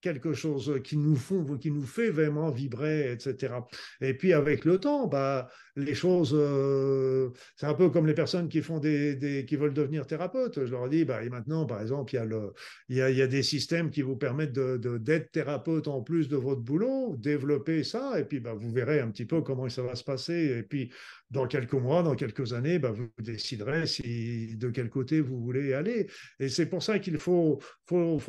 quelque 0.00 0.32
chose 0.32 0.80
qui 0.82 0.96
nous, 0.96 1.16
font, 1.16 1.44
qui 1.58 1.70
nous 1.70 1.86
fait 1.86 2.10
vraiment 2.10 2.50
vibrer, 2.50 3.12
etc. 3.12 3.54
Et 4.00 4.14
puis 4.14 4.32
avec 4.32 4.64
le 4.64 4.78
temps, 4.78 5.06
bah, 5.06 5.48
les 5.76 5.94
choses, 5.94 6.34
euh, 6.34 7.30
c'est 7.56 7.66
un 7.66 7.74
peu 7.74 7.90
comme 7.90 8.06
les 8.06 8.14
personnes 8.14 8.48
qui 8.48 8.62
font 8.62 8.78
des, 8.78 9.14
des, 9.14 9.44
qui 9.44 9.56
veulent 9.56 9.74
devenir 9.74 10.06
thérapeutes. 10.06 10.64
Je 10.64 10.70
leur 10.70 10.88
dis, 10.88 11.04
bah, 11.04 11.22
et 11.22 11.28
maintenant, 11.28 11.66
par 11.66 11.80
exemple, 11.80 12.12
il 12.14 12.16
y 12.16 12.20
a 12.20 12.24
le, 12.24 12.52
il 12.88 12.96
y 12.96 13.02
a, 13.02 13.10
il 13.10 13.16
y 13.16 13.22
a 13.22 13.26
des 13.26 13.42
systèmes 13.42 13.90
qui 13.90 14.02
vous 14.02 14.16
permettent 14.16 14.52
de, 14.52 14.98
d'être 14.98 15.30
thérapeute 15.30 15.88
en 15.88 16.02
plus 16.02 16.28
de 16.28 16.36
votre 16.36 16.60
boulot, 16.60 17.16
développer 17.18 17.84
ça, 17.84 18.18
et 18.18 18.24
puis 18.24 18.40
bah, 18.40 18.54
vous 18.54 18.70
verrez 18.70 19.00
un 19.00 19.10
petit 19.10 19.26
peu 19.26 19.42
comment 19.42 19.68
ça 19.68 19.82
va 19.82 19.94
se 19.94 20.04
passer. 20.04 20.56
Et 20.58 20.62
puis 20.62 20.90
dans 21.30 21.46
quelques 21.46 21.74
mois, 21.74 22.02
dans 22.02 22.16
quelques 22.16 22.52
années, 22.52 22.78
bah, 22.78 22.90
vous 22.90 23.08
déciderez 23.18 23.86
si 23.86 24.56
de 24.56 24.68
quel 24.68 24.90
côté 24.90 25.20
vous 25.20 25.40
voulez 25.40 25.74
aller. 25.74 26.08
Et 26.40 26.48
c'est 26.48 26.66
pour 26.66 26.82
ça 26.82 26.98
qu'il 26.98 27.18
faut, 27.18 27.60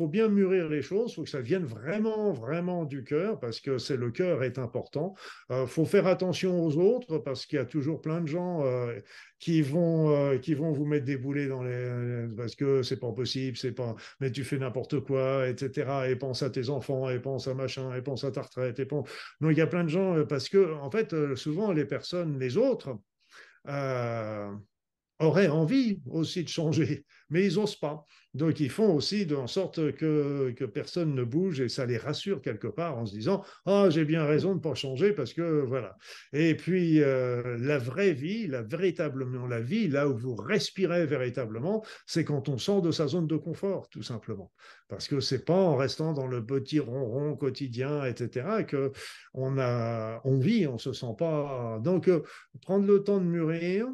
bien 0.08 0.28
mûrir 0.28 0.68
les 0.68 0.82
choses, 0.82 1.12
il 1.12 1.14
faut 1.16 1.22
que 1.24 1.30
ça 1.30 1.40
vienne 1.40 1.64
vraiment, 1.64 2.32
vraiment 2.32 2.84
du 2.84 3.02
cœur, 3.04 3.40
parce 3.40 3.60
que 3.60 3.78
c'est 3.78 3.96
le 3.96 4.10
cœur 4.10 4.44
est 4.44 4.58
important. 4.58 5.14
Il 5.50 5.54
euh, 5.54 5.66
faut 5.66 5.84
faire 5.84 6.06
attention 6.06 6.64
aux 6.64 6.76
autres, 6.76 7.18
parce 7.18 7.46
qu'il 7.46 7.56
y 7.56 7.62
a 7.62 7.64
toujours 7.64 8.00
plein 8.00 8.20
de 8.20 8.28
gens 8.28 8.64
euh, 8.64 8.98
qui, 9.42 9.60
vont, 9.60 10.14
euh, 10.14 10.38
qui 10.38 10.54
vont 10.54 10.70
vous 10.70 10.84
mettre 10.84 11.04
des 11.04 11.16
boulets 11.16 11.48
dans 11.48 11.64
les... 11.64 12.28
parce 12.36 12.54
que 12.54 12.84
c'est 12.84 13.00
pas 13.00 13.10
possible, 13.10 13.56
c'est 13.56 13.72
pas... 13.72 13.96
mais 14.20 14.30
tu 14.30 14.44
fais 14.44 14.56
n'importe 14.56 15.00
quoi, 15.00 15.48
etc. 15.48 16.08
Et 16.08 16.14
pense 16.14 16.44
à 16.44 16.50
tes 16.50 16.68
enfants, 16.68 17.10
et 17.10 17.18
pense 17.18 17.48
à 17.48 17.54
machin, 17.54 17.92
et 17.96 18.02
pense 18.02 18.22
à 18.22 18.30
ta 18.30 18.42
retraite. 18.42 18.78
Et 18.78 18.86
pense... 18.86 19.08
Donc 19.40 19.50
il 19.50 19.58
y 19.58 19.60
a 19.60 19.66
plein 19.66 19.82
de 19.82 19.88
gens, 19.88 20.24
parce 20.26 20.48
que 20.48 20.74
en 20.74 20.92
fait, 20.92 21.34
souvent 21.34 21.72
les 21.72 21.84
personnes, 21.84 22.38
les 22.38 22.56
autres, 22.56 22.96
euh, 23.66 24.52
auraient 25.22 25.48
envie 25.48 26.00
aussi 26.10 26.44
de 26.44 26.48
changer, 26.48 27.04
mais 27.30 27.46
ils 27.46 27.56
n'osent 27.56 27.76
pas. 27.76 28.06
Donc 28.34 28.60
ils 28.60 28.70
font 28.70 28.94
aussi 28.94 29.28
en 29.34 29.46
sorte 29.46 29.92
que, 29.92 30.52
que, 30.56 30.64
personne 30.64 31.14
ne 31.14 31.22
bouge 31.22 31.60
et 31.60 31.68
ça 31.68 31.84
les 31.84 31.98
rassure 31.98 32.40
quelque 32.40 32.66
part 32.66 32.96
en 32.96 33.04
se 33.04 33.12
disant 33.12 33.44
ah 33.66 33.88
j'ai 33.90 34.06
bien 34.06 34.24
raison 34.24 34.50
de 34.50 34.54
ne 34.54 34.60
pas 34.60 34.74
changer 34.74 35.12
parce 35.12 35.34
que 35.34 35.42
voilà. 35.42 35.96
Et 36.32 36.54
puis 36.56 37.02
euh, 37.02 37.58
la 37.58 37.76
vraie 37.76 38.14
vie, 38.14 38.46
la 38.46 38.62
véritablement 38.62 39.46
la 39.46 39.60
vie, 39.60 39.86
là 39.88 40.08
où 40.08 40.16
vous 40.16 40.34
respirez 40.34 41.04
véritablement, 41.04 41.84
c'est 42.06 42.24
quand 42.24 42.48
on 42.48 42.56
sort 42.56 42.80
de 42.80 42.90
sa 42.90 43.06
zone 43.06 43.26
de 43.26 43.36
confort 43.36 43.90
tout 43.90 44.02
simplement. 44.02 44.50
Parce 44.88 45.08
que 45.08 45.20
c'est 45.20 45.44
pas 45.44 45.54
en 45.54 45.76
restant 45.76 46.14
dans 46.14 46.26
le 46.26 46.44
petit 46.44 46.80
ronron 46.80 47.36
quotidien 47.36 48.04
etc 48.04 48.64
que 48.66 48.92
on 49.34 49.58
a 49.58 50.22
on 50.24 50.38
vit, 50.38 50.66
on 50.66 50.78
se 50.78 50.94
sent 50.94 51.14
pas. 51.18 51.78
Donc 51.84 52.08
euh, 52.08 52.22
prendre 52.62 52.86
le 52.86 53.02
temps 53.02 53.20
de 53.20 53.26
mûrir, 53.26 53.88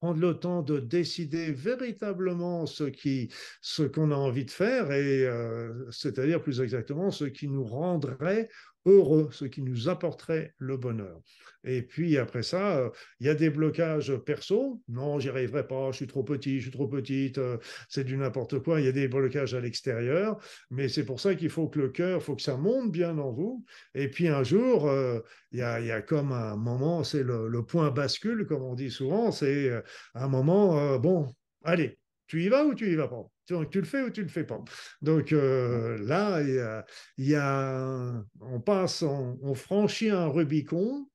prendre 0.00 0.20
le 0.20 0.34
temps 0.34 0.62
de 0.62 0.80
décider 0.80 1.52
véritablement 1.52 2.64
ce 2.66 3.82
qu'on 3.82 4.10
a 4.10 4.14
envie 4.14 4.46
de 4.46 4.50
faire 4.50 4.90
et 4.92 5.26
euh, 5.26 5.90
c'est-à-dire 5.90 6.42
plus 6.42 6.60
exactement 6.60 7.10
ce 7.10 7.24
qui 7.26 7.48
nous 7.48 7.64
rendrait 7.64 8.48
heureux, 8.86 9.28
ce 9.32 9.44
qui 9.44 9.62
nous 9.62 9.88
apporterait 9.88 10.54
le 10.58 10.76
bonheur. 10.76 11.20
Et 11.64 11.82
puis 11.82 12.16
après 12.16 12.42
ça, 12.42 12.78
euh, 12.78 12.90
il 13.20 13.26
y 13.26 13.30
a 13.30 13.34
des 13.34 13.50
blocages 13.50 14.16
perso. 14.24 14.80
Non, 14.88 15.20
j'y 15.20 15.28
arriverai 15.28 15.66
pas, 15.66 15.90
je 15.90 15.96
suis 15.96 16.06
trop 16.06 16.22
petit, 16.22 16.56
je 16.58 16.62
suis 16.62 16.70
trop 16.70 16.88
petite, 16.88 17.38
euh, 17.38 17.58
c'est 17.88 18.04
du 18.04 18.16
n'importe 18.16 18.60
quoi. 18.60 18.80
Il 18.80 18.86
y 18.86 18.88
a 18.88 18.92
des 18.92 19.08
blocages 19.08 19.54
à 19.54 19.60
l'extérieur, 19.60 20.38
mais 20.70 20.88
c'est 20.88 21.04
pour 21.04 21.20
ça 21.20 21.34
qu'il 21.34 21.50
faut 21.50 21.68
que 21.68 21.78
le 21.78 21.88
cœur, 21.90 22.22
faut 22.22 22.36
que 22.36 22.42
ça 22.42 22.56
monte 22.56 22.90
bien 22.90 23.18
en 23.18 23.32
vous. 23.32 23.64
Et 23.94 24.08
puis 24.08 24.28
un 24.28 24.42
jour, 24.42 24.88
euh, 24.88 25.20
il, 25.52 25.58
y 25.58 25.62
a, 25.62 26.02
comme 26.02 26.32
un 26.32 26.56
moment, 26.56 27.04
c'est 27.04 27.22
le, 27.22 27.48
le, 27.48 27.64
point 27.64 27.90
bascule, 27.90 28.46
comme 28.46 28.62
on 28.62 28.74
dit 28.74 28.90
souvent, 28.90 29.30
c'est 29.30 29.70
un 30.14 30.28
moment, 30.28 30.98
bon, 30.98 31.32
allez, 31.62 31.98
tu 32.26 32.42
y 32.42 32.48
vas 32.48 32.64
ou 32.64 32.74
tu 32.74 32.90
y 32.90 32.96
vas 32.96 33.08
pas? 33.08 33.26
Tu 33.70 33.80
le 33.80 33.86
fais 33.86 34.02
ou 34.02 34.10
tu 34.10 34.22
le 34.22 34.28
fais 34.28 34.44
pas. 34.44 34.62
Donc 35.02 35.32
euh, 35.32 35.98
là, 35.98 36.40
il 36.42 36.54
y, 36.54 36.58
a, 36.60 36.84
y 37.18 38.22
on 38.40 38.60
passe, 38.60 39.02
on, 39.02 39.54
franchit 39.54 40.10
un 40.10 40.26
Rubicon. 40.26 41.06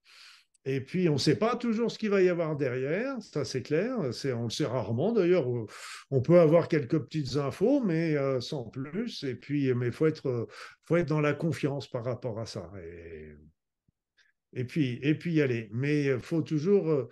Et 0.68 0.82
puis, 0.82 1.08
on 1.10 1.14
ne 1.14 1.20
sait 1.20 1.36
pas 1.36 1.56
toujours 1.56 1.92
ce 1.92 2.00
qu'il 2.00 2.10
va 2.10 2.24
y 2.24 2.30
avoir 2.30 2.56
derrière, 2.56 3.22
ça 3.22 3.46
c'est 3.46 3.62
clair. 3.62 3.98
On 4.00 4.44
le 4.44 4.50
sait 4.50 4.66
rarement 4.66 5.12
d'ailleurs. 5.12 5.46
On 6.10 6.22
peut 6.22 6.40
avoir 6.40 6.68
quelques 6.68 6.98
petites 6.98 7.36
infos, 7.36 7.84
mais 7.84 8.18
euh, 8.18 8.42
sans 8.42 8.64
plus. 8.64 9.24
Et 9.24 9.36
puis, 9.36 9.72
mais 9.76 9.92
faut 9.92 10.08
être, 10.08 10.48
faut 10.84 10.98
être 10.98 11.08
dans 11.08 11.22
la 11.22 11.34
confiance 11.34 11.88
par 11.88 12.04
rapport 12.04 12.40
à 12.40 12.48
ça. 12.48 12.72
Et, 12.84 13.36
et 14.54 14.64
puis, 14.64 15.00
et 15.04 15.14
puis 15.14 15.34
y 15.34 15.42
aller. 15.44 15.70
Mais 15.72 16.06
il 16.06 16.20
faut 16.20 16.42
toujours 16.42 17.10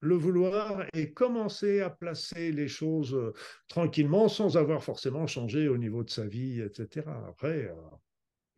le 0.00 0.14
vouloir 0.14 0.84
et 0.94 1.12
commencer 1.12 1.80
à 1.80 1.90
placer 1.90 2.52
les 2.52 2.68
choses 2.68 3.14
euh, 3.14 3.32
tranquillement 3.68 4.28
sans 4.28 4.56
avoir 4.56 4.82
forcément 4.82 5.26
changé 5.26 5.68
au 5.68 5.76
niveau 5.76 6.02
de 6.02 6.10
sa 6.10 6.26
vie, 6.26 6.60
etc. 6.60 7.06
Après, 7.28 7.66
euh, 7.66 7.74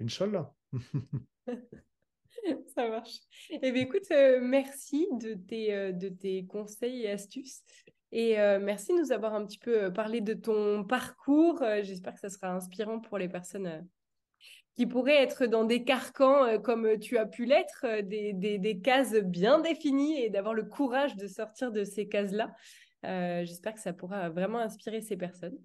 Inch'Allah. 0.01 0.53
Ça 2.75 2.89
marche. 2.89 3.19
Eh 3.51 3.73
bien, 3.73 3.83
écoute, 3.83 4.11
euh, 4.11 4.41
merci 4.41 5.07
de 5.21 5.35
tes, 5.35 5.93
de 5.93 6.09
tes 6.09 6.47
conseils 6.47 7.03
et 7.03 7.11
astuces. 7.11 7.63
Et 8.11 8.37
merci 8.61 8.93
de 8.93 9.01
nous 9.01 9.13
avoir 9.13 9.33
un 9.33 9.47
petit 9.47 9.59
peu 9.59 9.91
parlé 9.91 10.21
de 10.21 10.35
ton 10.35 10.85
parcours. 10.85 11.65
J'espère 11.83 12.13
que 12.13 12.21
ça 12.21 12.29
sera 12.29 12.53
inspirant 12.53 13.01
pour 13.01 13.17
les 13.17 13.29
personnes 13.29 13.89
qui 14.75 14.87
pourraient 14.87 15.23
être 15.23 15.47
dans 15.47 15.65
des 15.65 15.85
carcans 15.85 16.45
euh, 16.45 16.59
comme 16.59 16.99
tu 16.99 17.19
as 17.19 17.27
pu 17.27 17.45
l'être, 17.45 17.85
euh, 17.85 18.03
des, 18.03 18.33
des, 18.33 18.59
des, 18.59 18.81
cases 18.81 19.15
bien 19.15 19.61
définies 19.61 20.23
et 20.23 20.31
d'avoir 20.31 20.55
le 20.55 20.65
courage 20.65 21.17
de 21.17 21.27
sortir 21.27 21.73
de 21.73 21.85
ces 21.85 22.09
cases-là. 22.09 22.55
Euh, 23.05 23.45
J'espère 23.45 23.75
que 23.75 23.81
ça 23.81 23.93
pourra 23.93 24.31
vraiment 24.31 24.59
inspirer 24.59 25.01
ces 25.01 25.17
personnes. 25.17 25.59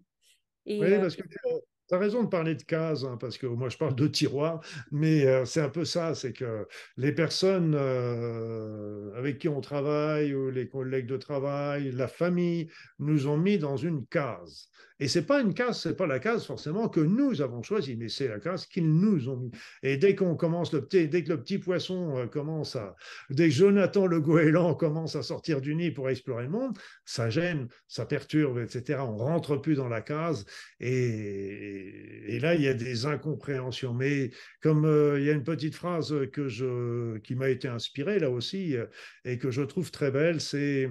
Et, 0.65 0.79
oui, 0.79 0.97
parce 0.99 1.15
que 1.15 1.23
tu 1.23 1.95
as 1.95 1.97
raison 1.97 2.23
de 2.23 2.27
parler 2.27 2.55
de 2.55 2.63
cases, 2.63 3.03
hein, 3.05 3.17
parce 3.19 3.37
que 3.37 3.47
moi 3.47 3.69
je 3.69 3.77
parle 3.77 3.95
de 3.95 4.07
tiroirs, 4.07 4.59
mais 4.91 5.25
euh, 5.25 5.45
c'est 5.45 5.61
un 5.61 5.69
peu 5.69 5.85
ça, 5.85 6.13
c'est 6.15 6.33
que 6.33 6.67
les 6.97 7.13
personnes 7.13 7.75
euh, 7.75 9.13
avec 9.15 9.37
qui 9.37 9.47
on 9.47 9.61
travaille, 9.61 10.33
ou 10.33 10.49
les 10.49 10.67
collègues 10.67 11.07
de 11.07 11.15
travail, 11.15 11.91
la 11.91 12.09
famille, 12.09 12.69
nous 12.99 13.27
ont 13.27 13.37
mis 13.37 13.57
dans 13.57 13.77
une 13.77 14.05
case. 14.07 14.69
Et 14.99 15.07
c'est 15.07 15.25
pas 15.25 15.41
une 15.41 15.53
case, 15.53 15.81
c'est 15.81 15.95
pas 15.95 16.07
la 16.07 16.19
case 16.19 16.45
forcément 16.45 16.89
que 16.89 16.99
nous 16.99 17.41
avons 17.41 17.61
choisie, 17.61 17.95
mais 17.95 18.09
c'est 18.09 18.27
la 18.27 18.39
case 18.39 18.65
qu'ils 18.65 18.89
nous 18.89 19.29
ont 19.29 19.37
mis. 19.37 19.51
Et 19.83 19.97
dès 19.97 20.15
qu'on 20.15 20.35
commence 20.35 20.73
le 20.73 20.83
petit, 20.83 21.07
dès 21.07 21.23
que 21.23 21.29
le 21.29 21.41
petit 21.41 21.59
poisson 21.59 22.17
euh, 22.17 22.25
commence 22.25 22.75
à, 22.75 22.95
dès 23.29 23.49
que 23.49 23.53
Jonathan 23.53 24.07
le 24.07 24.19
goéland 24.19 24.73
commence 24.75 25.15
à 25.15 25.21
sortir 25.21 25.61
du 25.61 25.75
nid 25.75 25.91
pour 25.91 26.09
explorer 26.09 26.43
le 26.43 26.49
monde, 26.49 26.77
ça 27.05 27.29
gêne, 27.29 27.67
ça 27.87 28.05
perturbe, 28.05 28.57
etc. 28.57 28.99
On 29.01 29.17
rentre 29.17 29.57
plus 29.57 29.75
dans 29.75 29.87
la 29.87 30.01
case 30.01 30.45
et 30.79 32.39
là, 32.41 32.55
il 32.55 32.61
y 32.61 32.67
a 32.67 32.73
des 32.73 33.05
incompréhensions. 33.05 33.93
Mais 33.93 34.31
comme 34.61 34.85
euh, 34.85 35.19
il 35.19 35.25
y 35.25 35.29
a 35.29 35.33
une 35.33 35.43
petite 35.43 35.75
phrase 35.75 36.13
que 36.31 36.47
je, 36.47 37.17
qui 37.19 37.35
m'a 37.35 37.49
été 37.49 37.67
inspirée 37.67 38.19
là 38.19 38.29
aussi 38.29 38.75
euh, 38.75 38.85
et 39.25 39.37
que 39.37 39.51
je 39.51 39.61
trouve 39.61 39.91
très 39.91 40.11
belle, 40.11 40.41
c'est 40.41 40.89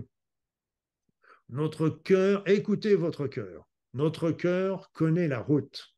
notre 1.49 1.89
cœur, 1.89 2.43
écoutez 2.49 2.95
votre 2.95 3.27
cœur. 3.27 3.67
Notre 3.97 4.31
cœur 4.31 4.93
connaît 4.93 5.27
la 5.27 5.41
route 5.41 5.97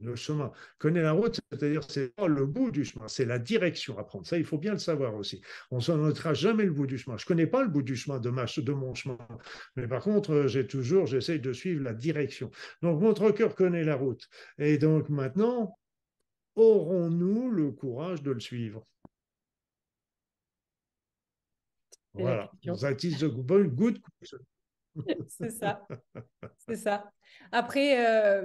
le 0.00 0.16
chemin. 0.16 0.52
Connaît 0.78 1.02
la 1.02 1.12
route, 1.12 1.40
c'est-à-dire 1.50 1.82
c'est 1.88 2.14
pas 2.14 2.26
le 2.26 2.46
bout 2.46 2.70
du 2.70 2.84
chemin, 2.84 3.08
c'est 3.08 3.24
la 3.24 3.38
direction 3.38 3.98
à 3.98 4.04
prendre. 4.04 4.26
Ça, 4.26 4.38
il 4.38 4.44
faut 4.44 4.58
bien 4.58 4.72
le 4.72 4.78
savoir 4.78 5.14
aussi. 5.14 5.40
On 5.70 5.78
ne 5.78 5.96
notera 5.96 6.34
jamais 6.34 6.64
le 6.64 6.72
bout 6.72 6.86
du 6.86 6.98
chemin. 6.98 7.16
Je 7.16 7.26
connais 7.26 7.46
pas 7.46 7.62
le 7.62 7.68
bout 7.68 7.82
du 7.82 7.96
chemin 7.96 8.18
de, 8.18 8.30
ma, 8.30 8.44
de 8.44 8.72
mon 8.72 8.94
chemin, 8.94 9.18
mais 9.76 9.88
par 9.88 10.02
contre, 10.02 10.32
euh, 10.32 10.48
j'ai 10.48 10.66
toujours, 10.66 11.06
j'essaye 11.06 11.40
de 11.40 11.52
suivre 11.52 11.82
la 11.82 11.94
direction. 11.94 12.50
Donc, 12.82 13.00
votre 13.00 13.30
cœur 13.30 13.54
connaît 13.54 13.84
la 13.84 13.96
route. 13.96 14.28
Et 14.58 14.78
donc 14.78 15.08
maintenant, 15.08 15.78
aurons-nous 16.54 17.50
le 17.50 17.70
courage 17.72 18.22
de 18.22 18.30
le 18.30 18.40
suivre? 18.40 18.84
Voilà. 22.14 22.50
That 22.64 23.04
is 23.04 23.18
the 23.18 23.28
good 23.28 24.00
question. 24.20 24.38
c'est 25.28 25.50
ça. 25.50 25.86
C'est 26.66 26.76
ça. 26.76 27.10
Après, 27.52 28.06
euh, 28.06 28.44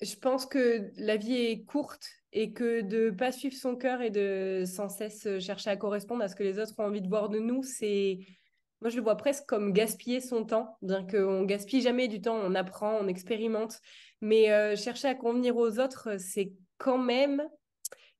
je 0.00 0.14
pense 0.16 0.46
que 0.46 0.90
la 0.96 1.16
vie 1.16 1.36
est 1.36 1.64
courte 1.64 2.06
et 2.32 2.52
que 2.52 2.82
de 2.82 3.10
pas 3.10 3.32
suivre 3.32 3.56
son 3.56 3.76
cœur 3.76 4.02
et 4.02 4.10
de 4.10 4.64
sans 4.66 4.88
cesse 4.88 5.38
chercher 5.38 5.70
à 5.70 5.76
correspondre 5.76 6.22
à 6.22 6.28
ce 6.28 6.36
que 6.36 6.42
les 6.42 6.58
autres 6.58 6.74
ont 6.78 6.84
envie 6.84 7.02
de 7.02 7.08
voir 7.08 7.28
de 7.28 7.38
nous, 7.38 7.62
c'est 7.62 8.18
moi 8.80 8.90
je 8.90 8.96
le 8.96 9.02
vois 9.02 9.16
presque 9.16 9.46
comme 9.46 9.72
gaspiller 9.72 10.20
son 10.20 10.44
temps, 10.44 10.76
bien 10.82 11.06
qu'on 11.06 11.44
gaspille 11.44 11.80
jamais 11.80 12.08
du 12.08 12.20
temps, 12.20 12.36
on 12.36 12.54
apprend, 12.54 12.98
on 13.00 13.08
expérimente, 13.08 13.80
mais 14.20 14.52
euh, 14.52 14.76
chercher 14.76 15.08
à 15.08 15.14
convenir 15.14 15.56
aux 15.56 15.78
autres, 15.78 16.18
c'est 16.18 16.52
quand 16.78 16.98
même 16.98 17.42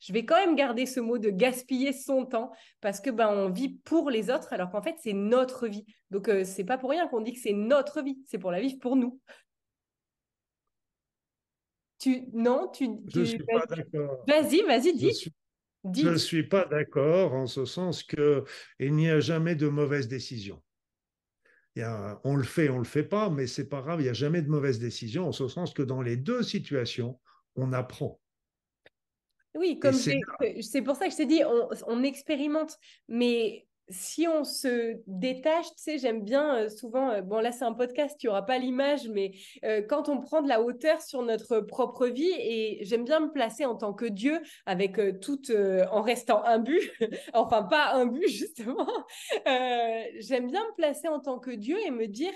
je 0.01 0.12
vais 0.12 0.24
quand 0.24 0.36
même 0.36 0.57
garder 0.57 0.86
ce 0.86 1.01
mot 1.01 1.18
de 1.18 1.30
gaspiller 1.30 1.92
son 1.92 2.26
temps 2.26 2.53
parce 2.80 3.01
que 3.01 3.11
ben 3.11 3.28
on 3.28 3.51
vit 3.51 3.78
pour 3.84 4.11
les 4.11 4.30
autres 4.30 4.53
alors 4.53 4.70
qu'en 4.70 4.82
fait 4.82 4.97
c'est 5.03 5.12
notre 5.12 5.68
vie. 5.68 5.84
Donc 6.11 6.28
euh, 6.28 6.44
c'est 6.44 6.64
pas 6.64 6.78
pour 6.78 6.90
rien 6.90 7.09
qu'on 7.09 7.20
dit 7.20 7.32
que 7.32 7.40
c'est 7.40 7.53
notre 7.53 8.03
vie, 8.03 8.18
c'est 8.26 8.38
pour 8.38 8.51
la 8.51 8.61
vivre 8.61 8.78
pour 8.80 8.97
nous. 8.97 9.20
Tu, 11.99 12.28
non, 12.34 12.68
tu. 12.72 12.88
Je 13.09 13.20
ne 13.20 13.24
suis 13.24 13.38
pas 13.38 13.64
d'accord. 13.66 14.22
Vas-y, 14.28 14.62
vas-y, 14.62 14.94
dis. 14.94 15.32
Je 15.94 16.09
ne 16.09 16.16
suis 16.16 16.47
pas 16.47 16.66
d'accord 16.66 17.32
en 17.32 17.47
ce 17.47 17.64
sens 17.64 18.03
qu'il 18.03 18.44
n'y 18.80 19.09
a 19.09 19.20
jamais 19.20 19.55
de 19.55 19.68
mauvaise 19.68 20.09
décision. 20.09 20.62
Il 21.74 21.80
y 21.80 21.82
a, 21.82 22.20
on 22.24 22.36
le 22.36 22.42
fait, 22.42 22.70
on 22.70 22.74
ne 22.74 22.78
le 22.78 22.84
fait 22.84 23.05
pas, 23.05 23.28
mais 23.28 23.47
c'est 23.47 23.68
pas 23.68 23.82
grave, 23.82 24.01
il 24.01 24.05
n'y 24.05 24.09
a 24.09 24.14
jamais 24.14 24.40
de 24.40 24.49
mauvaise 24.49 24.78
décision, 24.78 25.28
en 25.28 25.32
ce 25.32 25.47
sens 25.47 25.74
que 25.74 25.82
dans 25.82 26.01
les 26.01 26.16
deux 26.16 26.42
situations, 26.42 27.20
on 27.55 27.72
apprend. 27.72 28.18
Oui, 29.57 29.78
comme 29.78 29.94
c'est 29.94 30.82
pour 30.82 30.96
ça 30.96 31.07
que 31.07 31.12
je 31.12 31.16
t'ai 31.16 31.26
dit, 31.26 31.42
on, 31.44 31.68
on, 31.86 32.02
expérimente, 32.02 32.78
mais 33.09 33.66
si 33.88 34.26
on 34.26 34.42
se 34.42 35.00
détache, 35.07 35.66
tu 35.66 35.82
sais, 35.82 35.98
j'aime 35.98 36.22
bien 36.22 36.57
euh, 36.57 36.68
souvent, 36.68 37.11
euh, 37.11 37.22
bon 37.22 37.38
là 37.38 37.52
c'est 37.52 37.64
un 37.64 37.72
podcast, 37.72 38.16
tu 38.18 38.26
n'auras 38.26 38.42
pas 38.42 38.59
l'image, 38.59 39.09
mais 39.09 39.32
euh, 39.64 39.80
quand 39.82 40.09
on 40.09 40.20
prend 40.20 40.42
de 40.42 40.48
la 40.48 40.61
hauteur 40.61 41.00
sur 41.00 41.22
notre 41.22 41.61
propre 41.61 42.07
vie, 42.07 42.32
et 42.38 42.84
j'aime 42.84 43.04
bien 43.04 43.20
me 43.20 43.30
placer 43.30 43.64
en 43.64 43.76
tant 43.76 43.92
que 43.92 44.07
Dieu, 44.07 44.40
avec 44.66 44.98
tout, 45.20 45.40
en 45.90 46.02
restant 46.02 46.44
imbu, 46.44 46.78
enfin 47.34 47.62
pas 47.62 47.94
imbu 47.94 48.22
justement, 48.28 48.88
j'aime 49.44 50.50
bien 50.50 50.64
me 50.64 50.74
placer 50.74 51.09
en 51.09 51.20
tant 51.20 51.38
que 51.38 51.52
Dieu 51.52 51.78
et 51.86 51.90
me 51.90 52.07
dire, 52.07 52.32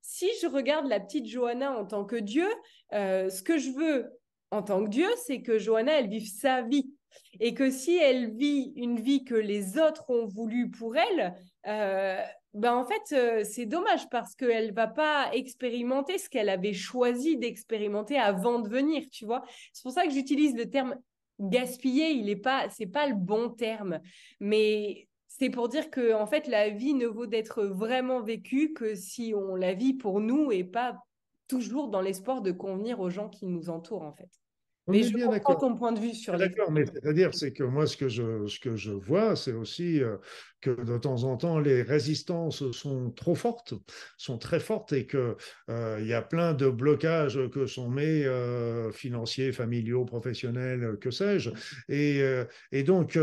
si 0.00 0.28
je 0.42 0.46
regarde 0.46 0.86
la 0.86 1.00
petite 1.00 1.26
Johanna 1.26 1.76
en 1.76 1.86
tant 1.86 2.04
que 2.04 2.16
Dieu, 2.16 2.46
ce 2.92 3.42
que 3.42 3.58
je 3.58 3.70
veux 3.70 4.12
en 4.54 4.62
tant 4.62 4.84
que 4.84 4.88
Dieu, 4.88 5.08
c'est 5.26 5.42
que 5.42 5.58
Johanna, 5.58 5.98
elle 5.98 6.08
vive 6.08 6.28
sa 6.28 6.62
vie. 6.62 6.94
Et 7.40 7.54
que 7.54 7.70
si 7.70 7.96
elle 7.96 8.30
vit 8.34 8.72
une 8.76 9.00
vie 9.00 9.24
que 9.24 9.34
les 9.34 9.78
autres 9.78 10.10
ont 10.10 10.26
voulu 10.26 10.70
pour 10.70 10.96
elle, 10.96 11.34
euh, 11.66 12.20
ben 12.54 12.74
en 12.74 12.84
fait, 12.84 13.12
euh, 13.12 13.44
c'est 13.44 13.66
dommage 13.66 14.08
parce 14.10 14.34
qu'elle 14.36 14.72
va 14.72 14.86
pas 14.86 15.30
expérimenter 15.32 16.18
ce 16.18 16.28
qu'elle 16.28 16.48
avait 16.48 16.72
choisi 16.72 17.36
d'expérimenter 17.36 18.16
avant 18.16 18.60
de 18.60 18.68
venir, 18.68 19.04
tu 19.10 19.24
vois. 19.26 19.42
C'est 19.72 19.82
pour 19.82 19.92
ça 19.92 20.06
que 20.06 20.12
j'utilise 20.12 20.54
le 20.54 20.70
terme 20.70 20.96
gaspiller, 21.40 22.12
il 22.12 22.28
est 22.28 22.36
pas, 22.36 22.68
pas 22.92 23.08
le 23.08 23.16
bon 23.16 23.50
terme, 23.50 24.00
mais 24.38 25.08
c'est 25.26 25.50
pour 25.50 25.68
dire 25.68 25.90
que 25.90 26.14
en 26.14 26.26
fait, 26.26 26.46
la 26.46 26.70
vie 26.70 26.94
ne 26.94 27.06
vaut 27.06 27.26
d'être 27.26 27.64
vraiment 27.64 28.22
vécue 28.22 28.72
que 28.72 28.94
si 28.94 29.34
on 29.36 29.56
la 29.56 29.74
vit 29.74 29.94
pour 29.94 30.20
nous 30.20 30.52
et 30.52 30.62
pas 30.62 30.96
toujours 31.48 31.88
dans 31.88 32.00
l'espoir 32.00 32.40
de 32.40 32.52
convenir 32.52 33.00
aux 33.00 33.10
gens 33.10 33.28
qui 33.28 33.46
nous 33.46 33.68
entourent, 33.68 34.04
en 34.04 34.12
fait 34.12 34.30
mais 34.86 35.02
je 35.02 35.12
comprends 35.12 35.54
ton 35.54 35.76
point 35.76 35.92
de 35.92 36.00
vue 36.00 36.14
sur 36.14 36.36
les. 36.36 36.48
D'accord, 36.48 36.70
mais 36.70 36.84
c'est-à-dire, 36.86 37.34
c'est 37.34 37.52
que 37.52 37.64
moi, 37.64 37.86
ce 37.86 37.96
que 37.96 38.08
je, 38.08 38.46
ce 38.46 38.60
que 38.60 38.76
je 38.76 38.92
vois, 38.92 39.34
c'est 39.34 39.52
aussi 39.52 40.02
euh, 40.02 40.16
que 40.60 40.70
de 40.70 40.98
temps 40.98 41.24
en 41.24 41.36
temps, 41.36 41.58
les 41.58 41.82
résistances 41.82 42.70
sont 42.72 43.10
trop 43.10 43.34
fortes, 43.34 43.74
sont 44.18 44.36
très 44.38 44.60
fortes, 44.60 44.92
et 44.92 45.06
qu'il 45.06 45.34
euh, 45.70 45.98
il 46.00 46.06
y 46.06 46.12
a 46.12 46.22
plein 46.22 46.52
de 46.52 46.68
blocages 46.68 47.38
que 47.50 47.66
sont 47.66 47.88
mis 47.88 48.02
euh, 48.02 48.90
financiers, 48.92 49.52
familiaux, 49.52 50.04
professionnels, 50.04 50.98
que 51.00 51.10
sais-je. 51.10 51.50
Et, 51.88 52.22
et 52.72 52.82
donc, 52.82 53.18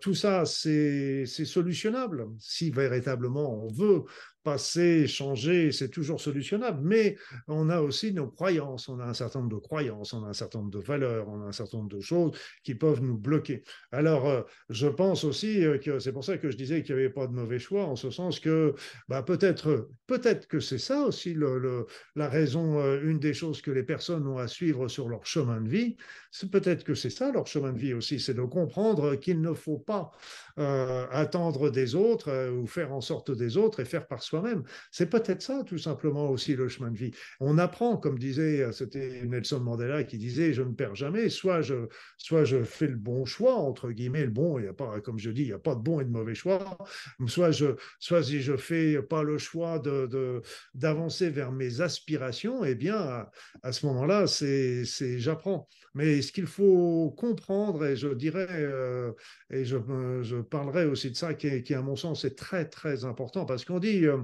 tout 0.00 0.14
ça, 0.14 0.44
c'est 0.44 1.26
solutionnable 1.26 2.26
si 2.38 2.70
véritablement 2.70 3.64
on 3.64 3.68
veut 3.72 4.04
passer, 4.46 5.08
changer, 5.08 5.72
c'est 5.72 5.88
toujours 5.88 6.20
solutionnable, 6.20 6.78
mais 6.80 7.16
on 7.48 7.68
a 7.68 7.80
aussi 7.80 8.12
nos 8.12 8.28
croyances, 8.28 8.88
on 8.88 9.00
a 9.00 9.04
un 9.04 9.12
certain 9.12 9.40
nombre 9.40 9.56
de 9.56 9.60
croyances, 9.60 10.12
on 10.12 10.22
a 10.22 10.28
un 10.28 10.32
certain 10.34 10.60
nombre 10.60 10.70
de 10.70 10.78
valeurs, 10.78 11.28
on 11.28 11.42
a 11.42 11.46
un 11.46 11.52
certain 11.52 11.78
nombre 11.78 11.96
de 11.96 12.00
choses 12.00 12.30
qui 12.62 12.76
peuvent 12.76 13.02
nous 13.02 13.18
bloquer. 13.18 13.64
Alors, 13.90 14.28
euh, 14.28 14.42
je 14.70 14.86
pense 14.86 15.24
aussi 15.24 15.64
euh, 15.64 15.78
que 15.78 15.98
c'est 15.98 16.12
pour 16.12 16.22
ça 16.22 16.38
que 16.38 16.48
je 16.48 16.56
disais 16.56 16.84
qu'il 16.84 16.94
n'y 16.94 17.00
avait 17.00 17.10
pas 17.10 17.26
de 17.26 17.32
mauvais 17.32 17.58
choix, 17.58 17.86
en 17.86 17.96
ce 17.96 18.10
sens 18.10 18.38
que 18.38 18.76
bah, 19.08 19.24
peut-être 19.24 19.88
peut-être 20.06 20.46
que 20.46 20.60
c'est 20.60 20.78
ça 20.78 21.00
aussi 21.00 21.34
la 22.14 22.28
raison, 22.28 22.78
euh, 22.78 23.00
une 23.02 23.18
des 23.18 23.34
choses 23.34 23.60
que 23.60 23.72
les 23.72 23.82
personnes 23.82 24.28
ont 24.28 24.38
à 24.38 24.46
suivre 24.46 24.86
sur 24.86 25.08
leur 25.08 25.26
chemin 25.26 25.60
de 25.60 25.68
vie, 25.68 25.96
c'est 26.30 26.52
peut-être 26.52 26.84
que 26.84 26.94
c'est 26.94 27.10
ça 27.10 27.32
leur 27.32 27.48
chemin 27.48 27.72
de 27.72 27.78
vie 27.80 27.94
aussi, 27.94 28.20
c'est 28.20 28.34
de 28.34 28.42
comprendre 28.42 29.16
qu'il 29.16 29.40
ne 29.40 29.54
faut 29.54 29.78
pas 29.78 30.12
attendre 30.56 31.68
des 31.68 31.94
autres 31.94 32.50
ou 32.50 32.66
faire 32.66 32.94
en 32.94 33.02
sorte 33.02 33.30
des 33.30 33.56
autres 33.58 33.80
et 33.80 33.84
faire 33.84 34.06
par 34.06 34.22
soi 34.22 34.35
même 34.42 34.62
C'est 34.90 35.08
peut-être 35.10 35.42
ça, 35.42 35.62
tout 35.64 35.78
simplement, 35.78 36.30
aussi 36.30 36.54
le 36.56 36.68
chemin 36.68 36.90
de 36.90 36.96
vie. 36.96 37.10
On 37.40 37.58
apprend, 37.58 37.96
comme 37.96 38.18
disait, 38.18 38.62
euh, 38.62 38.72
c'était 38.72 39.22
Nelson 39.24 39.60
Mandela 39.60 40.04
qui 40.04 40.18
disait, 40.18 40.52
je 40.52 40.62
ne 40.62 40.72
perds 40.72 40.94
jamais, 40.94 41.28
soit 41.28 41.62
je, 41.62 41.86
soit 42.18 42.44
je 42.44 42.62
fais 42.62 42.86
le 42.88 42.96
bon 42.96 43.24
choix, 43.24 43.54
entre 43.54 43.90
guillemets, 43.90 44.24
le 44.24 44.30
bon, 44.30 44.58
il 44.58 44.64
y 44.64 44.68
a 44.68 44.72
pas, 44.72 45.00
comme 45.00 45.18
je 45.18 45.30
dis, 45.30 45.42
il 45.42 45.48
n'y 45.48 45.52
a 45.52 45.58
pas 45.58 45.74
de 45.74 45.80
bon 45.80 46.00
et 46.00 46.04
de 46.04 46.10
mauvais 46.10 46.34
choix, 46.34 46.78
soit, 47.26 47.50
je, 47.50 47.66
soit 47.98 48.22
si 48.22 48.40
je 48.40 48.56
fais 48.56 49.02
pas 49.02 49.22
le 49.22 49.38
choix 49.38 49.78
de, 49.78 50.42
d'avancer 50.74 51.30
vers 51.30 51.52
mes 51.52 51.80
aspirations, 51.80 52.64
eh 52.64 52.74
bien, 52.74 53.26
à, 53.62 53.72
ce 53.72 53.86
moment-là, 53.86 54.26
c'est, 54.26 54.84
j'apprends. 55.18 55.68
Mais 55.94 56.22
ce 56.22 56.32
qu'il 56.32 56.46
faut 56.46 57.14
comprendre, 57.16 57.84
et 57.86 57.96
je 57.96 58.08
dirais, 58.08 58.46
euh, 58.50 59.12
et 59.50 59.64
je, 59.64 59.76
je 60.22 60.36
parlerai 60.36 60.84
aussi 60.84 61.10
de 61.10 61.16
ça, 61.16 61.34
qui, 61.34 61.62
qui 61.62 61.74
à 61.74 61.82
mon 61.82 61.96
sens 61.96 62.24
est 62.24 62.36
très, 62.36 62.68
très 62.68 63.04
important, 63.04 63.44
parce 63.44 63.64
qu'on 63.64 63.78
dit, 63.78 64.06
euh, 64.06 64.18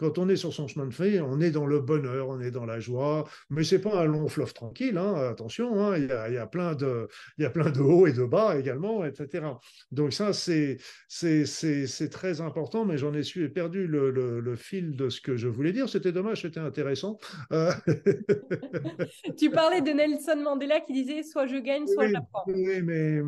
quand 0.00 0.16
on 0.16 0.30
est 0.30 0.36
sur 0.36 0.54
son 0.54 0.66
chemin 0.66 0.86
de 0.86 0.94
fer, 0.94 1.26
on 1.28 1.42
est 1.42 1.50
dans 1.50 1.66
le 1.66 1.78
bonheur, 1.78 2.30
on 2.30 2.40
est 2.40 2.50
dans 2.50 2.64
la 2.64 2.80
joie, 2.80 3.28
mais 3.50 3.64
c'est 3.64 3.82
pas 3.82 4.00
un 4.00 4.06
long 4.06 4.28
fleuve 4.28 4.54
tranquille, 4.54 4.96
hein, 4.96 5.14
attention, 5.28 5.78
hein, 5.78 5.98
il, 5.98 6.06
y 6.06 6.10
a, 6.10 6.28
il, 6.30 6.34
y 6.36 6.38
a, 6.38 6.46
plein 6.46 6.74
de, 6.74 7.06
il 7.36 7.42
y 7.42 7.44
a 7.44 7.50
plein 7.50 7.68
de 7.68 7.80
hauts 7.80 8.06
et 8.06 8.14
de 8.14 8.24
bas 8.24 8.58
également, 8.58 9.04
etc. 9.04 9.44
Donc 9.92 10.14
ça, 10.14 10.32
c'est, 10.32 10.78
c'est, 11.06 11.44
c'est, 11.44 12.08
très 12.08 12.40
important, 12.40 12.86
mais 12.86 12.96
j'en 12.96 13.12
ai 13.12 13.22
su, 13.22 13.50
perdu 13.50 13.86
le, 13.86 14.10
le, 14.10 14.56
fil 14.56 14.96
de 14.96 15.10
ce 15.10 15.20
que 15.20 15.36
je 15.36 15.48
voulais 15.48 15.72
dire. 15.72 15.86
C'était 15.86 16.12
dommage, 16.12 16.40
c'était 16.42 16.60
intéressant. 16.60 17.18
Euh, 17.52 17.70
tu 19.38 19.50
parlais 19.50 19.82
de 19.82 19.90
Nelson 19.90 20.40
Mandela 20.42 20.80
qui 20.80 20.94
disait 20.94 21.22
soit 21.22 21.46
je 21.46 21.56
gagne, 21.56 21.86
soit 21.86 22.06
oui, 22.06 22.12
j'apprends. 22.12 22.44
Oui, 22.46 22.80
mais 22.82 23.20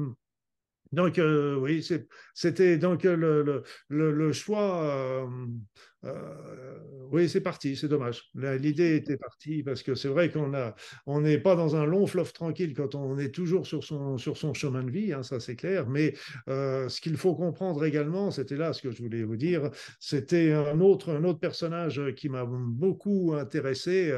donc, 0.93 1.19
euh, 1.19 1.57
oui, 1.57 1.87
c'était 2.35 2.77
donc 2.77 3.05
le, 3.05 3.43
le, 3.43 3.63
le, 4.11 4.33
choix. 4.33 4.85
Euh, 4.85 5.27
euh, 6.05 6.79
oui, 7.13 7.29
c'est 7.29 7.41
parti, 7.41 7.77
c'est 7.77 7.89
dommage. 7.89 8.31
L'idée 8.35 8.97
était 8.97 9.17
partie 9.17 9.63
parce 9.63 9.83
que 9.83 9.95
c'est 9.95 10.09
vrai 10.09 10.31
qu'on 10.31 10.55
a, 10.55 10.75
on 11.07 11.21
n'est 11.21 11.39
pas 11.39 11.55
dans 11.55 11.77
un 11.77 11.85
long 11.85 12.07
fleuve 12.07 12.33
tranquille 12.33 12.73
quand 12.75 12.95
on 12.95 13.19
est 13.19 13.31
toujours 13.31 13.67
sur 13.67 13.85
son, 13.85 14.17
sur 14.19 14.37
son 14.37 14.55
chemin 14.55 14.83
de 14.83 14.91
vie, 14.91 15.13
hein, 15.13 15.23
ça 15.23 15.39
c'est 15.39 15.55
clair. 15.57 15.89
Mais 15.89 16.15
ce 16.47 17.01
qu'il 17.01 17.17
faut 17.17 17.35
comprendre 17.35 17.85
également, 17.85 18.31
c'était 18.31 18.57
là 18.57 18.73
ce 18.73 18.81
que 18.83 18.91
je 18.91 19.03
voulais 19.03 19.25
vous 19.25 19.37
dire, 19.37 19.71
c'était 20.01 20.53
un 20.53 20.81
autre, 20.81 21.11
un 21.11 21.25
autre 21.25 21.39
personnage 21.39 22.01
qui 22.17 22.29
m'a 22.31 22.47
beaucoup 22.47 23.35
intéressé. 23.35 24.13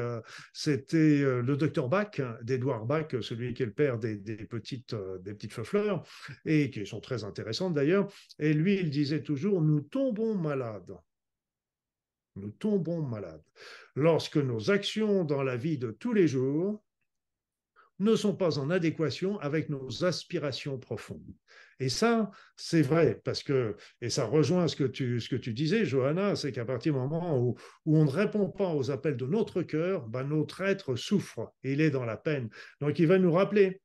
c'était 0.53 1.19
le 1.21 1.57
docteur 1.57 1.89
Bach, 1.89 2.21
d'Edouard 2.43 2.85
Bach, 2.85 3.07
celui 3.21 3.53
qui 3.53 3.63
est 3.63 3.67
le 3.67 3.73
père 3.73 3.99
des, 3.99 4.15
des 4.15 4.37
petites, 4.37 4.95
des 5.21 5.33
petites 5.33 5.51
fleurs 5.51 6.03
et 6.45 6.69
qui 6.69 6.85
sont 6.85 7.01
très 7.01 7.25
intéressantes 7.25 7.73
d'ailleurs. 7.73 8.07
Et 8.39 8.53
lui, 8.53 8.79
il 8.79 8.89
disait 8.89 9.21
toujours, 9.21 9.61
nous 9.61 9.81
tombons 9.81 10.35
malades. 10.35 10.95
Nous 12.35 12.51
tombons 12.51 13.01
malades 13.01 13.43
lorsque 13.95 14.37
nos 14.37 14.71
actions 14.71 15.23
dans 15.23 15.43
la 15.43 15.57
vie 15.57 15.77
de 15.77 15.91
tous 15.91 16.13
les 16.13 16.27
jours 16.27 16.83
ne 17.99 18.15
sont 18.15 18.35
pas 18.35 18.59
en 18.59 18.69
adéquation 18.69 19.39
avec 19.39 19.69
nos 19.69 20.03
aspirations 20.03 20.77
profondes. 20.77 21.33
Et 21.79 21.89
ça, 21.89 22.31
c'est 22.55 22.81
vrai, 22.81 23.21
parce 23.23 23.43
que, 23.43 23.75
et 24.01 24.09
ça 24.09 24.25
rejoint 24.25 24.67
ce 24.67 24.75
que 24.75 24.85
tu, 24.85 25.19
ce 25.19 25.29
que 25.29 25.35
tu 25.35 25.53
disais, 25.53 25.85
Johanna, 25.85 26.35
c'est 26.35 26.51
qu'à 26.51 26.65
partir 26.65 26.93
du 26.93 26.99
moment 26.99 27.37
où, 27.37 27.55
on 27.85 28.05
ne 28.05 28.09
répond 28.09 28.49
pas 28.49 28.73
aux 28.73 28.91
appels 28.91 29.17
de 29.17 29.25
notre 29.25 29.61
cœur, 29.61 30.07
ben 30.07 30.23
notre 30.23 30.61
être 30.61 30.95
souffre, 30.95 31.53
il 31.63 31.81
est 31.81 31.89
dans 31.89 32.05
la 32.05 32.17
peine. 32.17 32.49
Donc 32.81 32.99
il 32.99 33.07
va 33.07 33.17
nous 33.17 33.31
rappeler, 33.31 33.81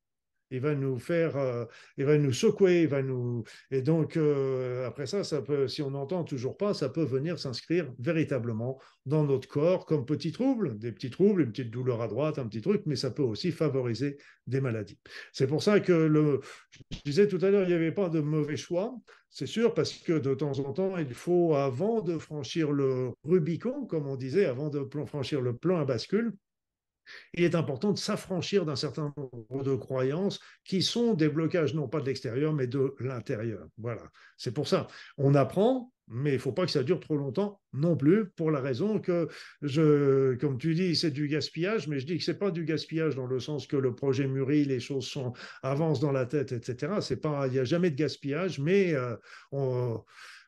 il 0.51 0.61
va 0.61 0.75
nous 0.75 0.99
faire, 0.99 1.37
euh, 1.37 1.65
il 1.97 2.05
va 2.05 2.19
nous 2.19 2.33
secouer, 2.33 2.83
il 2.83 2.89
va 2.89 3.03
nous. 3.03 3.45
Et 3.71 3.83
donc, 3.83 4.17
euh, 4.17 4.87
après 4.87 5.07
ça, 5.07 5.23
si 5.69 5.83
on 5.83 5.91
n'entend 5.91 6.25
toujours 6.25 6.57
pas, 6.57 6.75
ça 6.75 6.89
peut 6.89 7.05
venir 7.05 7.39
s'inscrire 7.39 7.93
véritablement 7.99 8.81
dans 9.07 9.25
notre 9.25 9.49
corps 9.49 9.87
comme 9.87 10.05
petit 10.05 10.33
trouble, 10.33 10.79
des 10.79 10.93
petits 10.93 11.11
troubles, 11.11 11.43
une 11.43 11.51
petite 11.51 11.71
douleur 11.71 12.03
à 12.03 12.09
droite, 12.09 12.39
un 12.39 12.47
petit 12.47 12.61
truc, 12.61 12.83
mais 12.87 12.97
ça 12.97 13.11
peut 13.11 13.23
aussi 13.23 13.53
favoriser 13.53 14.19
des 14.47 14.61
maladies. 14.61 14.99
C'est 15.33 15.47
pour 15.47 15.63
ça 15.63 15.81
que 15.81 16.41
je 16.91 16.99
disais 17.05 17.29
tout 17.29 17.39
à 17.43 17.51
l'heure, 17.51 17.63
il 17.65 17.69
n'y 17.69 17.75
avait 17.75 17.93
pas 17.93 18.09
de 18.09 18.21
mauvais 18.21 18.57
choix. 18.57 18.95
C'est 19.31 19.47
sûr, 19.47 19.75
parce 19.75 19.93
que 19.93 20.19
de 20.19 20.35
temps 20.35 20.59
en 20.59 20.73
temps, 20.73 20.99
il 20.99 21.15
faut, 21.15 21.55
avant 21.55 22.03
de 22.03 22.19
franchir 22.19 22.73
le 22.73 23.11
Rubicon, 23.23 23.87
comme 23.87 24.09
on 24.09 24.17
disait, 24.17 24.45
avant 24.45 24.71
de 24.71 24.85
franchir 25.07 25.41
le 25.41 25.57
plan 25.57 25.79
à 25.79 25.85
bascule, 25.85 26.33
il 27.35 27.45
est 27.45 27.55
important 27.55 27.93
de 27.93 27.99
s'affranchir 27.99 28.65
d'un 28.65 28.77
certain 28.77 29.13
nombre 29.17 29.63
de 29.63 29.75
croyances 29.75 30.41
qui 30.65 30.83
sont 30.83 31.15
des 31.15 31.29
blocages 31.29 31.75
non 31.75 31.89
pas 31.89 32.01
de 32.01 32.07
l'extérieur, 32.07 32.53
mais 32.53 32.67
de 32.67 32.95
l'intérieur. 33.01 33.67
Voilà, 33.79 34.03
c'est 34.37 34.53
pour 34.53 34.69
ça. 34.69 34.87
On 35.19 35.35
apprend, 35.35 35.93
mais 36.09 36.33
il 36.35 36.39
faut 36.39 36.53
pas 36.53 36.67
que 36.67 36.73
ça 36.73 36.83
dure 36.83 37.01
trop 37.01 37.17
longtemps 37.17 37.61
non 37.73 37.97
plus, 37.97 38.29
pour 38.31 38.51
la 38.51 38.61
raison 38.61 38.99
que, 38.99 39.29
je, 39.63 40.35
comme 40.35 40.59
tu 40.59 40.75
dis, 40.75 40.97
c'est 40.97 41.13
du 41.13 41.29
gaspillage, 41.29 41.87
mais 41.87 42.01
je 42.01 42.07
dis 42.07 42.19
que 42.19 42.25
ce 42.25 42.33
n'est 42.33 42.39
pas 42.39 42.51
du 42.51 42.65
gaspillage 42.65 43.15
dans 43.15 43.27
le 43.27 43.39
sens 43.39 43.67
que 43.67 43.77
le 43.77 43.95
projet 43.95 44.27
mûrit, 44.27 44.65
les 44.65 44.81
choses 44.81 45.07
sont, 45.07 45.33
avancent 45.63 46.01
dans 46.01 46.13
la 46.13 46.27
tête, 46.27 46.53
etc. 46.53 46.95
C'est 47.01 47.21
pas, 47.21 47.47
il 47.47 47.53
n'y 47.53 47.59
a 47.61 47.65
jamais 47.65 47.91
de 47.91 47.97
gaspillage, 47.97 48.59
mais 48.59 48.93
euh, 48.93 49.17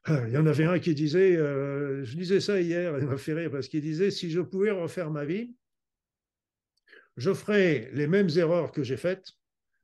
il 0.09 0.33
y 0.33 0.37
en 0.37 0.47
avait 0.47 0.65
un 0.65 0.81
qui 0.81 0.95
disait, 0.95 1.37
euh, 1.37 2.05
je 2.05 2.17
disais 2.17 2.41
ça 2.41 2.61
hier, 2.61 2.99
il 2.99 3.07
m'a 3.07 3.17
fait 3.17 3.35
rire 3.35 3.51
parce 3.53 3.69
qu'il 3.69 3.83
disait, 3.83 4.11
si 4.11 4.31
je 4.31 4.41
pouvais 4.41 4.73
refaire 4.73 5.11
ma 5.11 5.25
vie, 5.25 5.55
je 7.17 7.33
ferai 7.33 7.91
les 7.93 8.07
mêmes 8.07 8.29
erreurs 8.37 8.73
que 8.73 8.83
j'ai 8.83 8.97
faites, 8.97 9.33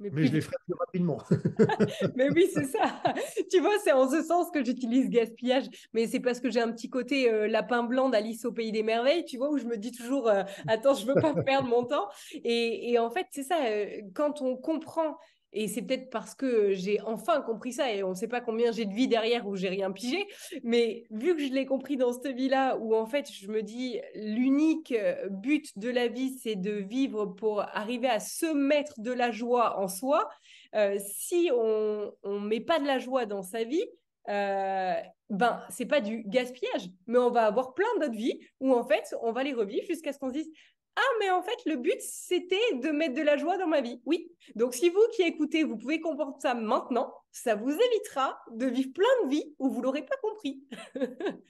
mais, 0.01 0.27
je 0.27 0.33
les 0.33 0.41
ferai 0.41 0.57
plus 0.65 0.75
rapidement. 0.79 1.19
mais 2.15 2.31
oui, 2.31 2.49
c'est 2.55 2.67
ça. 2.67 3.03
tu 3.51 3.59
vois, 3.59 3.77
c'est 3.83 3.91
en 3.91 4.09
ce 4.09 4.23
sens 4.23 4.49
que 4.53 4.65
j'utilise 4.65 5.11
gaspillage. 5.11 5.67
Mais 5.93 6.07
c'est 6.07 6.21
parce 6.21 6.39
que 6.39 6.51
j'ai 6.51 6.61
un 6.61 6.71
petit 6.71 6.89
côté 6.89 7.29
euh, 7.29 7.49
lapin 7.49 7.83
blanc 7.83 8.09
d'Alice 8.09 8.45
au 8.45 8.53
Pays 8.53 8.71
des 8.71 8.85
Merveilles, 8.85 9.25
tu 9.25 9.39
vois, 9.39 9.51
où 9.51 9.59
je 9.59 9.65
me 9.65 9.77
dis 9.77 9.91
toujours, 9.91 10.29
euh, 10.29 10.45
attends, 10.69 10.95
je 10.95 11.05
veux 11.05 11.15
pas 11.15 11.35
perdre 11.43 11.69
mon 11.69 11.85
temps. 11.85 12.09
Et, 12.33 12.93
et 12.93 12.99
en 13.01 13.11
fait, 13.11 13.27
c'est 13.33 13.43
ça, 13.43 13.57
euh, 13.67 13.87
quand 14.15 14.41
on 14.41 14.57
comprend 14.57 15.19
et 15.53 15.67
c'est 15.69 15.83
peut-être 15.83 16.11
parce 16.11 16.35
que 16.35 16.73
j'ai 16.75 17.01
enfin 17.03 17.41
compris 17.41 17.73
ça 17.73 17.93
et 17.93 18.03
on 18.03 18.11
ne 18.11 18.15
sait 18.15 18.29
pas 18.29 18.41
combien 18.41 18.71
j'ai 18.71 18.85
de 18.85 18.93
vie 18.93 19.09
derrière 19.09 19.47
où 19.47 19.57
j'ai 19.57 19.69
rien 19.69 19.91
pigé. 19.91 20.27
Mais 20.63 21.05
vu 21.11 21.35
que 21.37 21.43
je 21.43 21.53
l'ai 21.53 21.65
compris 21.65 21.97
dans 21.97 22.13
cette 22.13 22.35
vie-là, 22.35 22.77
où 22.79 22.95
en 22.95 23.07
fait 23.07 23.31
je 23.33 23.49
me 23.49 23.63
dis 23.63 24.01
l'unique 24.15 24.93
euh, 24.93 25.29
but 25.31 25.79
de 25.79 25.89
la 25.89 26.09
vie, 26.09 26.39
c'est 26.43 26.57
de 26.57 26.73
vivre 26.73 27.27
pour 27.27 27.61
arriver 27.61 28.09
à 28.09 28.21
se 28.21 28.53
mettre 28.53 29.01
de 29.01 29.13
la 29.13 29.31
joie 29.31 29.79
en 29.79 29.89
soi. 29.89 30.29
Euh, 30.75 30.99
si 30.99 31.51
on 31.55 32.13
ne 32.25 32.47
met 32.47 32.61
pas 32.61 32.79
de 32.79 32.87
la 32.87 32.99
joie 32.99 33.25
dans 33.25 33.43
sa 33.43 33.65
vie, 33.65 33.85
euh, 34.29 34.95
ben 35.31 35.63
c'est 35.71 35.87
pas 35.87 36.01
du 36.01 36.23
gaspillage, 36.27 36.91
mais 37.07 37.19
on 37.19 37.31
va 37.31 37.47
avoir 37.47 37.73
plein 37.73 37.87
d'autres 38.01 38.17
vies 38.17 38.39
où 38.61 38.75
en 38.75 38.85
fait 38.85 39.15
on 39.23 39.33
va 39.33 39.43
les 39.43 39.55
revivre 39.55 39.87
jusqu'à 39.87 40.13
ce 40.13 40.19
qu'on 40.19 40.29
se 40.29 40.35
dise 40.35 40.51
ah, 40.99 41.15
mais 41.21 41.31
en 41.31 41.43
fait, 41.43 41.57
le 41.65 41.77
but, 41.77 42.01
c'était 42.01 42.57
de 42.75 42.89
mettre 42.89 43.15
de 43.15 43.23
la 43.23 43.37
joie 43.37 43.57
dans 43.57 43.69
ma 43.69 43.81
vie. 43.81 44.01
Oui. 44.05 44.33
Donc, 44.57 44.75
si 44.75 44.89
vous 44.89 45.07
qui 45.15 45.23
écoutez, 45.23 45.63
vous 45.63 45.77
pouvez 45.77 46.01
comprendre 46.01 46.37
ça 46.41 46.55
maintenant, 46.55 47.15
ça 47.31 47.55
vous 47.55 47.71
évitera 47.71 48.41
de 48.51 48.67
vivre 48.67 48.93
plein 48.93 49.25
de 49.25 49.31
vies 49.31 49.55
où 49.61 49.71
vous 49.71 49.81
l'aurez 49.81 50.05
pas 50.05 50.17
compris. 50.21 50.65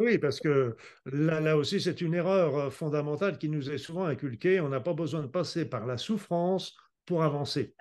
Oui, 0.00 0.18
parce 0.18 0.40
que 0.40 0.74
là, 1.06 1.38
là 1.38 1.56
aussi, 1.56 1.80
c'est 1.80 2.00
une 2.00 2.14
erreur 2.14 2.56
euh, 2.56 2.70
fondamentale 2.70 3.38
qui 3.38 3.48
nous 3.48 3.70
est 3.70 3.78
souvent 3.78 4.06
inculquée. 4.06 4.58
On 4.58 4.68
n'a 4.68 4.80
pas 4.80 4.92
besoin 4.92 5.22
de 5.22 5.28
passer 5.28 5.66
par 5.66 5.86
la 5.86 5.98
souffrance 5.98 6.74
pour 7.06 7.22
avancer. 7.22 7.76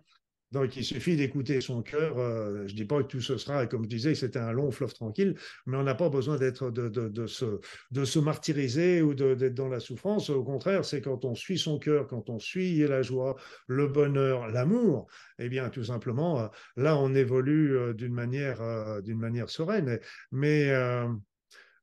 Donc, 0.54 0.78
il 0.78 0.86
suffit 0.86 1.16
d'écouter 1.16 1.62
son 1.62 1.82
cœur. 1.82 2.20
Euh, 2.20 2.68
je 2.68 2.74
ne 2.74 2.78
dis 2.78 2.86
pas 2.86 3.02
que 3.02 3.08
tout 3.08 3.22
ce 3.22 3.38
sera, 3.38 3.66
comme 3.66 3.86
je 3.86 3.90
disais, 3.90 4.14
c'était 4.14 4.38
un 4.38 4.52
long 4.52 4.70
fleuve 4.70 4.94
tranquille, 4.94 5.34
mais 5.66 5.78
on 5.78 5.84
n'a 5.84 5.96
pas 5.96 6.10
besoin 6.10 6.38
d'être 6.38 6.70
de, 6.70 6.90
de, 6.90 7.10
de, 7.10 7.26
se, 7.26 7.60
de 7.90 8.06
se 8.06 8.20
martyriser 8.20 9.02
ou 9.02 9.16
d'être 9.16 9.56
dans 9.56 9.68
la 9.68 9.80
souffrance. 9.80 10.30
Au 10.30 10.44
contraire, 10.44 10.86
c'est 10.86 11.02
quand 11.02 11.26
on 11.26 11.34
suit 11.34 11.58
son 11.58 11.80
cœur, 11.80 12.06
quand 12.06 12.30
on 12.30 12.38
suit 12.38 12.88
la 12.88 13.02
joie, 13.02 13.36
le 13.66 13.88
bonheur, 13.88 14.48
l'amour, 14.48 15.08
eh 15.40 15.50
bien, 15.50 15.70
tout 15.70 15.86
simplement, 15.86 16.40
euh, 16.40 16.48
là, 16.78 16.98
on 16.98 17.16
évolue 17.16 17.76
euh, 17.76 17.94
d'une 17.94 18.14
manière, 18.14 18.62
d'une 19.02 19.20
manière 19.20 19.50
sereine. 19.50 20.00
Mais 20.32 20.72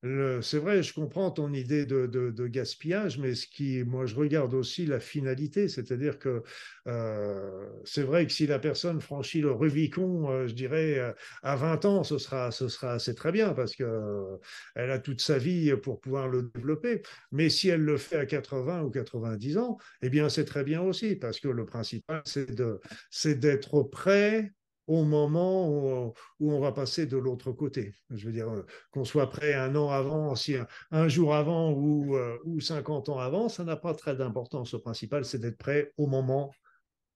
c'est 0.02 0.58
vrai, 0.58 0.82
je 0.82 0.94
comprends 0.94 1.30
ton 1.30 1.52
idée 1.52 1.84
de, 1.84 2.46
gaspillage, 2.46 3.18
mais 3.18 3.34
ce 3.34 3.46
qui, 3.46 3.84
moi, 3.84 4.06
je 4.06 4.14
regarde 4.14 4.54
aussi 4.54 4.86
la 4.86 4.98
finalité, 4.98 5.68
c'est-à-dire 5.68 6.18
que 6.18 6.42
euh, 6.86 7.66
c'est 7.84 8.02
vrai 8.02 8.26
que 8.26 8.32
si 8.32 8.46
la 8.46 8.58
personne 8.58 9.00
franchit 9.00 9.42
le 9.42 9.52
Rubicon, 9.52 10.30
euh, 10.30 10.46
je 10.46 10.54
dirais 10.54 10.98
euh, 10.98 11.12
à 11.42 11.54
20 11.56 11.84
ans, 11.84 12.04
ce 12.04 12.16
sera, 12.16 12.50
ce 12.50 12.68
sera, 12.68 12.98
c'est 12.98 13.14
très 13.14 13.30
bien 13.30 13.52
parce 13.52 13.76
que 13.76 14.38
elle 14.74 14.90
a 14.90 14.98
toute 14.98 15.20
sa 15.20 15.36
vie 15.36 15.74
pour 15.76 16.00
pouvoir 16.00 16.28
le 16.28 16.50
développer. 16.54 17.02
Mais 17.30 17.50
si 17.50 17.68
elle 17.68 17.82
le 17.82 17.98
fait 17.98 18.16
à 18.16 18.26
80 18.26 18.82
ou 18.82 18.90
90 18.90 19.58
ans, 19.58 19.76
eh 20.00 20.08
bien, 20.08 20.28
c'est 20.30 20.46
très 20.46 20.64
bien 20.64 20.80
aussi 20.80 21.14
parce 21.16 21.40
que 21.40 21.48
le 21.48 21.66
principal, 21.66 22.22
c'est 22.24 23.38
d'être 23.38 23.82
prêt 23.82 24.52
au 24.90 25.04
moment 25.04 25.68
où, 25.68 26.12
on 26.40 26.58
va 26.58 26.72
passer 26.72 27.06
de 27.06 27.16
l'autre 27.16 27.52
côté. 27.52 27.94
Je 28.10 28.26
veux 28.26 28.32
dire, 28.32 28.48
euh, 28.48 28.66
qu'on 28.90 29.04
soit 29.04 29.30
prêt 29.30 29.54
un 29.54 29.76
an 29.76 29.88
avant, 29.88 30.34
si 30.34 30.56
un, 30.90 31.06
jour 31.06 31.32
avant 31.32 31.70
ou, 31.70 32.16
euh, 32.16 32.36
ou 32.44 32.58
50 32.58 33.08
ans 33.08 33.20
avant, 33.20 33.48
ça 33.48 33.62
n'a 33.62 33.76
pas 33.76 33.94
très 33.94 34.16
d'importance. 34.16 34.72
Le 34.72 34.80
principal, 34.80 35.24
c'est 35.24 35.38
d'être 35.38 35.58
prêt 35.58 35.92
au 35.96 36.08
moment 36.08 36.50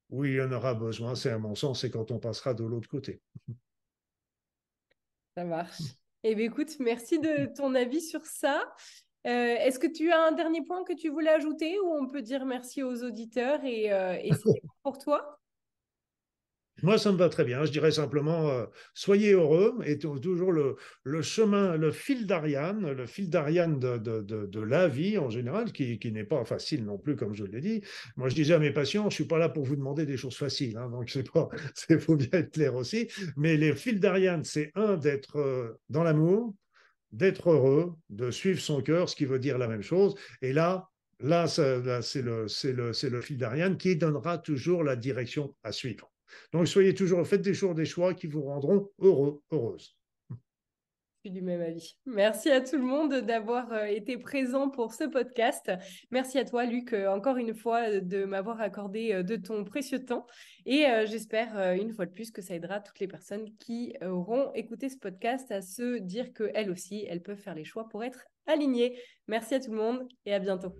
où 0.09 0.25
il 0.25 0.35
y 0.35 0.41
en 0.41 0.53
aura 0.53 0.75
besoin. 0.75 1.17
C'est 1.17 1.31
à 1.31 1.39
mon 1.39 1.57
sens, 1.57 1.81
c'est 1.81 1.91
quand 1.91 2.13
on 2.13 2.21
passera 2.21 2.55
de 2.55 2.63
l'autre 2.63 2.89
côté. 2.89 3.21
Ça 5.37 5.43
marche. 5.43 5.83
Eh 6.23 6.37
bien, 6.37 6.45
écoute, 6.45 6.77
merci 6.79 7.19
de 7.19 7.53
ton 7.57 7.75
avis 7.75 8.03
sur 8.03 8.25
ça. 8.25 8.73
Euh, 9.27 9.57
est-ce 9.57 9.81
que 9.81 9.89
tu 9.89 10.13
as 10.13 10.23
un 10.29 10.33
dernier 10.33 10.63
point 10.63 10.85
que 10.85 10.93
tu 10.93 11.09
voulais 11.09 11.31
ajouter 11.31 11.81
ou 11.81 11.93
on 11.93 12.07
peut 12.07 12.23
dire 12.23 12.47
merci 12.47 12.85
aux 12.85 13.03
auditeurs 13.03 13.65
et, 13.65 13.87
et 13.87 14.31
c'est 14.33 14.63
pour 14.85 14.99
toi? 14.99 15.41
Moi, 16.85 16.99
ça 16.99 17.13
me 17.13 17.17
va 17.17 17.31
très 17.31 17.45
bien. 17.45 17.65
Je 17.65 17.73
dirais 17.73 17.93
simplement, 17.93 18.51
euh, 18.51 18.67
soyez 18.93 19.33
heureux 19.33 19.79
et 19.87 19.99
toujours 19.99 20.53
le, 20.53 20.77
chemin, 21.23 21.79
le 21.79 21.91
fil 21.91 22.27
d'Ariane, 22.27 22.93
le 22.93 23.07
fil 23.07 23.31
d'Ariane 23.31 23.79
de, 23.79 24.61
la 24.61 24.87
vie 24.87 25.17
en 25.17 25.31
général, 25.31 25.73
qui, 25.73 25.99
n'est 26.13 26.25
pas 26.25 26.45
facile 26.45 26.85
non 26.85 26.99
plus, 26.99 27.17
comme 27.17 27.35
je 27.35 27.45
l'ai 27.45 27.63
dit. 27.63 27.83
Moi, 28.17 28.29
je 28.29 28.35
disais 28.35 28.53
à 28.53 28.59
mes 28.59 28.71
patients, 28.71 29.09
je 29.09 29.15
suis 29.15 29.25
pas 29.25 29.39
là 29.39 29.49
pour 29.49 29.65
vous 29.65 29.77
demander 29.77 30.05
des 30.05 30.19
choses 30.19 30.37
faciles, 30.37 30.77
hein, 30.77 30.91
donc 30.91 31.09
c'est 31.09 31.31
pas, 31.31 31.49
c'est 31.75 31.99
faut 31.99 32.17
bien 32.17 32.29
être 32.33 32.53
clair 32.53 32.75
aussi. 32.75 33.09
Mais 33.39 33.57
les 33.57 33.75
fils 33.75 33.99
d'Ariane, 33.99 34.45
c'est 34.45 34.71
un 34.75 34.99
d'être 34.99 35.37
euh, 35.37 35.73
dans 35.89 36.05
l'amour, 36.05 36.55
d'être 37.13 37.51
heureux, 37.51 37.95
de 38.11 38.31
suivre 38.31 38.61
son 38.61 38.83
cœur, 38.83 39.09
ce 39.09 39.17
qui 39.17 39.25
veut 39.25 39.39
dire 39.39 39.57
la 39.57 39.69
même 39.69 39.83
chose. 39.83 40.15
Et 40.43 40.53
là, 40.53 40.91
là, 41.21 41.47
c'est 41.47 42.23
le, 42.23 42.47
le, 42.65 43.09
le 43.09 43.21
fil 43.23 43.39
d'Ariane 43.39 43.79
qui 43.79 43.97
donnera 43.97 44.37
toujours 44.37 44.85
la 44.85 44.97
direction 44.97 45.55
à 45.63 45.73
suivre. 45.73 46.11
Donc, 46.53 46.69
soyez 46.69 46.95
toujours, 46.95 47.27
faites 47.27 47.43
des 47.43 47.55
choix, 47.55 47.75
des 47.75 47.85
choix 47.85 48.15
qui 48.15 48.27
vous 48.27 48.43
rendront 48.43 48.91
heureux, 49.01 49.43
heureuse. 49.51 49.97
Du 51.31 51.41
même 51.41 51.63
avis. 51.63 51.97
Merci 52.05 52.51
à 52.51 52.61
tout 52.61 52.77
le 52.77 52.83
monde 52.83 53.15
d'avoir 53.15 53.73
euh, 53.73 53.85
été 53.85 54.19
présent 54.19 54.69
pour 54.69 54.93
ce 54.93 55.05
podcast. 55.05 55.73
Merci 56.11 56.39
à 56.39 56.45
toi, 56.45 56.67
Luc, 56.67 56.93
euh, 56.93 57.09
encore 57.09 57.39
une 57.39 57.55
fois, 57.55 57.99
de 57.99 58.27
m'avoir 58.27 58.61
accordé 58.61 59.13
euh, 59.13 59.23
de 59.23 59.37
ton 59.37 59.65
précieux 59.65 60.05
temps. 60.05 60.27
Et 60.67 60.85
j'espère, 61.07 61.73
une 61.73 61.93
fois 61.93 62.07
de 62.07 62.11
plus, 62.11 62.31
que 62.31 62.43
ça 62.43 62.55
aidera 62.55 62.81
toutes 62.81 63.01
les 63.01 63.09
personnes 63.09 63.47
qui 63.59 63.95
auront 64.03 64.53
écouté 64.55 64.89
ce 64.89 64.99
podcast 64.99 65.51
à 65.51 65.63
se 65.63 65.99
dire 65.99 66.33
qu'elles 66.33 66.71
aussi, 66.71 67.05
elles 67.09 67.23
peuvent 67.23 67.39
faire 67.39 67.55
les 67.55 67.65
choix 67.65 67.89
pour 67.89 68.03
être 68.05 68.25
alignées. 68.47 68.99
Merci 69.29 69.55
à 69.55 69.61
tout 69.61 69.71
le 69.71 69.77
monde 69.77 70.09
et 70.25 70.33
à 70.33 70.39
bientôt. 70.39 70.75